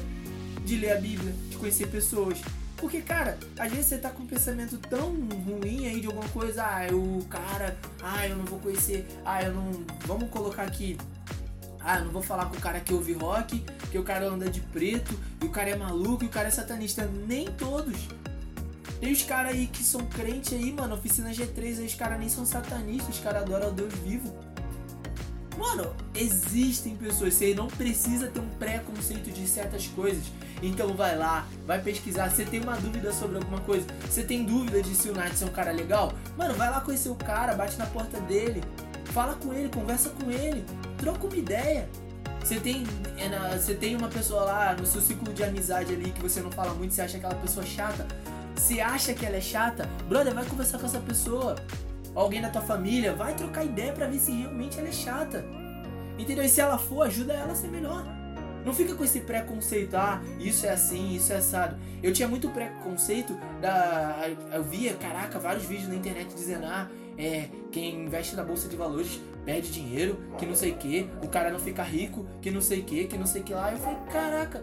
de 0.69 0.77
ler 0.77 0.93
a 0.93 1.01
Bíblia, 1.01 1.35
de 1.49 1.57
conhecer 1.57 1.89
pessoas. 1.89 2.39
Porque, 2.77 3.01
cara, 3.01 3.37
às 3.59 3.71
vezes 3.71 3.87
você 3.87 3.99
tá 3.99 4.11
com 4.11 4.23
um 4.23 4.27
pensamento 4.27 4.79
tão 4.79 5.11
ruim 5.11 5.87
aí 5.87 6.01
de 6.01 6.07
alguma 6.07 6.29
coisa, 6.29 6.63
ah, 6.63 6.87
o 6.95 7.25
cara, 7.25 7.77
ah, 8.01 8.29
eu 8.29 8.37
não 8.37 8.45
vou 8.45 8.61
conhecer, 8.61 9.07
ah, 9.25 9.43
eu 9.43 9.53
não. 9.53 9.85
Vamos 10.07 10.31
colocar 10.31 10.63
aqui. 10.63 10.97
Ah, 11.81 11.99
eu 11.99 12.05
não 12.05 12.13
vou 12.13 12.23
falar 12.23 12.47
com 12.47 12.57
o 12.57 12.61
cara 12.61 12.81
que 12.81 12.93
ouve 12.93 13.15
rock, 13.15 13.65
que 13.91 13.99
o 13.99 14.05
cara 14.05 14.29
anda 14.29 14.49
de 14.49 14.61
preto, 14.61 15.19
e 15.43 15.47
o 15.47 15.49
cara 15.49 15.71
é 15.71 15.77
maluco, 15.77 16.23
e 16.23 16.27
o 16.27 16.31
cara 16.31 16.49
é 16.49 16.51
satanista. 16.51 17.09
Nem 17.27 17.47
todos. 17.47 17.97
Tem 19.01 19.13
os 19.13 19.23
caras 19.23 19.53
aí 19.53 19.67
que 19.67 19.83
são 19.83 20.05
crente 20.07 20.55
aí, 20.55 20.73
mano, 20.73 20.95
oficina 20.95 21.31
G3, 21.31 21.79
aí 21.79 21.87
os 21.87 21.95
caras 21.95 22.19
nem 22.19 22.29
são 22.29 22.45
satanistas, 22.45 23.17
os 23.17 23.23
caras 23.23 23.43
adoram 23.43 23.69
o 23.69 23.73
Deus 23.73 23.95
vivo. 23.95 24.33
Mano, 25.57 25.93
existem 26.15 26.95
pessoas, 26.95 27.35
você 27.35 27.53
não 27.55 27.67
precisa 27.67 28.29
ter 28.29 28.39
um 28.39 28.49
preconceito 28.51 29.33
de 29.33 29.49
certas 29.49 29.89
coisas. 29.89 30.23
Então 30.63 30.95
vai 30.95 31.17
lá, 31.17 31.47
vai 31.67 31.81
pesquisar. 31.81 32.29
Você 32.31 32.45
tem 32.45 32.61
uma 32.61 32.77
dúvida 32.77 33.13
sobre 33.13 33.37
alguma 33.37 33.61
coisa? 33.61 33.87
Você 34.09 34.23
tem 34.23 34.45
dúvida 34.45 34.83
de 34.83 34.95
se 34.95 35.09
o 35.09 35.15
Nath 35.15 35.41
é 35.41 35.45
um 35.45 35.49
cara 35.51 35.71
legal? 35.71 36.13
Mano, 36.37 36.55
vai 36.55 36.69
lá 36.71 36.81
conhecer 36.81 37.09
o 37.11 37.15
cara, 37.15 37.55
bate 37.55 37.77
na 37.79 37.87
porta 37.87 38.21
dele, 38.23 38.63
fala 39.13 39.35
com 39.35 39.53
ele, 39.53 39.69
conversa 39.69 40.11
com 40.11 40.31
ele, 40.31 40.65
troca 40.97 41.27
uma 41.27 41.37
ideia. 41.37 41.89
Você 42.43 42.59
tem, 42.59 42.85
é 43.19 43.29
na- 43.29 43.57
você 43.57 43.75
tem 43.75 43.95
uma 43.95 44.09
pessoa 44.09 44.43
lá 44.43 44.75
no 44.75 44.87
seu 44.87 45.01
ciclo 45.01 45.33
de 45.33 45.45
amizade 45.45 45.93
ali 45.93 46.11
que 46.11 46.21
você 46.23 46.41
não 46.41 46.51
fala 46.51 46.73
muito, 46.75 46.95
você 46.95 47.03
acha 47.03 47.17
aquela 47.19 47.35
pessoa 47.35 47.65
chata. 47.65 48.07
Se 48.57 48.81
acha 48.81 49.15
que 49.15 49.25
ela 49.25 49.37
é 49.37 49.41
chata, 49.41 49.89
brother, 50.09 50.35
vai 50.35 50.45
conversar 50.45 50.79
com 50.79 50.87
essa 50.87 50.99
pessoa. 50.99 51.55
Alguém 52.15 52.41
da 52.41 52.49
tua 52.49 52.63
família, 52.63 53.15
vai 53.15 53.35
trocar 53.35 53.65
ideia 53.65 53.93
pra 53.93 54.07
ver 54.09 54.19
se 54.19 54.33
realmente 54.33 54.79
ela 54.79 54.89
é 54.89 54.93
chata. 54.93 55.45
Entendeu? 56.19 56.43
E 56.45 56.49
se 56.49 56.61
ela 56.61 56.77
for, 56.79 57.03
ajuda 57.07 57.33
ela 57.33 57.53
a 57.53 57.55
ser 57.55 57.69
melhor. 57.69 58.05
Não 58.69 58.75
fica 58.75 58.95
com 58.95 59.03
esse 59.03 59.21
preconceito, 59.21 59.95
ah, 59.95 60.21
isso 60.39 60.67
é 60.67 60.69
assim, 60.69 61.17
isso 61.17 61.33
é 61.33 61.37
assado. 61.37 61.75
Eu 62.03 62.13
tinha 62.13 62.29
muito 62.29 62.51
preconceito 62.51 63.35
da. 63.63 64.29
Eu 64.53 64.63
via, 64.63 64.93
caraca, 64.93 65.39
vários 65.39 65.65
vídeos 65.65 65.89
na 65.89 65.95
internet 65.95 66.35
dizendo, 66.35 66.67
ah, 66.67 66.87
é, 67.17 67.49
quem 67.73 68.05
investe 68.05 68.37
na 68.37 68.45
bolsa 68.45 68.69
de 68.69 68.77
valores 68.77 69.23
perde 69.43 69.71
dinheiro, 69.71 70.23
que 70.37 70.45
não 70.45 70.55
sei 70.55 70.73
o 70.73 70.77
que, 70.77 71.09
o 71.23 71.29
cara 71.29 71.51
não 71.51 71.59
fica 71.59 71.83
rico, 71.83 72.27
que 72.43 72.51
não 72.51 72.61
sei 72.61 72.81
o 72.81 72.85
que, 72.85 73.07
que 73.07 73.17
não 73.17 73.25
sei 73.25 73.41
o 73.41 73.45
que 73.45 73.55
lá. 73.55 73.73
Eu 73.73 73.79
falei, 73.79 73.99
caraca. 74.13 74.63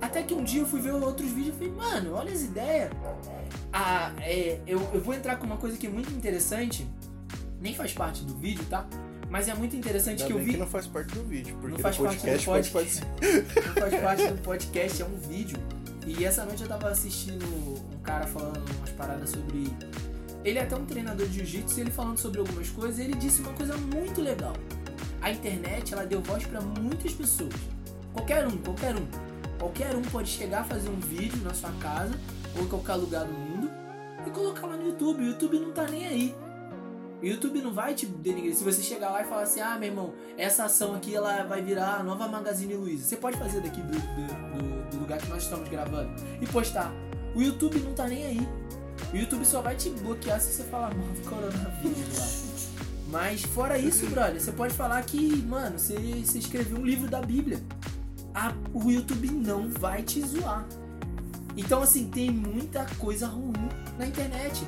Até 0.00 0.22
que 0.22 0.34
um 0.34 0.44
dia 0.44 0.60
eu 0.60 0.66
fui 0.66 0.80
ver 0.80 0.92
outros 0.92 1.32
vídeos 1.32 1.56
e 1.56 1.58
falei, 1.58 1.72
mano, 1.72 2.14
olha 2.14 2.32
as 2.32 2.42
ideias. 2.42 2.92
Ah, 3.72 4.12
é, 4.20 4.60
eu, 4.68 4.78
eu 4.94 5.00
vou 5.00 5.14
entrar 5.14 5.34
com 5.34 5.46
uma 5.46 5.56
coisa 5.56 5.76
que 5.76 5.88
é 5.88 5.90
muito 5.90 6.12
interessante, 6.12 6.88
nem 7.60 7.74
faz 7.74 7.92
parte 7.92 8.22
do 8.24 8.36
vídeo, 8.36 8.64
tá? 8.70 8.86
Mas 9.32 9.48
é 9.48 9.54
muito 9.54 9.74
interessante 9.74 10.22
Ainda 10.24 10.34
que 10.34 10.40
vi. 10.40 10.50
que 10.52 10.58
não 10.58 10.66
faz 10.66 10.86
parte 10.86 11.14
do 11.14 11.24
vídeo, 11.24 11.56
porque 11.58 11.76
Não 11.76 11.78
faz 11.78 11.96
no 11.96 12.04
parte 12.04 12.18
do 12.18 12.20
podcast 12.20 12.44
pode 12.44 12.70
podcast. 12.70 13.06
não 13.66 13.74
faz 13.74 14.02
parte 14.02 14.26
do 14.26 14.42
podcast, 14.42 15.02
é 15.02 15.06
um 15.06 15.16
vídeo. 15.16 15.56
E 16.06 16.22
essa 16.22 16.44
noite 16.44 16.60
eu 16.62 16.68
tava 16.68 16.90
assistindo 16.90 17.42
um 17.46 17.98
cara 18.02 18.26
falando 18.26 18.62
umas 18.76 18.90
paradas 18.90 19.30
sobre. 19.30 19.72
Ele 20.44 20.58
é 20.58 20.62
até 20.62 20.76
um 20.76 20.84
treinador 20.84 21.26
de 21.26 21.38
jiu-jitsu, 21.38 21.80
ele 21.80 21.90
falando 21.90 22.18
sobre 22.18 22.40
algumas 22.40 22.68
coisas, 22.68 22.98
ele 22.98 23.14
disse 23.14 23.40
uma 23.40 23.54
coisa 23.54 23.74
muito 23.74 24.20
legal. 24.20 24.52
A 25.22 25.30
internet, 25.30 25.94
ela 25.94 26.04
deu 26.04 26.20
voz 26.20 26.44
pra 26.44 26.60
muitas 26.60 27.14
pessoas. 27.14 27.54
Qualquer 28.12 28.46
um, 28.46 28.58
qualquer 28.58 28.94
um. 28.94 29.06
Qualquer 29.58 29.96
um 29.96 30.02
pode 30.02 30.28
chegar, 30.28 30.64
fazer 30.64 30.90
um 30.90 31.00
vídeo 31.00 31.42
na 31.42 31.54
sua 31.54 31.72
casa, 31.80 32.12
ou 32.54 32.64
em 32.64 32.68
qualquer 32.68 32.96
lugar 32.96 33.24
do 33.24 33.32
mundo, 33.32 33.70
e 34.26 34.30
colocar 34.30 34.66
lá 34.66 34.76
no 34.76 34.88
YouTube. 34.88 35.22
O 35.22 35.26
YouTube 35.28 35.58
não 35.58 35.72
tá 35.72 35.86
nem 35.86 36.06
aí. 36.06 36.34
O 37.22 37.26
YouTube 37.26 37.60
não 37.62 37.72
vai 37.72 37.94
te 37.94 38.04
denigrir. 38.06 38.54
Se 38.56 38.64
você 38.64 38.82
chegar 38.82 39.10
lá 39.10 39.22
e 39.22 39.24
falar 39.24 39.42
assim, 39.42 39.60
ah, 39.60 39.76
meu 39.78 39.88
irmão, 39.90 40.12
essa 40.36 40.64
ação 40.64 40.94
aqui 40.96 41.14
ela 41.14 41.44
vai 41.44 41.62
virar 41.62 42.00
a 42.00 42.02
nova 42.02 42.26
Magazine 42.26 42.74
Luiza. 42.74 43.04
Você 43.04 43.16
pode 43.16 43.38
fazer 43.38 43.60
daqui 43.60 43.80
do, 43.80 43.92
do, 43.92 43.98
do- 43.98 44.90
do 44.90 44.96
lugar 44.98 45.18
que 45.18 45.28
nós 45.28 45.44
estamos 45.44 45.68
gravando 45.68 46.10
e 46.40 46.46
postar. 46.46 46.92
O 47.34 47.40
YouTube 47.40 47.78
não 47.80 47.94
tá 47.94 48.08
nem 48.08 48.26
aí. 48.26 48.48
O 49.12 49.16
YouTube 49.16 49.44
só 49.44 49.62
vai 49.62 49.76
te 49.76 49.88
bloquear 49.90 50.40
se 50.40 50.52
você 50.52 50.64
falar, 50.64 50.92
mano, 50.94 51.14
coronavírus 51.28 52.18
lá. 52.18 52.78
Mas 53.10 53.42
fora 53.42 53.78
isso, 53.78 54.06
brother, 54.06 54.40
você 54.40 54.52
pode 54.52 54.74
falar 54.74 55.02
que, 55.04 55.36
mano, 55.46 55.78
você, 55.78 55.94
você 56.24 56.38
escreveu 56.38 56.78
um 56.78 56.84
livro 56.84 57.08
da 57.08 57.20
Bíblia. 57.22 57.62
A- 58.34 58.52
o 58.74 58.90
YouTube 58.90 59.30
não 59.30 59.68
vai 59.68 60.02
te 60.02 60.20
zoar. 60.22 60.66
Então, 61.56 61.82
assim, 61.82 62.08
tem 62.08 62.30
muita 62.30 62.86
coisa 62.98 63.26
ruim 63.26 63.52
na 63.98 64.06
internet. 64.06 64.66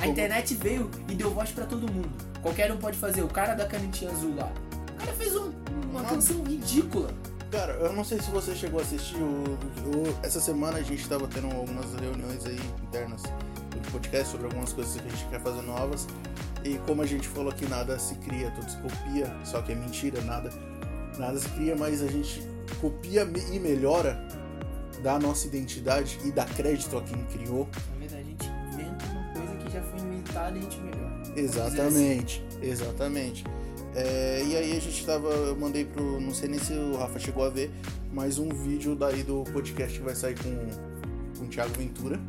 A 0.00 0.06
internet 0.06 0.54
veio 0.54 0.90
e 1.08 1.14
deu 1.14 1.30
voz 1.32 1.50
pra 1.50 1.64
todo 1.66 1.90
mundo. 1.90 2.08
Qualquer 2.42 2.70
um 2.72 2.76
pode 2.76 2.98
fazer. 2.98 3.22
O 3.22 3.28
cara 3.28 3.54
da 3.54 3.66
canetinha 3.66 4.10
azul 4.10 4.34
lá. 4.36 4.52
O 4.94 4.98
cara 4.98 5.12
fez 5.12 5.34
um- 5.36 5.52
uma 5.90 6.02
canção 6.04 6.42
ridícula. 6.44 7.10
Cara, 7.50 7.72
eu 7.74 7.92
não 7.92 8.04
sei 8.04 8.20
se 8.20 8.30
você 8.30 8.54
chegou 8.54 8.80
a 8.80 8.82
assistir 8.82 9.16
o, 9.16 9.44
o- 9.54 10.18
essa 10.22 10.40
semana 10.40 10.78
a 10.78 10.82
gente 10.82 11.08
tava 11.08 11.26
tendo 11.28 11.46
algumas 11.46 11.94
reuniões 11.94 12.44
aí 12.44 12.60
internas 12.82 13.22
do 13.22 13.90
podcast 13.92 14.28
sobre 14.32 14.46
algumas 14.46 14.72
coisas 14.72 15.00
que 15.00 15.06
a 15.06 15.10
gente 15.10 15.24
quer 15.26 15.40
fazer 15.40 15.62
novas. 15.62 16.06
E 16.64 16.76
como 16.86 17.02
a 17.02 17.06
gente 17.06 17.26
falou 17.28 17.52
que 17.52 17.66
nada 17.66 17.98
se 17.98 18.16
cria, 18.16 18.50
tudo 18.50 18.68
se 18.70 18.76
copia, 18.78 19.32
só 19.44 19.62
que 19.62 19.72
é 19.72 19.74
mentira, 19.76 20.20
nada, 20.22 20.50
nada 21.16 21.38
se 21.38 21.48
cria, 21.50 21.76
mas 21.76 22.02
a 22.02 22.08
gente 22.08 22.42
copia 22.80 23.22
e 23.52 23.58
melhora 23.60 24.18
da 25.02 25.18
nossa 25.18 25.46
identidade 25.46 26.18
e 26.24 26.32
dá 26.32 26.44
crédito 26.44 26.98
a 26.98 27.02
quem 27.02 27.22
criou. 27.26 27.68
Melhora. 30.80 31.22
Exatamente, 31.36 32.44
exatamente. 32.62 33.44
É, 33.94 34.42
e 34.46 34.56
aí 34.56 34.76
a 34.76 34.80
gente 34.80 35.06
tava, 35.06 35.28
eu 35.28 35.56
mandei 35.56 35.84
pro, 35.84 36.20
não 36.20 36.34
sei 36.34 36.48
nem 36.48 36.58
se 36.58 36.72
o 36.72 36.96
Rafa 36.96 37.18
chegou 37.18 37.44
a 37.44 37.48
ver, 37.48 37.70
mas 38.12 38.38
um 38.38 38.50
vídeo 38.50 38.94
daí 38.94 39.22
do 39.22 39.42
podcast 39.52 39.98
que 39.98 40.04
vai 40.04 40.14
sair 40.14 40.36
com, 40.38 41.38
com 41.38 41.44
o 41.44 41.48
Thiago 41.48 41.72
Ventura, 41.78 42.20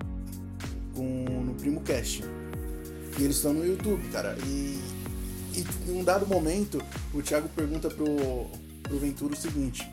com, 0.96 1.26
no 1.46 1.54
Primo 1.56 1.82
Cast. 1.82 2.24
E 3.20 3.24
eles 3.24 3.38
estão 3.38 3.54
no 3.54 3.66
YouTube, 3.66 4.02
cara. 4.12 4.38
E, 4.46 4.80
e 5.56 5.66
em 5.90 6.00
um 6.00 6.04
dado 6.04 6.26
momento, 6.26 6.82
o 7.14 7.22
Thiago 7.22 7.50
pergunta 7.50 7.90
pro, 7.90 8.06
pro 8.84 9.00
Ventura 9.00 9.34
o 9.34 9.38
seguinte: 9.38 9.90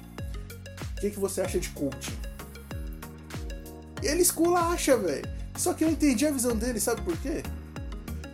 O 0.96 1.00
que, 1.00 1.10
que 1.10 1.18
você 1.18 1.40
acha 1.40 1.58
de 1.58 1.70
coaching? 1.70 2.16
E 4.02 4.06
ele 4.06 4.22
esculacha, 4.22 4.96
velho. 4.96 5.26
Só 5.56 5.72
que 5.72 5.84
eu 5.84 5.90
entendi 5.90 6.26
a 6.26 6.30
visão 6.30 6.54
dele, 6.54 6.78
sabe 6.78 7.02
por 7.02 7.16
quê? 7.18 7.42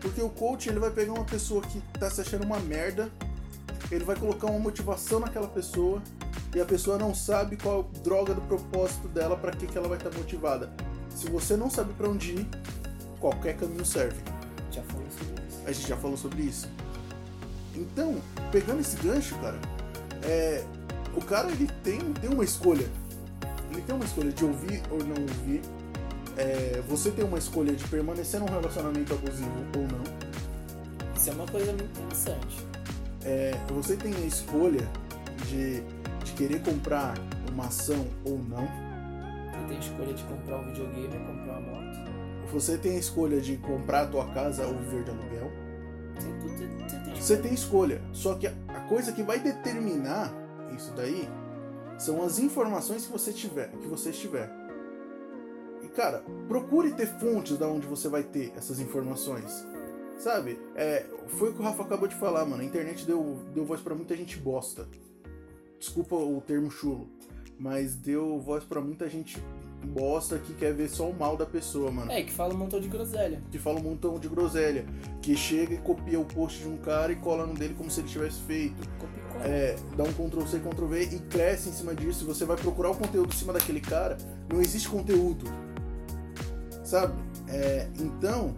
Porque 0.00 0.22
o 0.22 0.28
coach 0.28 0.68
ele 0.68 0.78
vai 0.78 0.90
pegar 0.90 1.12
uma 1.12 1.24
pessoa 1.24 1.62
que 1.62 1.80
tá 1.98 2.10
se 2.10 2.20
achando 2.20 2.44
uma 2.44 2.58
merda, 2.58 3.10
ele 3.90 4.04
vai 4.04 4.16
colocar 4.16 4.46
uma 4.46 4.58
motivação 4.58 5.20
naquela 5.20 5.48
pessoa 5.48 6.02
e 6.54 6.60
a 6.60 6.64
pessoa 6.64 6.98
não 6.98 7.14
sabe 7.14 7.56
qual 7.56 7.84
droga 8.02 8.34
do 8.34 8.40
propósito 8.42 9.08
dela 9.08 9.36
para 9.36 9.52
que, 9.52 9.66
que 9.66 9.76
ela 9.76 9.88
vai 9.88 9.98
estar 9.98 10.10
motivada. 10.16 10.72
Se 11.14 11.28
você 11.28 11.56
não 11.56 11.68
sabe 11.68 11.92
para 11.94 12.08
onde 12.08 12.32
ir, 12.32 12.48
qualquer 13.20 13.56
caminho 13.56 13.84
serve. 13.84 14.20
Já 14.70 14.82
falou 14.82 15.06
sobre 15.10 15.42
isso. 15.48 15.62
A 15.66 15.72
gente 15.72 15.88
já 15.88 15.96
falou 15.96 16.16
sobre 16.16 16.42
isso. 16.42 16.68
Então, 17.74 18.20
pegando 18.50 18.80
esse 18.80 18.96
gancho, 18.96 19.36
cara, 19.36 19.58
é, 20.22 20.64
o 21.14 21.20
cara 21.20 21.50
ele 21.50 21.68
tem, 21.82 21.98
tem 22.14 22.30
uma 22.30 22.44
escolha. 22.44 22.88
Ele 23.70 23.82
tem 23.82 23.94
uma 23.94 24.04
escolha 24.04 24.32
de 24.32 24.44
ouvir 24.44 24.82
ou 24.90 24.98
não 24.98 25.22
ouvir. 25.22 25.60
É, 26.40 26.82
você 26.88 27.10
tem 27.10 27.22
uma 27.22 27.36
escolha 27.36 27.74
de 27.74 27.86
permanecer 27.86 28.40
num 28.40 28.46
relacionamento 28.46 29.12
abusivo 29.12 29.50
ou 29.76 29.82
não. 29.82 31.14
Isso 31.14 31.28
é 31.28 31.32
uma 31.34 31.46
coisa 31.46 31.70
muito 31.70 32.00
interessante. 32.00 32.66
É, 33.22 33.54
você 33.68 33.94
tem 33.94 34.14
a 34.14 34.20
escolha 34.20 34.88
de, 35.48 35.82
de 36.24 36.32
querer 36.32 36.62
comprar 36.62 37.14
uma 37.52 37.66
ação 37.66 38.06
ou 38.24 38.38
não. 38.38 38.66
Você 39.52 39.68
tem 39.68 39.76
a 39.76 39.80
escolha 39.80 40.14
de 40.14 40.22
comprar 40.22 40.56
um 40.56 40.64
videogame 40.68 41.14
ou 41.14 41.26
comprar 41.26 41.58
uma 41.58 41.60
moto. 41.60 42.10
Você 42.54 42.78
tem 42.78 42.96
a 42.96 42.98
escolha 42.98 43.38
de 43.38 43.56
comprar 43.58 44.02
a 44.04 44.06
tua 44.06 44.26
casa 44.32 44.66
ou 44.66 44.78
viver 44.78 45.04
de 45.04 45.10
aluguel. 45.10 45.52
Você, 46.16 46.56
tem 46.56 46.86
escolha. 46.86 47.20
Você 47.20 47.36
tem 47.36 47.54
escolha. 47.54 48.02
Só 48.14 48.34
que 48.34 48.46
a, 48.46 48.52
coisa 48.88 49.12
que 49.12 49.22
vai 49.22 49.38
determinar 49.38 50.32
isso 50.74 50.90
daí 50.96 51.28
são 51.98 52.24
as 52.24 52.38
informações 52.38 53.04
que 53.04 53.12
você 53.12 53.30
tiver, 53.30 53.68
que 53.72 53.86
você 53.86 54.10
tiver. 54.10 54.59
Cara, 55.94 56.22
procure 56.48 56.92
ter 56.92 57.06
fontes 57.06 57.58
da 57.58 57.66
onde 57.66 57.86
você 57.86 58.08
vai 58.08 58.22
ter 58.22 58.52
essas 58.56 58.78
informações. 58.80 59.66
Sabe? 60.18 60.58
É, 60.76 61.06
foi 61.28 61.50
o 61.50 61.54
que 61.54 61.60
o 61.60 61.64
Rafa 61.64 61.82
acabou 61.82 62.06
de 62.06 62.14
falar, 62.14 62.44
mano. 62.44 62.62
A 62.62 62.64
internet 62.64 63.06
deu, 63.06 63.38
deu 63.54 63.64
voz 63.64 63.80
pra 63.80 63.94
muita 63.94 64.14
gente 64.16 64.36
bosta. 64.38 64.86
Desculpa 65.78 66.14
o 66.14 66.40
termo 66.42 66.70
chulo, 66.70 67.08
mas 67.58 67.96
deu 67.96 68.38
voz 68.38 68.62
pra 68.64 68.82
muita 68.82 69.08
gente 69.08 69.42
bosta 69.82 70.38
que 70.38 70.52
quer 70.52 70.74
ver 70.74 70.90
só 70.90 71.08
o 71.08 71.18
mal 71.18 71.38
da 71.38 71.46
pessoa, 71.46 71.90
mano 71.90 72.12
É, 72.12 72.22
que 72.22 72.30
fala 72.30 72.52
um 72.52 72.58
montão 72.58 72.78
de 72.78 72.86
groselha. 72.86 73.42
que 73.50 73.58
fala 73.58 73.80
um 73.80 73.82
montão 73.82 74.18
de 74.18 74.28
groselha, 74.28 74.84
que 75.22 75.34
chega 75.34 75.72
e 75.72 75.78
copia 75.78 76.20
o 76.20 76.24
post 76.26 76.58
de 76.60 76.68
um 76.68 76.76
cara 76.76 77.12
e 77.12 77.16
cola 77.16 77.46
no 77.46 77.54
dele 77.54 77.72
como 77.74 77.90
se 77.90 78.00
ele 78.00 78.08
tivesse 78.08 78.40
feito. 78.42 78.76
Copia 78.98 79.22
e 79.26 79.32
cola. 79.32 79.44
É, 79.46 79.76
dá 79.96 80.04
um 80.04 80.12
Ctrl 80.12 80.46
C, 80.46 80.58
Ctrl 80.58 80.84
V 80.86 81.02
e 81.02 81.18
cresce 81.20 81.70
em 81.70 81.72
cima 81.72 81.94
disso. 81.94 82.26
Você 82.26 82.44
vai 82.44 82.58
procurar 82.58 82.90
o 82.90 82.94
conteúdo 82.94 83.32
em 83.32 83.36
cima 83.38 83.54
daquele 83.54 83.80
cara, 83.80 84.18
não 84.52 84.60
existe 84.60 84.86
conteúdo. 84.86 85.46
Sabe? 86.90 87.14
É, 87.46 87.86
então, 88.00 88.52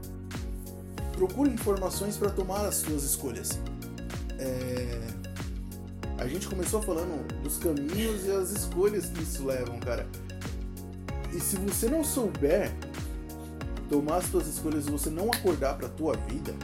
procure 1.12 1.51
informações 1.51 2.16
para 2.16 2.31
tomar 2.31 2.64
as 2.64 2.77
suas 2.77 3.03
escolhas. 3.03 3.61
É, 4.38 5.07
a 6.16 6.27
gente 6.27 6.49
começou 6.49 6.81
falando 6.81 7.31
dos 7.42 7.59
caminhos 7.59 8.25
e 8.25 8.31
as 8.31 8.51
escolhas 8.51 9.11
que 9.11 9.23
isso 9.23 9.45
levam, 9.45 9.79
cara. 9.81 10.09
E 11.31 11.38
se 11.38 11.57
você 11.57 11.90
não 11.90 12.03
souber 12.03 12.73
tomar 13.90 14.16
as 14.16 14.25
suas 14.25 14.47
escolhas 14.47 14.87
e 14.87 14.90
você 14.90 15.11
não 15.11 15.31
acordar 15.31 15.77
pra 15.77 15.90
tua 15.90 16.17
vida, 16.17 16.54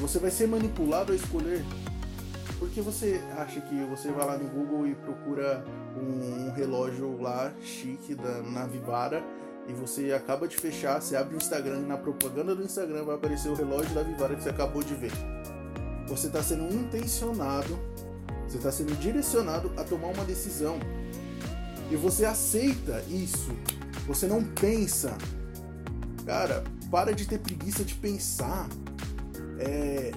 você 0.00 0.18
vai 0.18 0.32
ser 0.32 0.48
manipulado 0.48 1.12
a 1.12 1.14
escolher. 1.14 1.64
Porque 2.58 2.80
você 2.80 3.22
acha 3.36 3.60
que 3.60 3.76
você 3.84 4.10
vai 4.10 4.26
lá 4.26 4.36
no 4.36 4.48
Google 4.48 4.88
e 4.88 4.94
procura 4.96 5.64
um, 5.96 6.50
relógio 6.50 7.16
lá 7.22 7.52
chique 7.62 8.12
da, 8.16 8.42
na 8.42 8.66
Vivara 8.66 9.22
e 9.68 9.72
você 9.72 10.12
acaba 10.12 10.46
de 10.46 10.56
fechar, 10.56 11.00
você 11.00 11.16
abre 11.16 11.34
o 11.34 11.38
Instagram 11.38 11.80
e 11.80 11.86
na 11.86 11.96
propaganda 11.96 12.54
do 12.54 12.62
Instagram 12.62 13.04
vai 13.04 13.16
aparecer 13.16 13.48
o 13.48 13.54
relógio 13.54 13.92
da 13.94 14.02
Vivara 14.02 14.34
que 14.34 14.42
você 14.42 14.50
acabou 14.50 14.82
de 14.82 14.94
ver. 14.94 15.12
Você 16.08 16.28
está 16.28 16.42
sendo 16.42 16.72
intencionado, 16.72 17.76
você 18.46 18.58
está 18.58 18.70
sendo 18.70 18.96
direcionado 18.98 19.72
a 19.76 19.82
tomar 19.82 20.08
uma 20.08 20.24
decisão. 20.24 20.78
E 21.90 21.96
você 21.96 22.24
aceita 22.24 23.02
isso. 23.08 23.50
Você 24.06 24.26
não 24.26 24.42
pensa. 24.42 25.16
Cara, 26.24 26.62
para 26.90 27.12
de 27.12 27.26
ter 27.26 27.38
preguiça 27.38 27.84
de 27.84 27.94
pensar. 27.94 28.68
É, 29.58 30.12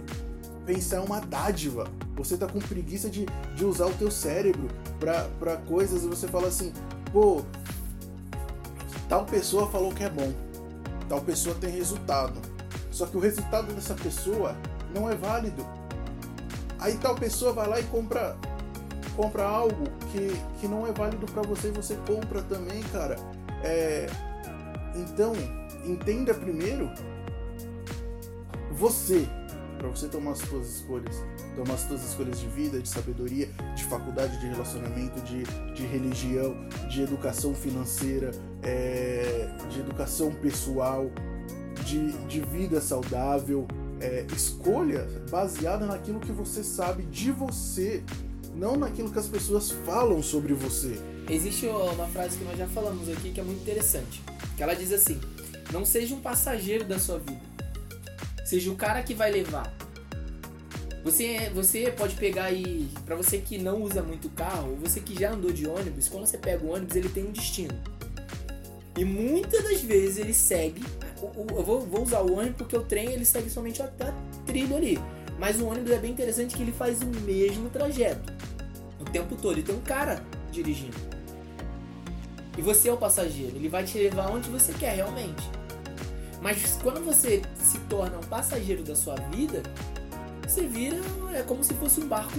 pensar 0.65 0.97
é 0.97 0.99
uma 0.99 1.19
dádiva. 1.19 1.89
Você 2.15 2.37
tá 2.37 2.47
com 2.47 2.59
preguiça 2.59 3.09
de, 3.09 3.25
de 3.55 3.65
usar 3.65 3.87
o 3.87 3.93
teu 3.93 4.11
cérebro 4.11 4.67
pra 4.99 5.57
coisas 5.57 6.03
e 6.03 6.07
você 6.07 6.27
fala 6.27 6.47
assim, 6.47 6.71
pô, 7.11 7.43
tal 9.09 9.25
pessoa 9.25 9.67
falou 9.69 9.91
que 9.91 10.03
é 10.03 10.09
bom. 10.09 10.31
tal 11.09 11.19
pessoa 11.21 11.55
tem 11.55 11.71
resultado. 11.71 12.39
Só 12.91 13.05
que 13.05 13.17
o 13.17 13.19
resultado 13.19 13.73
dessa 13.73 13.95
pessoa 13.95 14.55
não 14.93 15.09
é 15.09 15.15
válido. 15.15 15.65
Aí 16.79 16.95
tal 16.97 17.15
pessoa 17.15 17.51
vai 17.51 17.67
lá 17.67 17.79
e 17.79 17.83
compra 17.83 18.37
compra 19.19 19.43
algo 19.43 19.83
que, 20.13 20.31
que 20.61 20.67
não 20.67 20.87
é 20.87 20.93
válido 20.93 21.25
para 21.25 21.41
você 21.41 21.67
e 21.67 21.71
você 21.71 21.97
compra 22.07 22.41
também, 22.43 22.81
cara. 22.83 23.17
É, 23.61 24.07
então, 24.95 25.33
entenda 25.85 26.33
primeiro 26.33 26.89
você, 28.71 29.27
para 29.77 29.89
você 29.89 30.07
tomar 30.07 30.31
as 30.31 30.39
suas 30.39 30.69
escolhas, 30.69 31.15
tomar 31.55 31.73
as 31.73 31.81
suas 31.81 32.03
escolhas 32.03 32.39
de 32.39 32.47
vida, 32.47 32.79
de 32.79 32.87
sabedoria, 32.87 33.49
de 33.75 33.83
faculdade, 33.85 34.39
de 34.39 34.47
relacionamento, 34.47 35.21
de, 35.21 35.43
de 35.73 35.83
religião, 35.85 36.55
de 36.89 37.01
educação 37.01 37.53
financeira, 37.53 38.31
é, 38.63 39.49
de 39.69 39.79
educação 39.79 40.31
pessoal, 40.31 41.09
de, 41.85 42.11
de 42.27 42.41
vida 42.41 42.81
saudável. 42.81 43.67
É, 44.01 44.25
escolha 44.33 45.05
baseada 45.29 45.85
naquilo 45.85 46.21
que 46.21 46.31
você 46.31 46.63
sabe 46.63 47.03
de 47.03 47.31
você, 47.31 48.01
não 48.55 48.77
naquilo 48.77 49.11
que 49.11 49.19
as 49.19 49.27
pessoas 49.27 49.71
falam 49.71 50.23
sobre 50.23 50.53
você. 50.53 50.97
Existe 51.29 51.67
uma 51.67 52.07
frase 52.07 52.37
que 52.37 52.43
nós 52.43 52.57
já 52.57 52.67
falamos 52.67 53.07
aqui 53.09 53.31
que 53.31 53.39
é 53.39 53.43
muito 53.43 53.61
interessante. 53.61 54.21
Que 54.57 54.63
ela 54.63 54.73
diz 54.73 54.91
assim: 54.91 55.19
Não 55.71 55.85
seja 55.85 56.15
um 56.15 56.21
passageiro 56.21 56.85
da 56.85 56.97
sua 56.97 57.19
vida. 57.19 57.41
Seja 58.45 58.71
o 58.71 58.75
cara 58.75 59.03
que 59.03 59.13
vai 59.13 59.31
levar. 59.31 59.71
Você, 61.03 61.49
você 61.53 61.91
pode 61.91 62.15
pegar 62.15 62.45
aí, 62.45 62.89
para 63.05 63.15
você 63.15 63.37
que 63.37 63.57
não 63.57 63.81
usa 63.81 64.03
muito 64.03 64.29
carro, 64.29 64.75
você 64.75 64.99
que 64.99 65.17
já 65.17 65.31
andou 65.31 65.51
de 65.51 65.67
ônibus, 65.67 66.09
quando 66.09 66.25
você 66.25 66.37
pega 66.37 66.65
o 66.65 66.73
ônibus, 66.73 66.95
ele 66.95 67.09
tem 67.09 67.25
um 67.25 67.31
destino. 67.31 67.73
E 68.97 69.05
muitas 69.05 69.63
das 69.63 69.81
vezes 69.81 70.17
ele 70.17 70.33
segue. 70.33 70.83
Eu 71.21 71.63
vou, 71.63 71.81
vou 71.81 72.03
usar 72.03 72.19
o 72.19 72.33
ônibus 72.33 72.57
porque 72.57 72.75
o 72.75 72.83
trem 72.83 73.11
ele 73.11 73.25
segue 73.25 73.49
somente 73.49 73.81
a, 73.81 73.85
a 73.85 74.43
trilha 74.45 74.75
ali. 74.75 74.99
Mas 75.39 75.61
o 75.61 75.67
ônibus 75.67 75.91
é 75.91 75.97
bem 75.97 76.11
interessante 76.11 76.55
que 76.55 76.61
ele 76.61 76.73
faz 76.73 77.01
o 77.01 77.05
mesmo 77.05 77.69
trajeto 77.69 78.33
o 78.99 79.05
tempo 79.05 79.35
todo. 79.35 79.57
E 79.57 79.63
tem 79.63 79.73
um 79.73 79.81
cara 79.81 80.21
dirigindo. 80.51 80.97
E 82.57 82.61
você 82.61 82.89
é 82.89 82.93
o 82.93 82.97
passageiro. 82.97 83.55
Ele 83.55 83.69
vai 83.69 83.85
te 83.85 83.97
levar 83.97 84.29
onde 84.31 84.49
você 84.49 84.73
quer 84.73 84.95
realmente. 84.95 85.49
Mas 86.41 86.77
quando 86.83 87.03
você 87.03 87.41
se 87.55 87.79
torna 87.89 88.17
um 88.17 88.23
passageiro 88.23 88.83
da 88.83 88.95
sua 88.95 89.15
vida, 89.15 89.63
você 90.59 90.67
vira 90.67 90.97
é 91.33 91.41
como 91.43 91.63
se 91.63 91.73
fosse 91.75 92.01
um 92.01 92.07
barco 92.07 92.33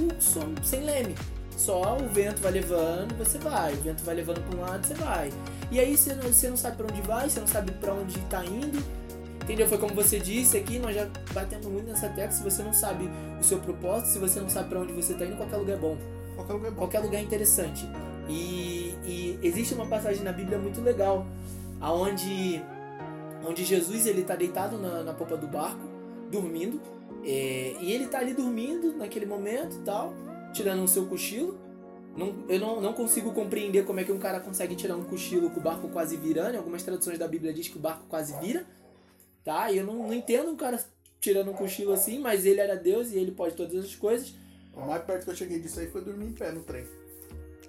sem 0.63 0.85
leme. 0.85 1.15
Só 1.57 1.97
o 1.97 2.09
vento 2.09 2.41
vai 2.41 2.53
levando, 2.53 3.17
você 3.17 3.39
vai. 3.39 3.73
O 3.75 3.77
vento 3.77 4.03
vai 4.05 4.15
levando 4.15 4.43
para 4.47 4.59
um 4.59 4.61
lado, 4.61 4.87
você 4.87 4.95
vai. 4.95 5.33
E 5.71 5.79
aí 5.79 5.97
você 5.97 6.15
não, 6.15 6.25
você 6.25 6.49
não 6.49 6.57
sabe 6.57 6.77
para 6.77 6.87
onde 6.87 7.03
vai, 7.03 7.29
você 7.29 7.41
não 7.41 7.47
sabe 7.47 7.73
para 7.73 7.95
onde 7.95 8.19
está 8.19 8.45
indo. 8.45 8.83
Entendeu? 9.43 9.69
Foi 9.69 9.79
como 9.79 9.95
você 9.95 10.19
disse 10.19 10.57
aqui, 10.57 10.79
nós 10.79 10.95
já 10.95 11.07
batemos 11.33 11.67
muito 11.67 11.87
nessa 11.87 12.09
tecla. 12.09 12.33
Se 12.33 12.43
você 12.43 12.63
não 12.63 12.73
sabe 12.73 13.11
o 13.39 13.45
seu 13.45 13.59
propósito, 13.59 14.09
se 14.09 14.19
você 14.19 14.41
não 14.41 14.49
sabe 14.49 14.69
para 14.69 14.81
onde 14.81 14.93
você 14.93 15.13
está 15.13 15.25
indo, 15.25 15.37
qualquer 15.37 15.57
lugar 15.57 15.75
é 15.75 15.81
bom. 15.81 15.97
Qualquer 16.37 16.53
lugar 16.53 16.69
é 16.69 16.71
bom. 16.71 16.77
Qualquer 16.79 17.01
lugar 17.01 17.19
é 17.19 17.23
interessante. 17.23 17.87
E, 18.29 18.95
e 19.05 19.39
existe 19.43 19.75
uma 19.75 19.87
passagem 19.87 20.23
na 20.23 20.33
Bíblia 20.33 20.59
muito 20.59 20.81
legal, 20.81 21.27
aonde 21.81 22.63
onde 23.47 23.65
Jesus 23.65 24.07
ele 24.07 24.21
está 24.21 24.37
deitado 24.37 24.79
na, 24.79 25.03
na 25.03 25.15
popa 25.15 25.37
do 25.37 25.47
barco, 25.47 25.81
dormindo, 26.31 26.81
é, 27.25 27.77
e 27.81 27.93
ele 27.93 28.05
está 28.05 28.19
ali 28.19 28.35
dormindo 28.35 28.93
naquele 28.97 29.27
momento 29.27 29.83
tal, 29.85 30.15
tirando 30.53 30.83
o 30.83 30.89
seu 30.89 31.07
cochilo. 31.07 31.59
Não, 32.17 32.35
eu 32.49 32.59
não, 32.59 32.81
não 32.81 32.93
consigo 32.93 33.33
compreender 33.33 33.85
como 33.85 34.01
é 34.01 34.05
que 34.05 34.13
um 34.13 34.19
cara 34.19 34.41
consegue 34.41 34.75
tirar 34.75 34.97
um 34.97 35.05
cochilo 35.05 35.51
com 35.51 35.61
o 35.61 35.63
barco 35.63 35.89
quase 35.89 36.17
virando. 36.17 36.55
Em 36.55 36.59
algumas 36.59 36.83
traduções 36.83 37.19
da 37.19 37.29
Bíblia 37.29 37.53
diz 37.53 37.69
que 37.69 37.77
o 37.77 37.81
barco 37.81 38.05
quase 38.09 38.37
vira. 38.41 38.67
Tá? 39.45 39.71
E 39.71 39.79
eu 39.79 39.85
não, 39.85 39.95
não 40.09 40.15
entendo 40.15 40.51
um 40.51 40.57
cara 40.57 40.83
tirando 41.21 41.51
um 41.51 41.55
cochilo 41.55 41.93
assim, 41.93 42.19
mas 42.19 42.45
ele 42.45 42.61
era 42.61 42.75
Deus 42.75 43.13
e 43.13 43.19
ele 43.19 43.33
pode 43.33 43.55
todas 43.55 43.85
as 43.85 43.95
coisas. 43.95 44.35
O 44.75 44.81
mais 44.81 45.03
perto 45.05 45.25
que 45.25 45.31
eu 45.31 45.37
cheguei 45.37 45.61
disso 45.61 45.81
aí 45.81 45.89
foi 45.89 46.03
dormir 46.03 46.27
em 46.27 46.33
pé 46.33 46.51
no 46.51 46.63
trem. 46.63 46.85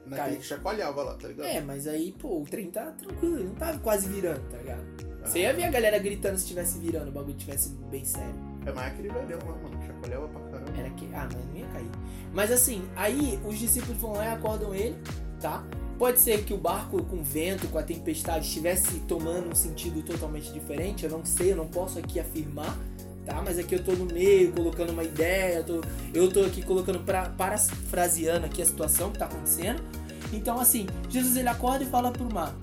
Naquele 0.06 0.38
que 0.38 0.46
chacoalhava 0.46 1.04
lá, 1.04 1.16
tá 1.16 1.28
ligado? 1.28 1.46
É, 1.46 1.62
mas 1.62 1.88
aí, 1.88 2.12
pô, 2.12 2.42
o 2.42 2.46
trem 2.46 2.72
tá 2.72 2.92
tranquilo, 2.92 3.38
ele 3.38 3.48
não 3.48 3.56
tava 3.56 3.78
quase 3.80 4.08
virando, 4.08 4.42
tá 4.50 4.58
ligado? 4.58 4.84
Ah. 5.24 5.28
Você 5.28 5.40
ia 5.40 5.54
ver 5.54 5.64
a 5.64 5.70
galera 5.70 6.00
gritando 6.00 6.38
se 6.38 6.44
estivesse 6.44 6.80
virando, 6.80 7.10
o 7.10 7.12
bagulho 7.12 7.38
tivesse 7.38 7.70
bem 7.70 8.04
sério. 8.04 8.51
É 8.66 8.72
mais 8.72 8.94
aquele 8.94 9.10
velhão 9.10 9.40
lá, 9.40 9.56
mano, 9.56 9.84
chacoalhava 9.86 10.28
pra 10.28 10.42
caramba. 10.42 10.78
Era 10.78 10.90
que. 10.92 11.06
Ah, 11.14 11.28
mas 11.34 11.46
não 11.46 11.56
ia 11.56 11.68
cair. 11.68 11.90
Mas 12.34 12.52
assim, 12.52 12.84
aí 12.96 13.40
os 13.46 13.58
discípulos 13.58 13.98
vão 13.98 14.14
lá 14.14 14.26
e 14.26 14.30
acordam 14.30 14.74
ele, 14.74 14.96
tá? 15.40 15.64
Pode 15.98 16.20
ser 16.20 16.44
que 16.44 16.54
o 16.54 16.58
barco 16.58 17.04
com 17.04 17.18
o 17.18 17.24
vento, 17.24 17.68
com 17.68 17.78
a 17.78 17.84
tempestade, 17.84 18.46
estivesse 18.46 19.00
tomando 19.02 19.52
um 19.52 19.56
sentido 19.56 20.02
totalmente 20.04 20.52
diferente. 20.52 21.06
Eu 21.06 21.12
não 21.12 21.26
sei, 21.26 21.52
eu 21.52 21.56
não 21.56 21.68
posso 21.68 22.00
aqui 22.00 22.20
afirmar, 22.20 22.78
tá? 23.26 23.42
Mas 23.44 23.58
aqui 23.58 23.76
eu 23.76 23.84
tô 23.84 23.94
no 23.94 24.06
meio, 24.06 24.52
colocando 24.52 24.92
uma 24.92 25.04
ideia, 25.04 25.58
eu 25.58 25.64
tô, 25.64 25.82
eu 26.14 26.32
tô 26.32 26.42
aqui 26.42 26.64
colocando, 26.64 27.00
pra, 27.00 27.30
parafraseando 27.30 28.46
aqui 28.46 28.62
a 28.62 28.66
situação 28.66 29.12
que 29.12 29.20
tá 29.20 29.26
acontecendo. 29.26 29.84
Então, 30.32 30.60
assim, 30.60 30.88
Jesus 31.10 31.36
ele 31.36 31.50
acorda 31.50 31.84
e 31.84 31.88
fala 31.88 32.12
pro 32.12 32.32
mar: 32.32 32.56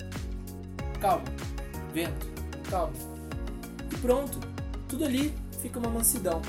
Calma, 0.99 1.25
vento, 1.93 2.27
calma. 2.69 2.93
E 3.91 3.95
pronto, 3.97 4.39
tudo 4.87 5.05
ali 5.05 5.33
fica 5.61 5.79
uma 5.79 5.89
mansidão. 5.89 6.41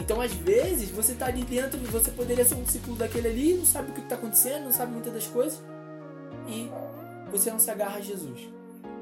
Então, 0.00 0.20
às 0.20 0.32
vezes, 0.32 0.90
você 0.90 1.14
tá 1.14 1.26
ali 1.26 1.42
dentro, 1.42 1.78
você 1.90 2.10
poderia 2.10 2.44
ser 2.44 2.54
um 2.54 2.62
discípulo 2.62 2.96
daquele 2.96 3.28
ali, 3.28 3.54
não 3.54 3.66
sabe 3.66 3.90
o 3.90 3.94
que 3.94 4.00
está 4.00 4.14
acontecendo, 4.14 4.64
não 4.64 4.72
sabe 4.72 4.92
muitas 4.92 5.12
das 5.12 5.26
coisas, 5.26 5.60
e 6.48 6.70
você 7.30 7.50
não 7.50 7.58
se 7.58 7.70
agarra 7.70 7.98
a 7.98 8.00
Jesus. 8.00 8.48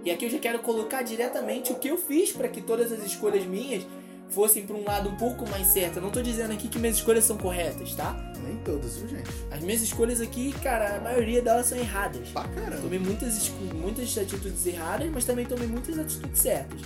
E 0.05 0.11
aqui 0.11 0.24
eu 0.24 0.30
já 0.30 0.38
quero 0.38 0.59
colocar 0.61 1.03
diretamente 1.03 1.72
o 1.72 1.76
que 1.76 1.88
eu 1.88 1.99
fiz 1.99 2.32
para 2.32 2.49
que 2.49 2.61
todas 2.61 2.92
as 2.92 3.05
escolhas 3.05 3.44
minhas 3.44 3.84
fossem 4.30 4.66
para 4.66 4.76
um 4.76 4.84
lado 4.84 5.09
um 5.09 5.16
pouco 5.16 5.49
mais 5.49 5.68
certo. 5.68 5.97
Eu 5.97 6.03
não 6.03 6.11
tô 6.11 6.22
dizendo 6.22 6.53
aqui 6.53 6.68
que 6.68 6.78
minhas 6.78 6.97
escolhas 6.97 7.24
são 7.24 7.36
corretas, 7.36 7.94
tá? 7.94 8.16
Nem 8.42 8.57
todas, 8.59 8.97
viu, 8.97 9.09
gente? 9.09 9.30
As 9.51 9.61
minhas 9.61 9.82
escolhas 9.82 10.20
aqui, 10.20 10.53
cara, 10.61 10.97
a 10.97 11.01
maioria 11.01 11.42
delas 11.42 11.66
são 11.66 11.78
erradas. 11.78 12.28
Pra 12.28 12.44
caramba. 12.49 12.82
Tomei 12.82 12.99
muitas, 12.99 13.51
muitas 13.74 14.16
atitudes 14.16 14.66
erradas, 14.66 15.11
mas 15.11 15.24
também 15.24 15.44
tomei 15.44 15.66
muitas 15.66 15.99
atitudes 15.99 16.40
certas. 16.40 16.80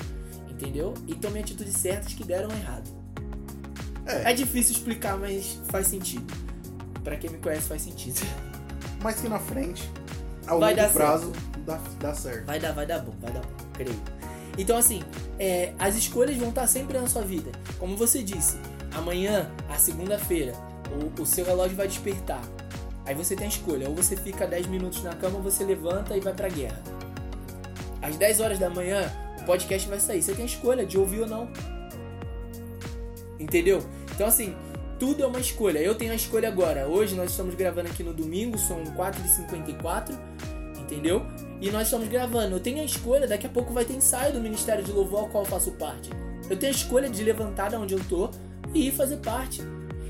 Entendeu? 0.61 0.93
E 1.09 1.15
tomei 1.15 1.41
atitudes 1.41 1.75
certas 1.75 2.13
que 2.13 2.23
deram 2.23 2.51
errado. 2.51 2.91
É, 4.05 4.31
é 4.31 4.35
difícil 4.35 4.75
explicar, 4.75 5.17
mas 5.17 5.59
faz 5.71 5.87
sentido. 5.87 6.31
Para 7.03 7.17
quem 7.17 7.31
me 7.31 7.39
conhece, 7.39 7.67
faz 7.67 7.81
sentido. 7.81 8.21
Mas 9.03 9.19
que 9.19 9.29
na 9.31 9.39
frente, 9.39 9.91
ao 10.47 10.61
vai 10.61 10.77
longo 10.77 10.93
prazo, 10.93 11.33
dá, 11.65 11.81
dá 11.99 12.13
certo. 12.13 12.45
Vai 12.45 12.61
dar, 12.61 12.73
vai 12.73 12.85
dar 12.85 12.99
bom, 12.99 13.15
vai 13.19 13.33
dar 13.33 13.41
bom, 13.41 13.49
creio. 13.73 13.99
Então, 14.59 14.77
assim, 14.77 15.03
é, 15.39 15.73
as 15.79 15.97
escolhas 15.97 16.37
vão 16.37 16.51
estar 16.51 16.67
sempre 16.67 16.99
na 16.99 17.09
sua 17.09 17.23
vida. 17.23 17.51
Como 17.79 17.97
você 17.97 18.23
disse, 18.23 18.59
amanhã, 18.93 19.51
a 19.71 19.77
segunda-feira, 19.77 20.53
o, 21.19 21.23
o 21.23 21.25
seu 21.25 21.47
relógio 21.47 21.75
vai 21.75 21.89
despertar. 21.89 22.43
Aí 23.07 23.15
você 23.15 23.35
tem 23.35 23.47
a 23.47 23.49
escolha, 23.49 23.89
ou 23.89 23.95
você 23.95 24.15
fica 24.15 24.47
10 24.47 24.67
minutos 24.67 25.03
na 25.03 25.15
cama, 25.15 25.39
ou 25.39 25.43
você 25.43 25.65
levanta 25.65 26.15
e 26.15 26.21
vai 26.21 26.35
pra 26.35 26.51
guerra. 26.51 26.83
Às 28.03 28.17
10 28.17 28.41
horas 28.41 28.59
da 28.59 28.69
manhã, 28.69 29.11
podcast 29.51 29.89
vai 29.89 29.99
sair. 29.99 30.23
Você 30.23 30.33
tem 30.33 30.45
a 30.45 30.47
escolha 30.47 30.87
de 30.87 30.97
ouvir 30.97 31.23
ou 31.23 31.27
não. 31.27 31.49
Entendeu? 33.39 33.83
Então, 34.15 34.29
assim, 34.29 34.55
tudo 34.97 35.25
é 35.25 35.27
uma 35.27 35.41
escolha. 35.41 35.81
Eu 35.81 35.97
tenho 35.97 36.13
a 36.13 36.15
escolha 36.15 36.47
agora. 36.47 36.87
Hoje 36.87 37.17
nós 37.17 37.33
estamos 37.33 37.57
gravando 37.57 37.89
aqui 37.89 38.05
no 38.05 38.15
domingo, 38.15 38.57
são 38.57 38.85
4h54, 38.85 40.17
entendeu? 40.81 41.27
E 41.61 41.69
nós 41.69 41.89
estamos 41.89 42.07
gravando. 42.09 42.55
Eu 42.55 42.61
tenho 42.61 42.81
a 42.81 42.85
escolha, 42.85 43.27
daqui 43.27 43.45
a 43.45 43.51
pouco 43.51 43.73
vai 43.73 43.85
ter 43.85 43.95
ensaio 43.95 44.33
do 44.33 44.41
Ministério 44.41 44.85
de 44.85 44.93
Louvor 44.93 45.23
ao 45.23 45.29
qual 45.29 45.43
eu 45.43 45.51
faço 45.51 45.73
parte. 45.73 46.11
Eu 46.49 46.57
tenho 46.57 46.73
a 46.73 46.77
escolha 46.77 47.11
de 47.11 47.25
levantar 47.25 47.71
da 47.71 47.81
onde 47.81 47.95
eu 47.95 48.01
tô 48.09 48.31
e 48.73 48.87
ir 48.87 48.93
fazer 48.93 49.17
parte. 49.17 49.63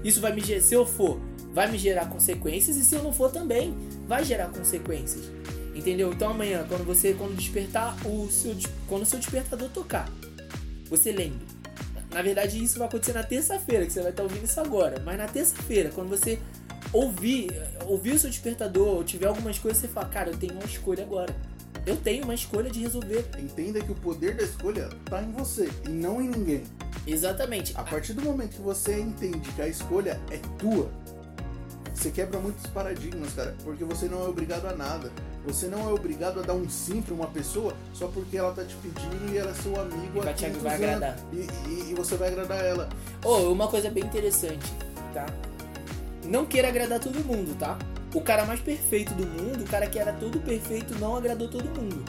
Isso 0.05 0.21
vai 0.21 0.35
me 0.35 0.43
se 0.43 0.75
eu 0.75 0.85
for, 0.85 1.19
vai 1.55 1.71
me 1.71 1.79
gerar 1.79 2.11
consequências 2.11 2.77
e 2.77 2.85
se 2.85 2.95
eu 2.95 3.03
não 3.03 3.13
for 3.13 3.31
também, 3.31 3.75
vai 4.07 4.23
gerar 4.23 4.49
consequências. 4.49 5.31
Entendeu? 5.81 6.13
Então 6.13 6.31
amanhã, 6.31 6.63
quando 6.69 6.85
você 6.85 7.15
quando 7.15 7.35
despertar 7.35 7.97
o 8.07 8.31
seu 8.31 8.55
quando 8.87 9.03
o 9.03 9.07
seu 9.07 9.19
despertador 9.19 9.71
tocar, 9.71 10.13
você 10.91 11.11
lembre. 11.11 11.47
Na 12.11 12.21
verdade, 12.21 12.63
isso 12.63 12.79
vai 12.79 12.87
acontecer 12.87 13.15
na 13.15 13.23
terça-feira, 13.23 13.87
que 13.87 13.93
você 13.93 14.03
vai 14.03 14.11
estar 14.11 14.23
ouvindo 14.23 14.45
isso 14.45 14.61
agora. 14.61 15.01
Mas 15.01 15.17
na 15.17 15.27
terça-feira, 15.27 15.91
quando 15.95 16.11
você 16.11 16.39
ouvir, 16.93 17.51
ouvir 17.87 18.13
o 18.13 18.19
seu 18.19 18.29
despertador, 18.29 18.89
ou 18.89 19.05
tiver 19.05 19.27
algumas 19.27 19.59
coisas, 19.59 19.81
você 19.81 19.89
fala, 19.89 20.09
cara, 20.09 20.31
eu 20.31 20.37
tenho 20.37 20.53
uma 20.53 20.65
escolha 20.65 21.03
agora. 21.03 21.35
Eu 21.87 21.97
tenho 21.97 22.25
uma 22.25 22.35
escolha 22.35 22.69
de 22.69 22.81
resolver. 22.81 23.25
Entenda 23.39 23.81
que 23.81 23.91
o 23.91 23.95
poder 23.95 24.35
da 24.35 24.43
escolha 24.43 24.91
está 25.03 25.23
em 25.23 25.33
você 25.33 25.71
e 25.87 25.89
não 25.89 26.21
em 26.21 26.29
ninguém. 26.29 26.65
Exatamente. 27.07 27.73
A 27.75 27.85
partir 27.85 28.13
do 28.13 28.21
momento 28.21 28.57
que 28.57 28.63
você 28.63 29.01
entende 29.01 29.51
que 29.53 29.63
a 29.63 29.69
escolha 29.69 30.21
é 30.31 30.37
tua, 30.59 30.91
você 31.95 32.11
quebra 32.11 32.39
muitos 32.39 32.67
paradigmas, 32.67 33.33
cara, 33.33 33.57
porque 33.63 33.85
você 33.85 34.07
não 34.07 34.25
é 34.25 34.29
obrigado 34.29 34.67
a 34.67 34.75
nada. 34.75 35.11
Você 35.47 35.69
não 35.69 35.89
é 35.89 35.93
obrigado 35.93 36.41
a 36.41 36.43
dar 36.43 36.53
um 36.53 36.69
sim 36.69 37.01
pra 37.01 37.15
uma 37.15 37.27
pessoa 37.27 37.75
só 37.95 38.09
porque 38.09 38.37
ela 38.37 38.53
tá 38.53 38.63
te 38.63 38.77
pedindo 38.77 39.33
e 39.33 39.39
ela 39.39 39.51
é 39.51 39.55
seu 39.55 39.81
amigo. 39.81 40.19
E 40.19 40.21
vai, 40.21 40.35
te, 40.35 40.49
vai 40.51 40.75
agradar. 40.75 41.17
E, 41.33 41.37
e, 41.69 41.91
e, 41.91 41.95
você 41.95 42.17
vai 42.17 42.29
agradar 42.29 42.63
ela. 42.63 42.89
Oh, 43.25 43.51
uma 43.51 43.67
coisa 43.69 43.91
bem 43.91 44.05
interessante, 44.05 44.71
tá? 45.15 45.27
Não 46.27 46.45
queira 46.45 46.69
agradar 46.69 47.01
todo 47.01 47.25
mundo, 47.25 47.57
tá? 47.59 47.79
O 48.15 48.21
cara 48.21 48.45
mais 48.45 48.61
perfeito 48.61 49.15
do 49.15 49.27
mundo, 49.27 49.63
o 49.63 49.67
cara 49.67 49.87
que 49.87 49.99
era 49.99 50.13
todo 50.13 50.39
perfeito, 50.41 50.99
não 50.99 51.17
agradou 51.17 51.49
todo 51.49 51.65
mundo. 51.65 52.05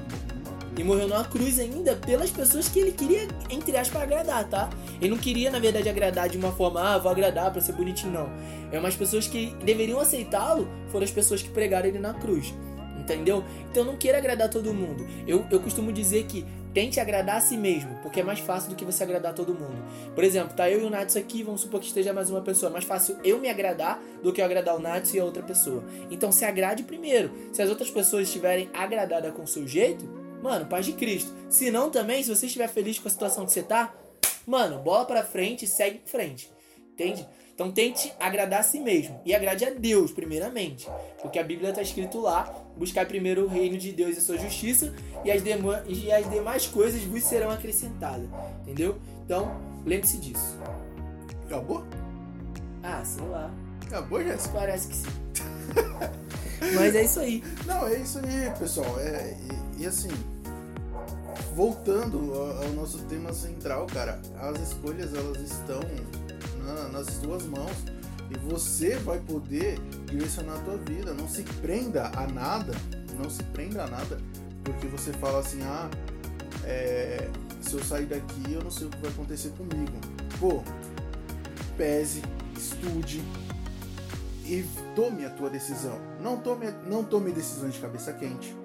E 0.77 0.83
morreu 0.83 1.07
numa 1.07 1.23
cruz 1.23 1.59
ainda 1.59 1.95
pelas 1.95 2.31
pessoas 2.31 2.67
que 2.67 2.79
ele 2.79 2.91
queria, 2.91 3.27
entre 3.49 3.75
aspas, 3.77 4.01
agradar, 4.01 4.47
tá? 4.47 4.69
Ele 4.99 5.11
não 5.11 5.17
queria, 5.17 5.51
na 5.51 5.59
verdade, 5.59 5.89
agradar 5.89 6.29
de 6.29 6.37
uma 6.37 6.51
forma, 6.51 6.81
ah, 6.81 6.97
vou 6.97 7.11
agradar 7.11 7.51
pra 7.51 7.61
ser 7.61 7.73
bonitinho, 7.73 8.13
não. 8.13 8.29
É 8.71 8.79
umas 8.79 8.95
pessoas 8.95 9.27
que 9.27 9.55
deveriam 9.63 9.99
aceitá-lo 9.99 10.67
foram 10.91 11.03
as 11.03 11.11
pessoas 11.11 11.41
que 11.41 11.49
pregaram 11.49 11.87
ele 11.87 11.99
na 11.99 12.13
cruz. 12.13 12.53
Entendeu? 13.13 13.43
Então 13.69 13.83
não 13.83 13.97
queira 13.97 14.17
agradar 14.17 14.49
todo 14.49 14.73
mundo. 14.73 15.07
Eu, 15.27 15.45
eu 15.51 15.59
costumo 15.59 15.91
dizer 15.91 16.25
que 16.25 16.45
tente 16.73 16.99
agradar 16.99 17.37
a 17.37 17.41
si 17.41 17.57
mesmo, 17.57 17.95
porque 18.01 18.21
é 18.21 18.23
mais 18.23 18.39
fácil 18.39 18.69
do 18.69 18.75
que 18.75 18.85
você 18.85 19.03
agradar 19.03 19.33
todo 19.33 19.53
mundo. 19.53 19.83
Por 20.15 20.23
exemplo, 20.23 20.55
tá 20.55 20.69
eu 20.69 20.81
e 20.81 20.85
o 20.85 20.89
Natsu 20.89 21.17
aqui, 21.17 21.43
vamos 21.43 21.61
supor 21.61 21.79
que 21.79 21.87
esteja 21.87 22.13
mais 22.13 22.29
uma 22.29 22.41
pessoa. 22.41 22.69
É 22.69 22.73
mais 22.73 22.85
fácil 22.85 23.17
eu 23.23 23.39
me 23.39 23.49
agradar 23.49 24.01
do 24.23 24.31
que 24.31 24.41
eu 24.41 24.45
agradar 24.45 24.75
o 24.75 24.79
Natsu 24.79 25.15
e 25.15 25.19
a 25.19 25.25
outra 25.25 25.43
pessoa. 25.43 25.83
Então 26.09 26.31
se 26.31 26.45
agrade 26.45 26.83
primeiro. 26.83 27.31
Se 27.51 27.61
as 27.61 27.69
outras 27.69 27.89
pessoas 27.89 28.27
estiverem 28.27 28.69
agradadas 28.73 29.33
com 29.33 29.43
o 29.43 29.47
seu 29.47 29.67
jeito, 29.67 30.05
mano, 30.41 30.65
paz 30.65 30.85
de 30.85 30.93
Cristo. 30.93 31.31
Se 31.49 31.69
não 31.69 31.89
também, 31.89 32.23
se 32.23 32.33
você 32.33 32.45
estiver 32.45 32.67
feliz 32.67 32.97
com 32.99 33.07
a 33.07 33.11
situação 33.11 33.45
que 33.45 33.51
você 33.51 33.63
tá, 33.63 33.93
mano, 34.45 34.79
bola 34.79 35.05
pra 35.05 35.23
frente 35.23 35.65
e 35.65 35.67
segue 35.67 36.01
em 36.03 36.09
frente. 36.09 36.49
Entende? 36.93 37.27
Então 37.53 37.71
tente 37.71 38.11
agradar 38.19 38.61
a 38.61 38.63
si 38.63 38.79
mesmo 38.79 39.21
e 39.23 39.35
agrade 39.35 39.63
a 39.65 39.69
Deus 39.69 40.11
primeiramente, 40.11 40.87
porque 41.21 41.37
a 41.37 41.43
Bíblia 41.43 41.69
está 41.69 41.81
escrito 41.81 42.19
lá: 42.19 42.51
buscar 42.77 43.05
primeiro 43.05 43.45
o 43.45 43.47
reino 43.47 43.77
de 43.77 43.91
Deus 43.91 44.15
e 44.15 44.19
a 44.19 44.21
sua 44.21 44.37
justiça 44.37 44.93
e 45.23 45.31
as, 45.31 45.43
e 45.87 46.11
as 46.11 46.29
demais 46.29 46.67
coisas 46.67 47.01
vos 47.03 47.23
serão 47.23 47.51
acrescentadas, 47.51 48.27
entendeu? 48.61 48.97
Então 49.25 49.55
lembre-se 49.85 50.17
disso. 50.17 50.57
Acabou? 51.45 51.83
Ah, 52.83 53.03
sei 53.05 53.25
lá. 53.27 53.51
Acabou, 53.85 54.23
Jéssica? 54.23 54.57
Parece 54.57 54.87
que 54.87 54.95
sim. 54.95 55.09
Mas 56.75 56.95
é 56.95 57.03
isso 57.03 57.19
aí. 57.19 57.43
Não, 57.65 57.87
é 57.87 57.99
isso 57.99 58.19
aí, 58.19 58.51
pessoal. 58.57 58.99
É, 58.99 59.35
e, 59.77 59.83
e 59.83 59.85
assim, 59.85 60.09
voltando 61.55 62.33
ao 62.33 62.69
nosso 62.69 62.99
tema 63.05 63.33
central, 63.33 63.87
cara, 63.87 64.21
as 64.39 64.59
escolhas 64.69 65.13
elas 65.13 65.39
estão 65.39 65.79
na, 66.63 66.89
nas 66.89 67.07
suas 67.07 67.45
mãos 67.45 67.71
e 68.31 68.37
você 68.39 68.95
vai 68.97 69.19
poder 69.19 69.79
direcionar 70.05 70.55
a 70.55 70.59
tua 70.59 70.77
vida. 70.77 71.13
Não 71.13 71.27
se 71.27 71.43
prenda 71.43 72.11
a 72.15 72.27
nada, 72.27 72.73
não 73.21 73.29
se 73.29 73.43
prenda 73.43 73.83
a 73.83 73.87
nada, 73.87 74.17
porque 74.63 74.87
você 74.87 75.11
fala 75.13 75.39
assim, 75.39 75.61
ah, 75.63 75.89
é, 76.63 77.29
se 77.61 77.73
eu 77.73 77.83
sair 77.83 78.05
daqui 78.05 78.53
eu 78.53 78.63
não 78.63 78.71
sei 78.71 78.87
o 78.87 78.89
que 78.89 78.97
vai 78.97 79.11
acontecer 79.11 79.49
comigo. 79.49 79.93
Pô, 80.39 80.63
pese, 81.77 82.21
estude 82.57 83.21
e 84.45 84.65
tome 84.95 85.25
a 85.25 85.29
tua 85.29 85.49
decisão. 85.49 85.99
Não 86.21 86.37
tome, 86.37 86.71
não 86.87 87.03
tome 87.03 87.31
decisões 87.31 87.73
de 87.73 87.79
cabeça 87.79 88.13
quente. 88.13 88.55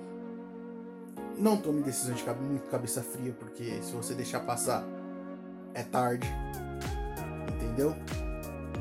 Não 1.39 1.57
tome 1.59 1.83
decisões 1.83 2.17
de 2.17 2.25
muito 2.41 2.71
cabeça 2.71 3.03
fria, 3.03 3.35
porque 3.39 3.83
se 3.83 3.93
você 3.93 4.15
deixar 4.15 4.41
passar, 4.41 4.87
é 5.75 5.83
tarde 5.83 6.27
entendeu? 7.77 7.95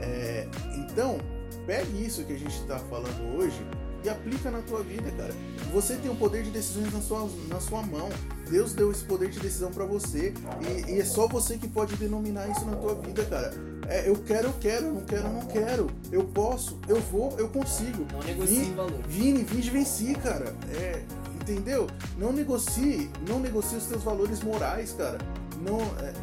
É, 0.01 0.47
então, 0.77 1.17
pegue 1.65 2.05
isso 2.05 2.23
que 2.23 2.33
a 2.33 2.37
gente 2.37 2.55
está 2.55 2.79
falando 2.79 3.37
hoje 3.37 3.65
e 4.05 4.09
aplica 4.09 4.51
na 4.51 4.61
tua 4.61 4.83
vida, 4.83 5.11
cara. 5.11 5.33
Você 5.73 5.95
tem 5.95 6.11
o 6.11 6.15
poder 6.15 6.43
de 6.43 6.51
decisões 6.51 6.93
na 6.93 7.01
sua, 7.01 7.27
na 7.49 7.59
sua 7.59 7.81
mão. 7.81 8.09
Deus 8.49 8.73
deu 8.73 8.91
esse 8.91 9.03
poder 9.03 9.29
de 9.29 9.39
decisão 9.39 9.71
para 9.71 9.85
você 9.85 10.31
e, 10.61 10.91
e, 10.91 10.99
é 10.99 11.05
só 11.05 11.27
você 11.27 11.57
que 11.57 11.67
pode 11.67 11.95
denominar 11.95 12.47
isso 12.47 12.63
na 12.65 12.75
tua 12.75 12.93
vida, 12.93 13.25
cara. 13.25 13.51
É, 13.87 14.07
eu 14.07 14.15
quero, 14.15 14.49
eu 14.49 14.53
quero, 14.59 14.93
não 14.93 15.01
quero, 15.01 15.29
não 15.29 15.41
quero. 15.47 15.87
Eu 16.11 16.23
posso, 16.23 16.79
eu 16.87 17.01
vou, 17.01 17.35
eu 17.39 17.49
consigo. 17.49 18.05
Não 18.11 18.21
negocie 18.21 18.59
Vini, 18.59 18.75
valor. 18.75 19.01
Vini, 19.07 19.43
vinde 19.43 19.69
venci, 19.71 20.13
cara. 20.15 20.55
É, 20.71 21.01
entendeu? 21.41 21.87
Não 22.17 22.31
negocie, 22.31 23.09
não 23.27 23.39
negocie 23.39 23.77
os 23.77 23.85
teus 23.85 24.03
valores 24.03 24.41
morais, 24.43 24.93
cara. 24.93 25.17
Não, 25.61 25.79
é, 26.05 26.13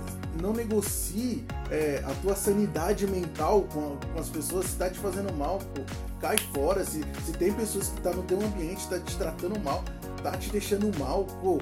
não 0.41 0.53
negocie 0.53 1.45
é, 1.71 2.03
a 2.07 2.15
tua 2.23 2.35
sanidade 2.35 3.07
mental 3.07 3.63
com, 3.73 3.97
com, 3.97 4.19
as 4.19 4.29
pessoas, 4.29 4.67
se 4.67 4.77
tá 4.77 4.89
te 4.89 4.99
fazendo 4.99 5.33
mal, 5.33 5.59
pô, 5.75 5.83
cai 6.21 6.37
fora. 6.55 6.85
Se, 6.85 7.03
se 7.25 7.33
tem 7.33 7.53
pessoas 7.53 7.89
que 7.89 8.01
tá 8.01 8.13
no 8.13 8.23
teu 8.23 8.41
ambiente, 8.41 8.89
tá 8.89 8.99
te 8.99 9.17
tratando 9.17 9.59
mal, 9.61 9.85
tá 10.23 10.33
te 10.33 10.51
deixando 10.51 10.97
mal, 10.99 11.25
pô, 11.43 11.59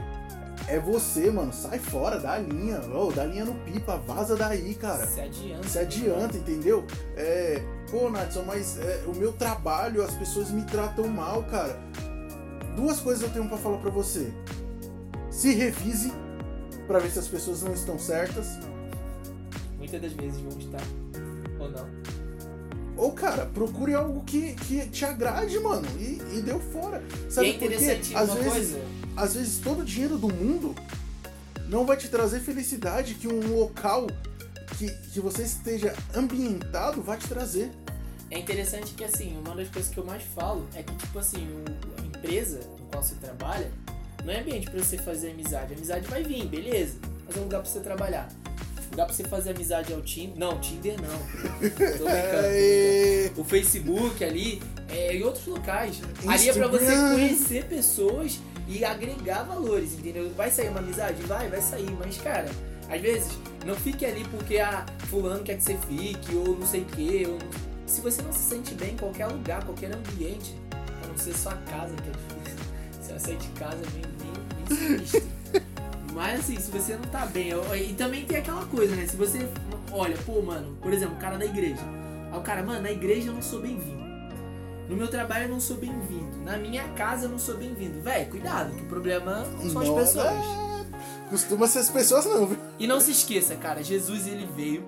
é 0.69 0.79
você, 0.79 1.31
mano. 1.31 1.53
Sai 1.53 1.79
fora, 1.79 2.19
dá 2.19 2.35
a 2.35 2.39
linha. 2.39 2.81
Oh, 2.95 3.11
dá 3.11 3.23
a 3.23 3.27
linha 3.27 3.45
no 3.45 3.55
pipa, 3.65 3.97
vaza 3.97 4.37
daí, 4.37 4.75
cara. 4.75 5.07
Se 5.07 5.21
adianta. 5.21 5.69
Se 5.69 5.79
adianta, 5.79 6.37
entendeu? 6.37 6.85
É. 7.17 7.63
Pô, 7.91 8.09
Natson, 8.09 8.45
mas 8.47 8.79
é, 8.79 9.03
o 9.07 9.15
meu 9.15 9.33
trabalho, 9.33 10.03
as 10.03 10.15
pessoas 10.15 10.51
me 10.51 10.63
tratam 10.63 11.09
mal, 11.09 11.43
cara. 11.45 11.77
Duas 12.77 13.01
coisas 13.01 13.23
eu 13.23 13.31
tenho 13.31 13.49
para 13.49 13.59
falar 13.59 13.79
para 13.79 13.91
você. 13.91 14.33
Se 15.29 15.53
revise 15.53 16.13
para 16.91 16.99
ver 16.99 17.13
se 17.13 17.21
as 17.21 17.29
pessoas 17.29 17.63
não 17.63 17.73
estão 17.73 17.97
certas. 18.01 18.59
Muitas 19.79 20.03
das 20.03 20.13
vezes 20.13 20.41
vão 20.41 20.59
estar, 20.59 20.83
ou 21.61 21.71
não. 21.71 21.89
Ou, 22.97 23.13
cara, 23.13 23.47
procure 23.47 23.95
algo 23.95 24.25
que, 24.25 24.55
que 24.55 24.89
te 24.89 25.05
agrade, 25.05 25.57
mano, 25.61 25.87
e, 26.01 26.21
e 26.37 26.43
deu 26.43 26.59
fora. 26.59 27.01
Sabe 27.31 27.47
e 27.47 27.51
é 27.53 27.55
interessante 27.55 28.17
às 28.17 28.35
vezes, 28.35 28.53
coisa? 28.53 28.81
Às 29.17 29.35
vezes 29.37 29.59
todo 29.59 29.83
o 29.83 29.85
dinheiro 29.85 30.19
do 30.19 30.35
mundo 30.35 30.75
não 31.69 31.87
vai 31.87 31.97
te 31.97 32.09
trazer 32.09 32.41
felicidade 32.41 33.15
que 33.15 33.29
um 33.29 33.57
local 33.57 34.09
que, 34.77 34.91
que 35.13 35.21
você 35.21 35.45
esteja 35.45 35.95
ambientado 36.13 37.01
vai 37.03 37.19
te 37.19 37.29
trazer. 37.29 37.71
É 38.33 38.39
interessante 38.41 38.95
que, 38.95 39.05
assim, 39.05 39.39
uma 39.39 39.55
das 39.55 39.69
coisas 39.69 39.95
que 39.95 39.99
eu 39.99 40.05
mais 40.05 40.25
falo 40.25 40.67
é 40.75 40.83
que, 40.83 40.95
tipo 40.97 41.21
assim, 41.21 41.47
a 41.99 42.05
empresa 42.05 42.59
no 42.81 42.87
qual 42.87 43.01
você 43.01 43.15
trabalha, 43.15 43.71
não 44.25 44.33
é 44.33 44.41
ambiente 44.41 44.71
para 44.71 44.81
você 44.81 44.99
fazer 44.99 45.31
amizade. 45.31 45.73
A 45.73 45.77
amizade 45.77 46.07
vai 46.09 46.23
vir, 46.23 46.47
beleza. 46.47 46.99
Mas 47.27 47.37
é 47.37 47.41
um 47.41 47.45
lugar 47.45 47.63
para 47.63 47.71
você 47.71 47.81
trabalhar. 47.81 48.29
Lugar 48.91 49.07
pra 49.07 49.15
você 49.15 49.25
fazer 49.25 49.51
amizade 49.51 49.93
ao 49.93 50.01
Tinder. 50.03 50.37
Não, 50.37 50.61
Tinder 50.61 50.97
não. 51.01 51.19
Tô 51.99 52.05
brincando. 52.05 53.41
o 53.41 53.45
Facebook 53.45 54.25
ali, 54.25 54.61
é, 54.89 55.17
em 55.17 55.23
outros 55.23 55.47
locais. 55.47 55.97
Instagram. 55.97 56.33
Ali 56.33 56.49
é 56.49 56.53
pra 56.53 56.67
você 56.67 56.97
conhecer 56.97 57.65
pessoas 57.67 58.41
e 58.67 58.85
agregar 58.85 59.45
valores, 59.45 59.95
entendeu? 59.95 60.31
Vai 60.37 60.51
sair 60.51 60.69
uma 60.69 60.81
amizade? 60.81 61.23
Vai, 61.23 61.49
vai 61.49 61.61
sair. 61.61 61.91
Mas, 61.99 62.19
cara, 62.19 62.49
às 62.89 63.01
vezes, 63.01 63.39
não 63.65 63.75
fique 63.77 64.05
ali 64.05 64.25
porque 64.25 64.59
a 64.59 64.81
ah, 64.81 65.07
fulano 65.07 65.45
quer 65.45 65.57
que 65.57 65.63
você 65.63 65.77
fique, 65.89 66.35
ou 66.35 66.59
não 66.59 66.67
sei 66.67 66.81
o 66.83 66.87
quê. 66.87 67.27
Ou... 67.29 67.39
Se 67.87 68.01
você 68.01 68.23
não 68.23 68.33
se 68.33 68.41
sente 68.41 68.75
bem 68.75 68.95
em 68.95 68.97
qualquer 68.97 69.27
lugar, 69.27 69.65
qualquer 69.65 69.93
ambiente, 69.93 70.55
a 71.05 71.07
não 71.07 71.17
ser 71.17 71.37
sua 71.37 71.55
casa, 71.55 71.95
que 71.95 72.09
é 72.09 72.40
sair 73.19 73.37
de 73.37 73.49
casa 73.49 73.83
bem, 73.93 74.03
bem 74.69 74.77
sinistro. 74.77 75.23
Mas 76.15 76.41
assim, 76.41 76.57
se 76.59 76.71
você 76.71 76.97
não 76.97 77.05
tá 77.05 77.27
bem. 77.27 77.51
E 77.77 77.95
também 77.95 78.25
tem 78.25 78.39
aquela 78.39 78.65
coisa, 78.67 78.95
né? 78.97 79.07
Se 79.07 79.17
você 79.17 79.49
olha, 79.93 80.17
pô, 80.27 80.43
mano, 80.43 80.77
por 80.81 80.93
exemplo, 80.93 81.17
o 81.17 81.21
cara 81.21 81.39
da 81.39 81.45
igreja. 81.45 81.83
Aí 82.33 82.39
o 82.39 82.43
cara, 82.43 82.63
mano, 82.63 82.83
na 82.83 82.91
igreja 82.91 83.29
eu 83.29 83.35
não 83.35 83.43
sou 83.43 83.61
bem-vindo. 83.61 84.01
No 84.89 84.97
meu 84.97 85.09
trabalho 85.09 85.45
eu 85.45 85.49
não 85.49 85.61
sou 85.61 85.77
bem-vindo. 85.77 86.37
Na 86.45 86.57
minha 86.57 86.89
casa 86.95 87.27
eu 87.27 87.31
não 87.31 87.39
sou 87.39 87.57
bem-vindo. 87.57 88.01
Véi, 88.01 88.25
cuidado, 88.25 88.75
que 88.75 88.83
o 88.83 88.87
problema 88.87 89.45
não 89.63 89.71
são 89.71 89.83
as 89.83 89.89
pessoas. 89.89 90.27
É... 90.27 91.31
Costuma 91.31 91.69
ser 91.69 91.79
as 91.79 91.91
pessoas 91.91 92.27
não, 92.27 92.47
viu? 92.47 92.59
E 92.77 92.89
não 92.89 92.99
se 92.99 93.13
esqueça, 93.13 93.55
cara, 93.55 93.85
Jesus 93.85 94.27
ele 94.27 94.49
veio. 94.57 94.85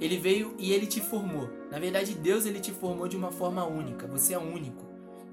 Ele 0.00 0.16
veio 0.16 0.54
e 0.58 0.72
ele 0.72 0.86
te 0.86 1.00
formou. 1.00 1.50
Na 1.72 1.78
verdade, 1.80 2.14
Deus 2.14 2.46
ele 2.46 2.60
te 2.60 2.70
formou 2.70 3.08
de 3.08 3.16
uma 3.16 3.32
forma 3.32 3.64
única. 3.64 4.06
Você 4.06 4.34
é 4.34 4.38
único. 4.38 4.85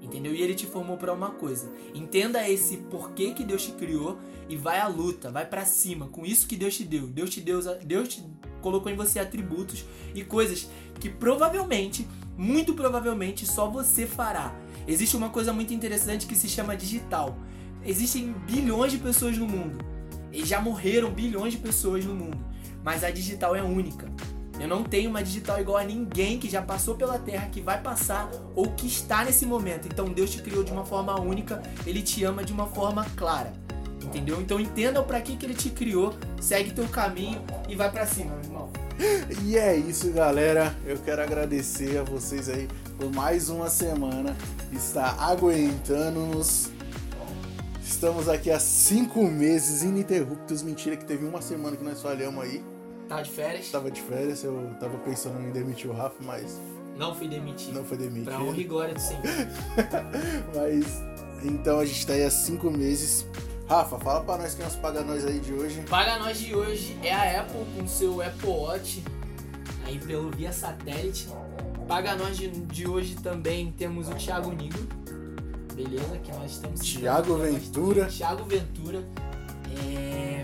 Entendeu? 0.04 0.34
E 0.34 0.42
ele 0.42 0.54
te 0.54 0.66
formou 0.66 0.98
para 0.98 1.12
uma 1.12 1.30
coisa. 1.30 1.72
Entenda 1.94 2.48
esse 2.48 2.76
porquê 2.76 3.32
que 3.32 3.42
Deus 3.42 3.64
te 3.64 3.72
criou 3.72 4.18
e 4.48 4.56
vai 4.56 4.78
à 4.78 4.86
luta, 4.86 5.30
vai 5.30 5.46
para 5.46 5.64
cima 5.64 6.08
com 6.08 6.26
isso 6.26 6.46
que 6.46 6.56
Deus 6.56 6.76
te 6.76 6.84
deu. 6.84 7.06
Deus 7.06 7.30
te 7.30 7.40
deu, 7.40 7.60
Deus 7.82 8.08
te 8.08 8.22
colocou 8.60 8.92
em 8.92 8.96
você 8.96 9.18
atributos 9.18 9.84
e 10.14 10.22
coisas 10.22 10.68
que 11.00 11.08
provavelmente, 11.08 12.06
muito 12.36 12.74
provavelmente 12.74 13.46
só 13.46 13.68
você 13.68 14.06
fará. 14.06 14.54
Existe 14.86 15.16
uma 15.16 15.30
coisa 15.30 15.52
muito 15.52 15.72
interessante 15.72 16.26
que 16.26 16.36
se 16.36 16.48
chama 16.48 16.76
digital. 16.76 17.38
Existem 17.82 18.32
bilhões 18.46 18.92
de 18.92 18.98
pessoas 18.98 19.38
no 19.38 19.46
mundo. 19.46 19.82
E 20.30 20.44
já 20.44 20.60
morreram 20.60 21.10
bilhões 21.10 21.54
de 21.54 21.58
pessoas 21.58 22.04
no 22.04 22.14
mundo. 22.14 22.44
Mas 22.82 23.02
a 23.02 23.10
digital 23.10 23.56
é 23.56 23.62
única. 23.62 24.10
Eu 24.58 24.68
não 24.68 24.84
tenho 24.84 25.10
uma 25.10 25.22
digital 25.22 25.60
igual 25.60 25.78
a 25.78 25.84
ninguém 25.84 26.38
que 26.38 26.48
já 26.48 26.62
passou 26.62 26.94
pela 26.94 27.18
Terra, 27.18 27.48
que 27.48 27.60
vai 27.60 27.80
passar 27.80 28.30
ou 28.54 28.70
que 28.72 28.86
está 28.86 29.24
nesse 29.24 29.44
momento. 29.44 29.88
Então 29.88 30.06
Deus 30.06 30.30
te 30.30 30.40
criou 30.40 30.62
de 30.62 30.72
uma 30.72 30.84
forma 30.84 31.20
única, 31.20 31.62
Ele 31.86 32.02
te 32.02 32.24
ama 32.24 32.44
de 32.44 32.52
uma 32.52 32.66
forma 32.66 33.04
clara. 33.16 33.52
Entendeu? 34.02 34.40
Então 34.40 34.60
entenda 34.60 35.02
para 35.02 35.20
que, 35.20 35.36
que 35.36 35.44
Ele 35.44 35.54
te 35.54 35.70
criou, 35.70 36.14
segue 36.40 36.72
teu 36.72 36.86
caminho 36.86 37.42
e 37.68 37.74
vai 37.74 37.90
para 37.90 38.06
cima, 38.06 38.30
meu 38.36 38.44
irmão. 38.44 38.70
E 39.42 39.56
é 39.56 39.76
isso, 39.76 40.12
galera. 40.12 40.74
Eu 40.86 40.98
quero 40.98 41.22
agradecer 41.22 41.98
a 41.98 42.04
vocês 42.04 42.48
aí 42.48 42.68
por 42.96 43.12
mais 43.12 43.48
uma 43.48 43.68
semana 43.68 44.36
estar 44.72 45.18
aguentando-nos. 45.18 46.70
Estamos 47.84 48.28
aqui 48.28 48.50
há 48.50 48.60
cinco 48.60 49.24
meses 49.24 49.82
ininterruptos. 49.82 50.62
Mentira 50.62 50.96
que 50.96 51.04
teve 51.04 51.24
uma 51.24 51.42
semana 51.42 51.76
que 51.76 51.82
nós 51.82 52.00
falhamos 52.00 52.44
aí. 52.44 52.73
Tava 53.08 53.22
de 53.22 53.30
férias? 53.30 53.70
Tava 53.70 53.90
de 53.90 54.00
férias, 54.00 54.44
eu 54.44 54.70
tava 54.80 54.96
pensando 54.98 55.40
em 55.40 55.50
demitir 55.50 55.90
o 55.90 55.94
Rafa, 55.94 56.16
mas. 56.20 56.60
Não 56.96 57.14
fui 57.14 57.28
demitido. 57.28 57.74
Não 57.74 57.84
foi 57.84 57.96
demitido. 57.96 58.24
Pra 58.24 58.40
honra 58.40 58.58
e 58.58 58.64
glória 58.64 58.94
do 58.94 59.00
Senhor. 59.00 59.22
mas. 60.54 61.02
Então 61.42 61.78
a 61.78 61.84
gente 61.84 62.06
tá 62.06 62.14
aí 62.14 62.24
há 62.24 62.30
cinco 62.30 62.70
meses. 62.70 63.26
Rafa, 63.68 63.98
fala 63.98 64.22
pra 64.22 64.38
nós 64.38 64.54
quem 64.54 64.64
é 64.64 64.68
os 64.68 64.76
paga 64.76 65.02
nós 65.02 65.24
aí 65.24 65.40
de 65.40 65.52
hoje. 65.52 65.82
Paga 65.88 66.18
nós 66.18 66.38
de 66.38 66.54
hoje 66.54 66.96
é 67.02 67.14
a 67.14 67.40
Apple 67.40 67.64
com 67.76 67.86
seu 67.88 68.20
Apple 68.20 68.48
Watch, 68.48 69.02
aí 69.86 69.98
pelo 69.98 70.30
via 70.30 70.52
satélite. 70.52 71.28
Paga 71.88 72.14
nós 72.14 72.36
de, 72.36 72.48
de 72.48 72.88
hoje 72.88 73.14
também 73.16 73.72
temos 73.72 74.08
o 74.08 74.14
Thiago 74.14 74.50
Nigro, 74.52 74.86
beleza? 75.74 76.18
Que 76.22 76.32
nós 76.32 76.52
estamos 76.52 76.80
Thiago 76.80 77.36
Ventura. 77.36 78.06
Thiago 78.06 78.44
Ventura. 78.44 79.04
É... 79.82 80.42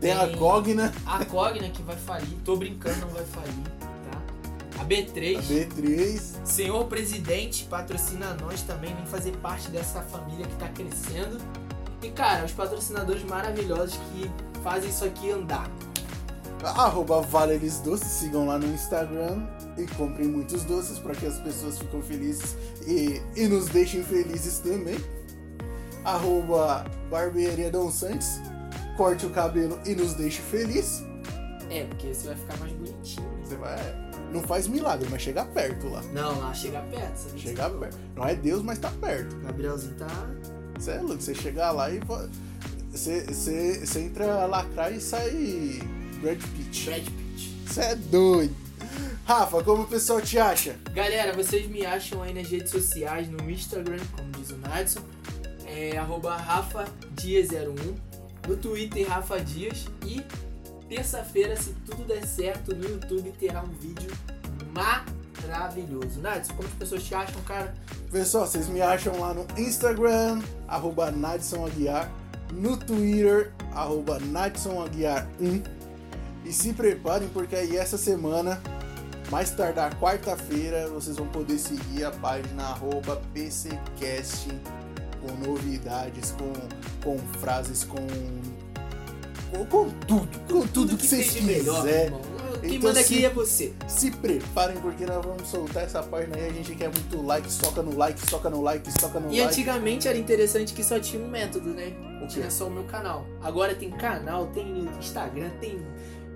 Tem 0.00 0.12
a 0.12 0.28
Cogna, 0.36 0.92
A 1.04 1.24
Cogna 1.24 1.68
que 1.70 1.82
vai 1.82 1.96
falir, 1.96 2.38
tô 2.44 2.56
brincando, 2.56 3.00
não 3.00 3.08
vai 3.08 3.24
falir, 3.24 3.64
tá? 4.10 4.80
A 4.80 4.84
B3. 4.84 5.38
a 5.38 5.42
B3. 5.42 6.46
Senhor 6.46 6.84
presidente, 6.84 7.64
patrocina 7.64 8.36
nós 8.40 8.62
também, 8.62 8.94
vem 8.94 9.06
fazer 9.06 9.32
parte 9.38 9.68
dessa 9.70 10.00
família 10.02 10.46
que 10.46 10.54
tá 10.54 10.68
crescendo. 10.68 11.38
E 12.00 12.10
cara, 12.10 12.44
os 12.44 12.52
patrocinadores 12.52 13.24
maravilhosos 13.24 13.98
que 14.12 14.30
fazem 14.62 14.88
isso 14.88 15.04
aqui 15.04 15.32
andar. 15.32 15.68
Arroba 16.62 17.20
Valeres 17.22 17.78
Doces, 17.78 18.08
sigam 18.08 18.46
lá 18.46 18.58
no 18.58 18.66
Instagram 18.66 19.46
e 19.76 19.86
comprem 19.94 20.28
muitos 20.28 20.64
doces 20.64 20.98
para 20.98 21.14
que 21.14 21.26
as 21.26 21.38
pessoas 21.38 21.78
fiquem 21.78 22.02
felizes 22.02 22.56
e, 22.86 23.22
e 23.36 23.46
nos 23.46 23.66
deixem 23.66 24.02
felizes 24.02 24.58
também. 24.58 24.98
Arroba 26.04 26.84
Barbearia 27.10 27.70
Dom 27.70 27.90
Santos, 27.90 28.40
corte 28.98 29.24
o 29.24 29.30
cabelo 29.30 29.78
e 29.86 29.94
nos 29.94 30.12
deixe 30.14 30.42
feliz. 30.42 31.04
É, 31.70 31.84
porque 31.84 32.12
você 32.12 32.26
vai 32.26 32.36
ficar 32.36 32.56
mais 32.58 32.72
bonitinho. 32.72 33.30
Você 33.44 33.54
vai. 33.56 33.78
Não 34.32 34.42
faz 34.42 34.66
milagre, 34.66 35.06
mas 35.10 35.22
chega 35.22 35.44
perto 35.44 35.88
lá. 35.88 36.02
Não, 36.12 36.38
lá 36.40 36.52
chega 36.52 36.80
perto. 36.82 37.16
Você 37.16 37.38
Chega 37.38 37.70
perto. 37.70 37.96
Não 38.16 38.26
é 38.26 38.34
Deus, 38.34 38.62
mas 38.62 38.78
tá 38.78 38.90
perto. 39.00 39.36
Gabrielzinho 39.36 39.94
tá. 39.94 40.06
Você 40.78 40.90
é 40.90 41.00
louco, 41.00 41.20
você 41.22 41.34
chegar 41.34 41.70
lá 41.70 41.90
e 41.90 41.98
vo- 42.00 42.28
você, 42.90 43.22
você, 43.24 43.86
você 43.86 44.00
entra 44.00 44.44
lacrar 44.46 44.92
e 44.92 45.00
sai 45.00 45.80
Brad 46.20 46.40
Pitt. 46.56 46.84
Brad 46.86 47.04
Pitt. 47.04 47.56
Você 47.66 47.80
é 47.80 47.94
doido. 47.94 48.54
Rafa, 49.24 49.62
como 49.62 49.82
o 49.82 49.86
pessoal 49.86 50.20
te 50.22 50.38
acha? 50.38 50.76
Galera, 50.94 51.32
vocês 51.34 51.68
me 51.68 51.84
acham 51.84 52.22
aí 52.22 52.32
nas 52.34 52.48
redes 52.50 52.70
sociais, 52.70 53.28
no 53.28 53.48
Instagram, 53.50 53.98
como 54.16 54.30
diz 54.32 54.50
o 54.50 54.56
Nadson, 54.56 55.00
é 55.66 55.96
arroba 55.98 56.34
Rafa 56.36 56.86
Dias01, 57.14 57.94
no 58.48 58.56
Twitter 58.56 59.06
Rafa 59.06 59.38
Dias 59.40 59.86
e 60.04 60.22
terça-feira, 60.88 61.54
se 61.54 61.74
tudo 61.84 62.04
der 62.04 62.26
certo, 62.26 62.74
no 62.74 62.82
YouTube 62.82 63.30
terá 63.38 63.62
um 63.62 63.68
vídeo 63.68 64.10
maravilhoso. 64.72 66.20
Nadson, 66.20 66.54
como 66.54 66.66
as 66.66 66.74
pessoas 66.74 67.02
te 67.02 67.14
acham, 67.14 67.42
cara? 67.42 67.74
Pessoal, 68.10 68.46
vocês 68.46 68.66
me 68.68 68.80
acham 68.80 69.20
lá 69.20 69.34
no 69.34 69.46
Instagram, 69.58 70.40
arroba 70.66 71.10
Nadson 71.10 71.66
Aguiar, 71.66 72.10
no 72.50 72.78
Twitter, 72.78 73.52
arroba 73.74 74.18
Nadson 74.18 74.82
Aguiar 74.82 75.28
1. 75.38 75.62
E 76.46 76.52
se 76.52 76.72
preparem 76.72 77.28
porque 77.28 77.54
aí 77.54 77.76
essa 77.76 77.98
semana, 77.98 78.58
mais 79.30 79.50
tardar 79.50 79.94
quarta-feira, 80.00 80.88
vocês 80.88 81.18
vão 81.18 81.28
poder 81.28 81.58
seguir 81.58 82.04
a 82.04 82.10
página 82.10 82.62
arroba 82.62 83.20
PCCast 83.34 84.48
com 85.20 85.32
novidades, 85.46 86.32
com, 86.32 86.52
com 87.02 87.18
frases, 87.40 87.84
com, 87.84 88.06
com, 89.50 89.64
com 89.66 89.90
tudo, 90.06 90.28
com 90.48 90.66
tudo, 90.66 90.96
que, 90.96 91.06
vocês 91.06 91.32
tem 91.32 91.40
de 91.42 91.46
melhor, 91.46 91.82
quiserem. 91.82 92.18
Quem 92.60 92.74
Então, 92.74 92.88
manda 92.88 93.00
aqui 93.00 93.16
se- 93.16 93.24
é 93.24 93.30
você. 93.30 93.72
Se 93.86 94.10
preparem 94.10 94.78
porque 94.78 95.06
nós 95.06 95.24
vamos 95.24 95.48
soltar 95.48 95.84
essa 95.84 96.02
página 96.02 96.36
aí. 96.36 96.48
A 96.48 96.52
gente 96.52 96.74
quer 96.74 96.88
muito 96.88 97.22
like, 97.24 97.50
soca 97.52 97.82
no 97.82 97.96
like, 97.96 98.20
soca 98.28 98.50
no 98.50 98.60
like, 98.60 98.90
soca 99.00 99.20
no 99.20 99.26
E 99.32 99.38
like. 99.40 99.42
antigamente 99.52 100.08
era 100.08 100.18
interessante 100.18 100.74
que 100.74 100.82
só 100.82 100.98
tinha 100.98 101.22
um 101.22 101.28
método, 101.28 101.70
né? 101.70 101.92
O? 102.22 102.26
Tinha 102.26 102.50
só 102.50 102.66
o 102.66 102.70
meu 102.70 102.82
canal. 102.84 103.24
Agora 103.42 103.74
tem 103.76 103.90
canal, 103.90 104.48
tem 104.48 104.88
Instagram, 104.98 105.50
tem 105.60 105.78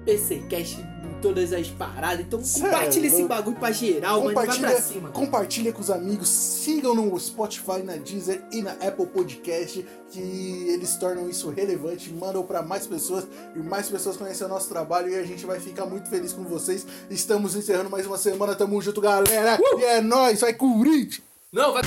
PCcast 0.05 0.81
em 0.81 1.21
todas 1.21 1.53
as 1.53 1.69
paradas. 1.69 2.21
Então 2.27 2.43
Cê 2.43 2.61
é 2.61 2.63
compartilha 2.65 3.07
esse 3.07 3.23
bagulho 3.25 3.57
pra 3.57 3.73
geral, 3.73 4.23
mano. 4.23 4.35
Vai 4.35 4.47
pra 4.47 4.55
Compartilha, 4.55 4.83
cima. 4.83 5.09
compartilha 5.11 5.73
com 5.73 5.81
os 5.81 5.91
amigos, 5.91 6.29
sigam 6.29 6.95
no 6.95 7.19
Spotify, 7.19 7.83
na 7.85 7.97
Deezer 7.97 8.43
e 8.53 8.63
na 8.63 8.73
Apple 8.73 9.07
Podcast, 9.07 9.85
que 10.11 10.67
eles 10.69 10.97
tornam 10.97 11.29
isso 11.29 11.51
relevante, 11.51 12.13
mandam 12.13 12.43
pra 12.43 12.63
mais 12.63 12.87
pessoas 12.87 13.27
e 13.55 13.59
mais 13.61 13.89
pessoas 13.89 14.17
conhecem 14.17 14.47
o 14.47 14.51
nosso 14.51 14.69
trabalho 14.69 15.09
e 15.09 15.17
a 15.17 15.23
gente 15.25 15.47
vai 15.47 15.61
ficar 15.61 15.87
muito 15.87 16.09
feliz 16.09 16.33
com 16.33 16.45
vocês. 16.45 16.87
Estamos 17.09 17.55
encerrando 17.55 17.91
mais 17.91 18.07
uma 18.07 18.19
semana, 18.19 18.55
tamo 18.55 18.81
junto, 18.83 19.01
galera. 19.01 19.59
E 19.79 19.85
é 19.85 20.01
nóis, 20.01 20.41
vai 20.41 20.53
Corinthians! 20.55 21.23
Não, 21.53 21.73
vai. 21.73 21.83